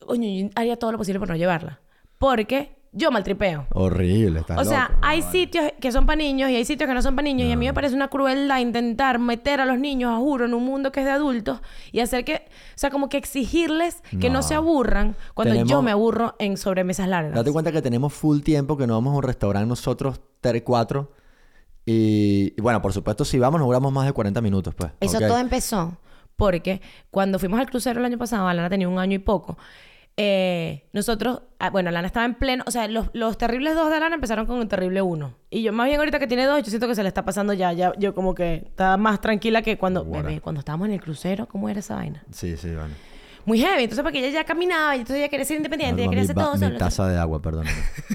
yo 0.00 0.48
haría 0.54 0.76
todo 0.76 0.92
lo 0.92 0.98
posible 0.98 1.18
por 1.18 1.28
no 1.28 1.36
llevarla. 1.36 1.80
Porque 2.18 2.76
yo 2.96 3.10
maltripeo. 3.10 3.66
Horrible, 3.72 4.40
está 4.40 4.56
O 4.56 4.64
sea, 4.64 4.96
hay 5.02 5.20
sitios 5.22 5.72
que 5.80 5.90
son 5.90 6.06
para 6.06 6.16
niños 6.16 6.48
y 6.48 6.54
hay 6.56 6.64
sitios 6.64 6.86
que 6.88 6.94
no 6.94 7.02
son 7.02 7.16
para 7.16 7.24
niños. 7.24 7.48
Y 7.48 7.52
a 7.52 7.56
mí 7.56 7.66
me 7.66 7.74
parece 7.74 7.94
una 7.96 8.06
crueldad 8.08 8.60
intentar 8.60 9.18
meter 9.18 9.60
a 9.60 9.66
los 9.66 9.78
niños, 9.78 10.12
a 10.12 10.16
juro, 10.18 10.44
en 10.44 10.54
un 10.54 10.64
mundo 10.64 10.92
que 10.92 11.00
es 11.00 11.06
de 11.06 11.12
adultos 11.12 11.60
y 11.90 12.00
hacer 12.00 12.24
que, 12.24 12.34
o 12.34 12.76
sea, 12.76 12.90
como 12.90 13.08
que 13.08 13.16
exigirles 13.16 14.02
que 14.20 14.30
no, 14.30 14.34
No. 14.34 14.42
se 14.42 14.54
aburran 14.54 15.16
cuando 15.34 15.64
yo 15.64 15.82
me 15.82 15.90
aburro 15.90 16.36
en 16.38 16.56
sobremesas 16.56 17.08
largas. 17.08 17.34
Date 17.34 17.50
cuenta 17.50 17.72
que 17.72 17.82
tenemos 17.82 18.12
full 18.12 18.40
tiempo, 18.42 18.76
que 18.76 18.86
no 18.86 18.94
vamos 18.94 19.12
a 19.12 19.16
un 19.16 19.22
restaurante 19.24 19.66
nosotros, 19.68 20.20
tres, 20.40 20.62
cuatro. 20.64 21.10
Y, 21.86 22.54
y 22.56 22.60
bueno, 22.62 22.80
por 22.80 22.92
supuesto, 22.92 23.24
si 23.24 23.38
vamos, 23.38 23.60
nos 23.60 23.66
duramos 23.68 23.92
más 23.92 24.06
de 24.06 24.12
40 24.12 24.40
minutos, 24.40 24.74
pues. 24.74 24.92
Eso 25.00 25.18
todo 25.18 25.38
empezó 25.38 25.98
porque 26.36 26.80
cuando 27.10 27.38
fuimos 27.38 27.60
al 27.60 27.68
crucero 27.70 28.00
el 28.00 28.06
año 28.06 28.18
pasado, 28.18 28.48
Alana 28.48 28.68
tenía 28.70 28.88
un 28.88 28.98
año 28.98 29.14
y 29.14 29.18
poco. 29.18 29.56
eh, 30.16 30.84
nosotros, 30.92 31.42
ah, 31.58 31.70
bueno, 31.70 31.88
Alana 31.90 32.06
estaba 32.06 32.24
en 32.26 32.34
pleno, 32.36 32.64
o 32.66 32.70
sea, 32.70 32.86
los, 32.88 33.08
los 33.12 33.36
terribles 33.36 33.74
dos 33.74 33.90
de 33.90 33.96
Alana 33.96 34.14
empezaron 34.14 34.46
con 34.46 34.60
el 34.60 34.68
terrible 34.68 35.02
uno. 35.02 35.34
Y 35.50 35.62
yo, 35.62 35.72
más 35.72 35.86
bien 35.86 35.98
ahorita 35.98 36.18
que 36.18 36.26
tiene 36.26 36.46
dos, 36.46 36.62
yo 36.62 36.70
siento 36.70 36.86
que 36.88 36.94
se 36.94 37.02
le 37.02 37.08
está 37.08 37.24
pasando 37.24 37.52
ya, 37.52 37.72
ya, 37.72 37.92
yo 37.98 38.14
como 38.14 38.34
que 38.34 38.62
estaba 38.66 38.96
más 38.96 39.20
tranquila 39.20 39.60
que 39.62 39.76
cuando, 39.76 40.04
bebé, 40.04 40.40
cuando 40.40 40.60
estábamos 40.60 40.86
en 40.88 40.94
el 40.94 41.00
crucero, 41.00 41.46
¿cómo 41.46 41.68
era 41.68 41.80
esa 41.80 41.96
vaina? 41.96 42.24
Sí, 42.30 42.56
sí, 42.56 42.72
vale. 42.74 42.94
Muy 43.44 43.58
heavy, 43.60 43.82
entonces 43.82 44.02
porque 44.02 44.20
ella 44.20 44.30
ya 44.30 44.44
caminaba 44.44 44.96
y 44.96 45.00
entonces 45.00 45.18
ella 45.18 45.28
quería 45.28 45.44
ser 45.44 45.58
independiente, 45.58 46.02
ella 46.02 46.06
Toma 46.06 46.10
quería 46.10 46.22
hacer 46.24 46.34
todo 46.36 46.54
mi 46.54 46.58
solo. 46.60 46.78
taza 46.78 47.08
de 47.08 47.18
agua, 47.18 47.42
perdón. 47.42 47.66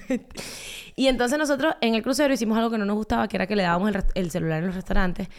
Y 1.00 1.08
entonces 1.08 1.39
nosotros 1.39 1.76
en 1.80 1.95
el 1.95 2.04
crucero 2.04 2.34
hicimos 2.34 2.58
algo 2.58 2.70
que 2.70 2.78
no 2.78 2.84
nos 2.84 2.97
gustaba, 2.97 3.30
que 3.30 3.38
era 3.38 3.47
que 3.47 3.56
le 3.56 3.64
dábamos 3.64 3.93
el, 4.16 4.32
celular 4.32 4.60
en 4.60 4.66
los 4.66 4.76
restaurantes. 4.76 5.30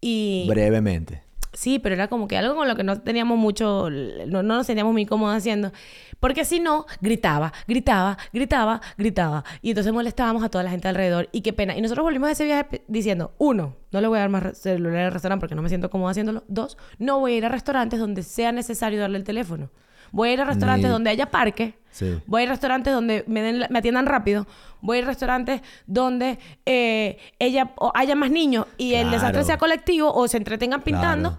Y 0.00 0.44
Brevemente. 0.48 1.22
sí, 1.52 1.78
pero 1.78 1.94
era 1.94 2.08
como 2.08 2.26
que 2.26 2.36
algo 2.36 2.56
con 2.56 2.66
lo 2.66 2.74
que 2.74 2.82
no 2.82 3.00
teníamos 3.00 3.38
mucho, 3.38 3.90
no, 3.90 4.42
no 4.42 4.56
nos 4.56 4.66
sentíamos 4.66 4.92
muy 4.92 5.06
cómodos 5.06 5.36
haciendo. 5.36 5.70
Porque 6.18 6.44
si 6.44 6.58
no, 6.58 6.84
gritaba, 7.00 7.52
gritaba, 7.68 8.18
gritaba, 8.32 8.80
gritaba. 8.96 9.44
Y 9.62 9.68
entonces 9.68 9.92
molestábamos 9.92 10.42
a 10.42 10.48
toda 10.48 10.64
la 10.64 10.70
gente 10.70 10.88
alrededor. 10.88 11.28
Y 11.30 11.42
qué 11.42 11.52
pena. 11.52 11.76
Y 11.76 11.80
nosotros 11.80 12.02
volvimos 12.02 12.26
de 12.26 12.32
ese 12.32 12.44
viaje 12.46 12.82
diciendo, 12.88 13.34
uno, 13.38 13.76
no 13.92 14.00
le 14.00 14.08
voy 14.08 14.18
a 14.18 14.22
dar 14.22 14.30
más 14.30 14.58
celular 14.58 15.04
al 15.04 15.12
restaurante 15.12 15.42
porque 15.42 15.54
no 15.54 15.62
me 15.62 15.68
siento 15.68 15.90
cómodo 15.90 16.08
haciéndolo. 16.08 16.42
Dos, 16.48 16.76
no 16.98 17.20
voy 17.20 17.34
a 17.34 17.36
ir 17.36 17.44
a 17.44 17.50
restaurantes 17.50 18.00
donde 18.00 18.24
sea 18.24 18.50
necesario 18.50 18.98
darle 18.98 19.18
el 19.18 19.24
teléfono. 19.24 19.70
Voy 20.12 20.30
a 20.30 20.32
ir 20.32 20.40
a 20.40 20.44
restaurantes 20.44 20.86
Ni- 20.86 20.92
donde 20.92 21.10
haya 21.10 21.26
parque. 21.30 21.78
Sí. 21.90 22.18
Voy 22.26 22.40
a 22.40 22.44
ir 22.44 22.48
a 22.50 22.52
restaurantes 22.52 22.92
donde 22.92 23.24
me, 23.26 23.42
den 23.42 23.64
me 23.70 23.78
atiendan 23.78 24.06
rápido. 24.06 24.46
Voy 24.80 24.96
a 24.96 25.00
ir 25.00 25.04
a 25.04 25.08
restaurantes 25.08 25.62
donde 25.86 26.38
eh, 26.66 27.18
ella, 27.38 27.72
o 27.76 27.90
haya 27.94 28.14
más 28.14 28.30
niños 28.30 28.66
y 28.76 28.94
el 28.94 29.10
desastre 29.10 29.44
sea 29.44 29.58
colectivo 29.58 30.12
o 30.12 30.28
se 30.28 30.36
entretengan 30.36 30.82
pintando. 30.82 31.36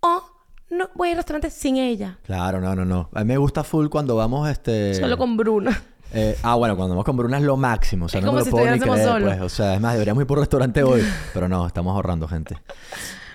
O 0.00 0.22
no 0.70 0.88
voy 0.94 1.08
a 1.08 1.10
ir 1.12 1.16
a 1.16 1.20
restaurantes 1.20 1.52
sin 1.54 1.76
ella. 1.76 2.18
Claro, 2.24 2.60
no, 2.60 2.74
no, 2.74 2.84
no. 2.84 3.10
A 3.12 3.20
mí 3.20 3.26
me 3.26 3.36
gusta 3.36 3.62
full 3.64 3.88
cuando 3.88 4.16
vamos, 4.16 4.48
este... 4.48 4.94
Solo 4.94 5.18
con 5.18 5.36
Bruna. 5.36 5.82
Eh, 6.16 6.38
ah, 6.44 6.54
bueno, 6.54 6.76
cuando 6.76 6.94
vamos 6.94 7.04
con 7.04 7.16
Bruna 7.16 7.38
es 7.38 7.42
lo 7.42 7.56
máximo. 7.56 8.06
O 8.06 8.08
sea, 8.08 8.20
Es 8.20 8.24
no 8.24 8.30
como 8.30 8.38
me 8.38 8.44
si 8.44 8.50
lo 8.50 8.56
puedo 8.56 8.70
ni 8.70 8.78
creer, 8.80 9.22
pues. 9.22 9.40
O 9.40 9.48
sea, 9.48 9.74
es 9.74 9.80
más, 9.80 9.94
deberíamos 9.94 10.22
ir 10.22 10.26
por 10.26 10.38
un 10.38 10.42
restaurante 10.42 10.82
hoy. 10.82 11.02
Pero 11.34 11.48
no, 11.48 11.66
estamos 11.66 11.92
ahorrando 11.94 12.28
gente. 12.28 12.56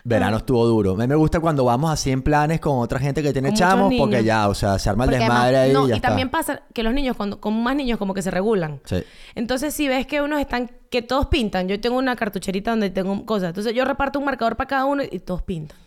Verano 0.09 0.37
estuvo 0.37 0.65
duro. 0.65 0.91
A 0.93 0.95
mí 0.97 1.07
me 1.07 1.15
gusta 1.15 1.39
cuando 1.39 1.63
vamos 1.63 1.91
así 1.91 2.11
en 2.11 2.21
planes 2.21 2.59
con 2.59 2.79
otra 2.79 2.99
gente 2.99 3.21
que 3.23 3.31
tiene 3.31 3.49
Con 3.49 3.53
muchos 3.53 3.67
chamos, 3.69 3.93
porque 3.97 4.15
niños. 4.17 4.25
ya, 4.25 4.49
o 4.49 4.53
sea, 4.55 4.77
se 4.79 4.89
arma 4.89 5.05
el 5.05 5.11
Porque 5.11 5.19
desmadre 5.23 5.57
además- 5.57 5.67
ahí 5.67 5.73
no, 5.73 5.85
y 5.85 5.89
ya 5.89 5.95
está. 5.95 6.07
también 6.09 6.29
pasa 6.29 6.63
que 6.73 6.83
los 6.83 6.93
niños, 6.93 7.15
cuando, 7.15 7.39
con 7.39 7.61
más 7.63 7.75
niños, 7.75 7.97
como 7.99 8.13
que 8.13 8.21
se 8.21 8.31
regulan. 8.31 8.81
Sí. 8.85 9.03
Entonces, 9.35 9.73
si 9.73 9.87
ves 9.87 10.05
que 10.07 10.21
unos 10.21 10.39
están, 10.41 10.69
que 10.89 11.01
todos 11.01 11.27
pintan, 11.27 11.67
yo 11.67 11.79
tengo 11.79 11.97
una 11.97 12.15
cartucherita 12.15 12.71
donde 12.71 12.89
tengo 12.89 13.25
cosas. 13.25 13.49
Entonces, 13.49 13.73
yo 13.73 13.85
reparto 13.85 14.19
un 14.19 14.25
marcador 14.25 14.55
para 14.57 14.67
cada 14.67 14.85
uno 14.85 15.03
y 15.09 15.19
todos 15.19 15.43
pintan. 15.43 15.77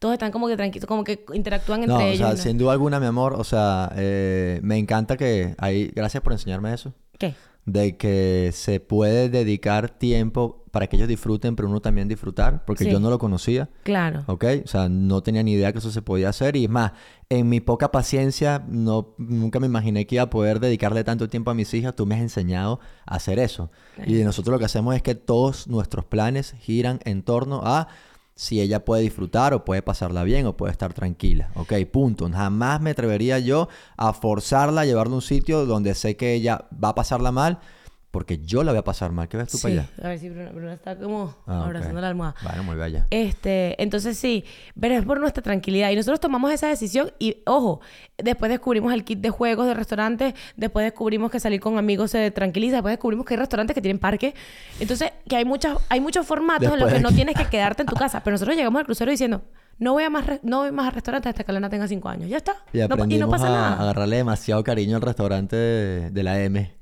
Todos 0.00 0.12
están 0.12 0.30
como 0.30 0.46
que 0.48 0.56
tranquilos, 0.56 0.86
como 0.86 1.02
que 1.02 1.24
interactúan 1.34 1.80
entre 1.82 1.94
No, 1.96 2.00
o 2.00 2.06
ellos. 2.06 2.18
sea, 2.18 2.30
¿no? 2.30 2.36
sin 2.36 2.56
duda 2.58 2.72
alguna, 2.72 3.00
mi 3.00 3.06
amor, 3.06 3.34
o 3.34 3.42
sea, 3.42 3.90
eh, 3.96 4.60
me 4.62 4.76
encanta 4.76 5.16
que 5.16 5.54
ahí, 5.58 5.90
gracias 5.94 6.22
por 6.22 6.32
enseñarme 6.32 6.72
eso, 6.72 6.92
¿Qué? 7.18 7.34
De 7.72 7.96
que 7.96 8.50
se 8.54 8.80
puede 8.80 9.28
dedicar 9.28 9.90
tiempo 9.90 10.64
para 10.70 10.86
que 10.86 10.96
ellos 10.96 11.08
disfruten, 11.08 11.56
pero 11.56 11.68
uno 11.68 11.80
también 11.80 12.08
disfrutar, 12.08 12.64
porque 12.64 12.84
Sí. 12.84 12.90
yo 12.90 13.00
no 13.00 13.10
lo 13.10 13.18
conocía. 13.18 13.68
Claro. 13.84 14.22
¿Ok? 14.26 14.44
O 14.64 14.68
sea, 14.68 14.88
no 14.88 15.22
tenía 15.22 15.42
ni 15.42 15.52
idea 15.52 15.72
que 15.72 15.78
eso 15.78 15.90
se 15.90 16.02
podía 16.02 16.28
hacer. 16.28 16.56
Y 16.56 16.64
es 16.64 16.70
más, 16.70 16.92
en 17.30 17.48
mi 17.48 17.60
poca 17.60 17.90
paciencia, 17.90 18.64
no, 18.68 19.14
nunca 19.18 19.60
me 19.60 19.66
imaginé 19.66 20.06
que 20.06 20.16
iba 20.16 20.24
a 20.24 20.30
poder 20.30 20.60
dedicarle 20.60 21.04
tanto 21.04 21.28
tiempo 21.28 21.50
a 21.50 21.54
mis 21.54 21.72
hijas. 21.74 21.96
Tú 21.96 22.06
me 22.06 22.14
has 22.14 22.20
enseñado 22.20 22.80
a 23.06 23.16
hacer 23.16 23.38
eso. 23.38 23.70
Y 24.06 24.14
nosotros 24.24 24.52
lo 24.52 24.58
que 24.58 24.66
hacemos 24.66 24.94
es 24.94 25.02
que 25.02 25.14
todos 25.14 25.68
nuestros 25.68 26.04
planes 26.04 26.54
giran 26.60 27.00
en 27.04 27.22
torno 27.22 27.62
a 27.64 27.88
si 28.38 28.60
ella 28.60 28.84
puede 28.84 29.02
disfrutar 29.02 29.52
o 29.52 29.64
puede 29.64 29.82
pasarla 29.82 30.22
bien 30.22 30.46
o 30.46 30.56
puede 30.56 30.70
estar 30.70 30.94
tranquila. 30.94 31.50
¿Ok? 31.56 31.72
Punto. 31.90 32.30
Jamás 32.30 32.80
me 32.80 32.90
atrevería 32.90 33.40
yo 33.40 33.68
a 33.96 34.12
forzarla 34.12 34.82
a 34.82 34.84
llevarla 34.84 35.14
a 35.14 35.16
un 35.16 35.22
sitio 35.22 35.66
donde 35.66 35.96
sé 35.96 36.16
que 36.16 36.34
ella 36.34 36.66
va 36.72 36.90
a 36.90 36.94
pasarla 36.94 37.32
mal. 37.32 37.58
Porque 38.10 38.38
yo 38.38 38.64
la 38.64 38.72
voy 38.72 38.78
a 38.78 38.84
pasar 38.84 39.12
mal. 39.12 39.28
¿Qué 39.28 39.36
ves 39.36 39.48
tú 39.50 39.58
Sí. 39.58 39.62
para 39.64 39.74
allá? 39.82 39.90
A 40.02 40.08
ver 40.08 40.18
si 40.18 40.30
Bruna, 40.30 40.50
Bruna 40.50 40.72
está 40.72 40.96
como 40.96 41.36
Ah, 41.46 41.64
abrazando 41.66 42.00
la 42.00 42.08
almohada. 42.08 42.34
Bueno, 42.42 42.62
muy 42.62 42.74
bella. 42.74 43.06
Este, 43.10 43.80
entonces 43.82 44.16
sí, 44.18 44.44
pero 44.80 44.94
es 44.94 45.04
por 45.04 45.20
nuestra 45.20 45.42
tranquilidad. 45.42 45.90
Y 45.90 45.96
nosotros 45.96 46.18
tomamos 46.18 46.50
esa 46.50 46.68
decisión 46.68 47.10
y, 47.18 47.42
ojo, 47.44 47.80
después 48.16 48.50
descubrimos 48.50 48.94
el 48.94 49.04
kit 49.04 49.20
de 49.20 49.28
juegos 49.28 49.66
de 49.66 49.74
restaurantes, 49.74 50.32
después 50.56 50.84
descubrimos 50.84 51.30
que 51.30 51.38
salir 51.38 51.60
con 51.60 51.76
amigos 51.76 52.10
se 52.12 52.30
tranquiliza, 52.30 52.76
después 52.76 52.92
descubrimos 52.92 53.26
que 53.26 53.34
hay 53.34 53.40
restaurantes 53.40 53.74
que 53.74 53.82
tienen 53.82 53.98
parque. 53.98 54.34
Entonces, 54.80 55.12
que 55.28 55.36
hay, 55.36 55.44
muchas, 55.44 55.76
hay 55.90 56.00
muchos 56.00 56.26
formatos 56.26 56.72
en 56.72 56.80
los 56.80 56.90
que 56.90 57.00
no 57.00 57.12
tienes 57.12 57.34
que 57.36 57.44
quedarte 57.44 57.82
en 57.82 57.88
tu 57.88 57.94
casa. 57.94 58.22
Pero 58.24 58.32
nosotros 58.34 58.56
llegamos 58.56 58.80
al 58.80 58.86
crucero 58.86 59.10
diciendo, 59.10 59.42
no 59.78 59.92
voy 59.92 60.04
a 60.04 60.10
más, 60.10 60.24
no 60.42 60.60
voy 60.60 60.72
más 60.72 60.88
a 60.88 60.90
restaurantes 60.92 61.28
hasta 61.28 61.44
que 61.44 61.52
Lana 61.52 61.68
tenga 61.68 61.86
cinco 61.86 62.08
años. 62.08 62.30
Ya 62.30 62.38
está. 62.38 62.56
Y 62.72 62.78
No 62.78 62.86
y 63.26 63.30
pasa 63.30 63.46
a 63.48 63.50
nada. 63.50 63.80
agarrarle 63.82 64.16
demasiado 64.16 64.64
cariño 64.64 64.96
al 64.96 65.02
restaurante 65.02 65.56
de, 65.56 66.10
de 66.10 66.22
la 66.22 66.40
M. 66.40 66.77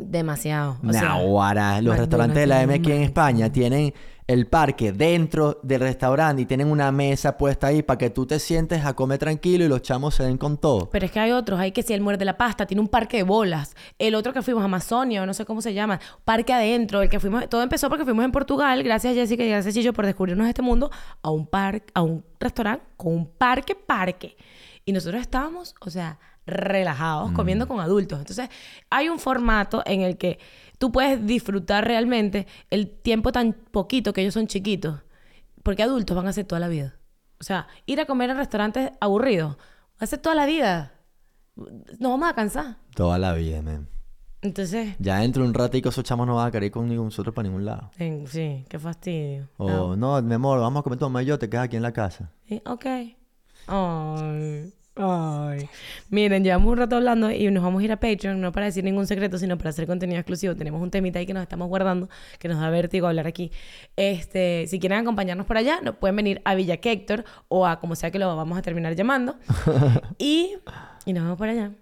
Demasiado. 0.00 0.78
O 0.86 0.92
sea. 0.92 1.80
Los 1.80 1.96
restaurantes 1.96 2.38
de 2.38 2.46
la 2.46 2.62
M 2.62 2.74
aquí 2.74 2.92
en 2.92 3.02
España 3.02 3.50
tienen 3.50 3.92
el 4.26 4.48
parque 4.48 4.90
dentro 4.90 5.60
del 5.62 5.80
restaurante 5.80 6.42
y 6.42 6.46
tienen 6.46 6.68
una 6.68 6.90
mesa 6.90 7.38
puesta 7.38 7.68
ahí 7.68 7.82
para 7.82 7.98
que 7.98 8.10
tú 8.10 8.26
te 8.26 8.40
sientes 8.40 8.84
a 8.84 8.94
comer 8.94 9.18
tranquilo 9.18 9.64
y 9.64 9.68
los 9.68 9.82
chamos 9.82 10.16
se 10.16 10.24
den 10.24 10.36
con 10.36 10.58
todo. 10.58 10.90
Pero 10.90 11.06
es 11.06 11.12
que 11.12 11.20
hay 11.20 11.30
otros, 11.30 11.60
hay 11.60 11.70
que 11.70 11.82
si 11.82 11.92
el 11.92 12.00
muerde 12.00 12.24
la 12.24 12.36
pasta, 12.36 12.66
tiene 12.66 12.80
un 12.80 12.88
parque 12.88 13.18
de 13.18 13.22
bolas. 13.22 13.76
El 13.98 14.14
otro 14.16 14.32
que 14.32 14.42
fuimos, 14.42 14.64
Amazonia, 14.64 15.22
o 15.22 15.26
no 15.26 15.34
sé 15.34 15.44
cómo 15.44 15.62
se 15.62 15.74
llama, 15.74 16.00
parque 16.24 16.52
adentro, 16.52 17.02
el 17.02 17.08
que 17.08 17.20
fuimos, 17.20 17.48
todo 17.48 17.62
empezó 17.62 17.88
porque 17.88 18.04
fuimos 18.04 18.24
en 18.24 18.32
Portugal, 18.32 18.82
gracias 18.82 19.14
Jessica 19.14 19.44
y 19.44 19.48
gracias 19.48 19.74
Chillo 19.74 19.92
por 19.92 20.06
descubrirnos 20.06 20.48
este 20.48 20.62
mundo, 20.62 20.90
a 21.22 21.30
un 21.30 21.46
parque, 21.46 21.92
a 21.94 22.02
un 22.02 22.24
restaurante 22.40 22.84
con 22.96 23.12
un 23.12 23.26
parque, 23.26 23.76
parque. 23.76 24.36
Y 24.84 24.92
nosotros 24.92 25.20
estábamos, 25.20 25.74
o 25.80 25.90
sea, 25.90 26.18
relajados, 26.46 27.32
comiendo 27.32 27.66
con 27.68 27.80
adultos. 27.80 28.18
Entonces, 28.20 28.48
hay 28.90 29.08
un 29.08 29.18
formato 29.18 29.82
en 29.86 30.02
el 30.02 30.16
que 30.16 30.38
tú 30.78 30.92
puedes 30.92 31.24
disfrutar 31.26 31.84
realmente 31.84 32.46
el 32.70 32.88
tiempo 32.90 33.32
tan 33.32 33.52
poquito 33.52 34.12
que 34.12 34.20
ellos 34.22 34.34
son 34.34 34.46
chiquitos. 34.46 35.00
Porque 35.62 35.82
adultos 35.82 36.16
van 36.16 36.26
a 36.26 36.30
hacer 36.30 36.44
toda 36.44 36.60
la 36.60 36.68
vida. 36.68 36.94
O 37.40 37.44
sea, 37.44 37.66
ir 37.86 38.00
a 38.00 38.06
comer 38.06 38.30
en 38.30 38.36
restaurantes 38.36 38.92
aburridos, 39.00 39.56
va 39.56 40.00
a 40.00 40.06
ser 40.06 40.20
toda 40.20 40.34
la 40.34 40.46
vida. 40.46 40.92
Nos 41.56 42.10
vamos 42.12 42.28
a 42.28 42.34
cansar. 42.34 42.76
Toda 42.94 43.18
la 43.18 43.32
vida, 43.34 43.62
man. 43.62 43.88
Entonces, 44.42 44.94
Ya 45.00 45.18
dentro 45.18 45.42
de 45.42 45.48
un 45.48 45.54
ratico 45.54 45.88
esos 45.88 46.04
chamos 46.04 46.26
no 46.26 46.36
van 46.36 46.46
a 46.46 46.50
querer 46.50 46.66
ir 46.66 46.72
con 46.72 46.94
nosotros 46.94 47.34
para 47.34 47.48
ningún 47.48 47.64
lado. 47.64 47.90
en- 47.98 48.26
sí, 48.28 48.64
qué 48.68 48.78
fastidio. 48.78 49.48
O, 49.56 49.96
no, 49.96 50.20
mi 50.22 50.34
amor, 50.34 50.60
vamos 50.60 50.80
a 50.80 50.82
comer 50.84 50.98
todo 50.98 51.20
yo 51.22 51.38
te 51.38 51.48
quedas 51.50 51.64
aquí 51.64 51.76
en 51.76 51.82
la 51.82 51.92
casa. 51.92 52.30
Sí, 52.46 52.62
ok. 52.64 52.86
Ay. 54.96 55.68
Miren, 56.10 56.44
llevamos 56.44 56.72
un 56.72 56.78
rato 56.78 56.96
hablando 56.96 57.30
y 57.30 57.50
nos 57.50 57.62
vamos 57.62 57.82
a 57.82 57.84
ir 57.84 57.92
a 57.92 57.96
Patreon, 57.96 58.40
no 58.40 58.52
para 58.52 58.66
decir 58.66 58.84
ningún 58.84 59.06
secreto, 59.06 59.38
sino 59.38 59.56
para 59.58 59.70
hacer 59.70 59.86
contenido 59.86 60.18
exclusivo. 60.18 60.54
Tenemos 60.54 60.82
un 60.82 60.90
temita 60.90 61.18
ahí 61.18 61.26
que 61.26 61.34
nos 61.34 61.42
estamos 61.42 61.68
guardando, 61.68 62.08
que 62.38 62.48
nos 62.48 62.60
da 62.60 62.70
vértigo 62.70 63.06
hablar 63.06 63.26
aquí. 63.26 63.50
Este, 63.96 64.66
si 64.68 64.78
quieren 64.78 64.98
acompañarnos 64.98 65.46
por 65.46 65.56
allá, 65.56 65.80
nos 65.82 65.96
pueden 65.96 66.16
venir 66.16 66.42
a 66.44 66.54
Villa 66.54 66.78
Héctor 66.82 67.24
o 67.48 67.66
a 67.66 67.80
como 67.80 67.94
sea 67.94 68.10
que 68.10 68.18
lo 68.18 68.34
vamos 68.36 68.58
a 68.58 68.62
terminar 68.62 68.94
llamando. 68.94 69.36
y, 70.18 70.54
y 71.04 71.12
nos 71.12 71.22
vemos 71.24 71.38
por 71.38 71.48
allá. 71.48 71.72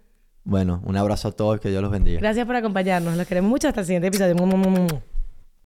Bueno, 0.44 0.82
un 0.84 0.96
abrazo 0.96 1.28
a 1.28 1.32
todos, 1.32 1.58
que 1.60 1.70
Dios 1.70 1.80
los 1.80 1.90
bendiga. 1.90 2.20
Gracias 2.20 2.46
por 2.46 2.56
acompañarnos. 2.56 3.16
Los 3.16 3.26
queremos 3.26 3.48
mucho. 3.48 3.68
Hasta 3.68 3.80
el 3.80 3.86
siguiente 3.86 4.08
episodio. 4.08 4.34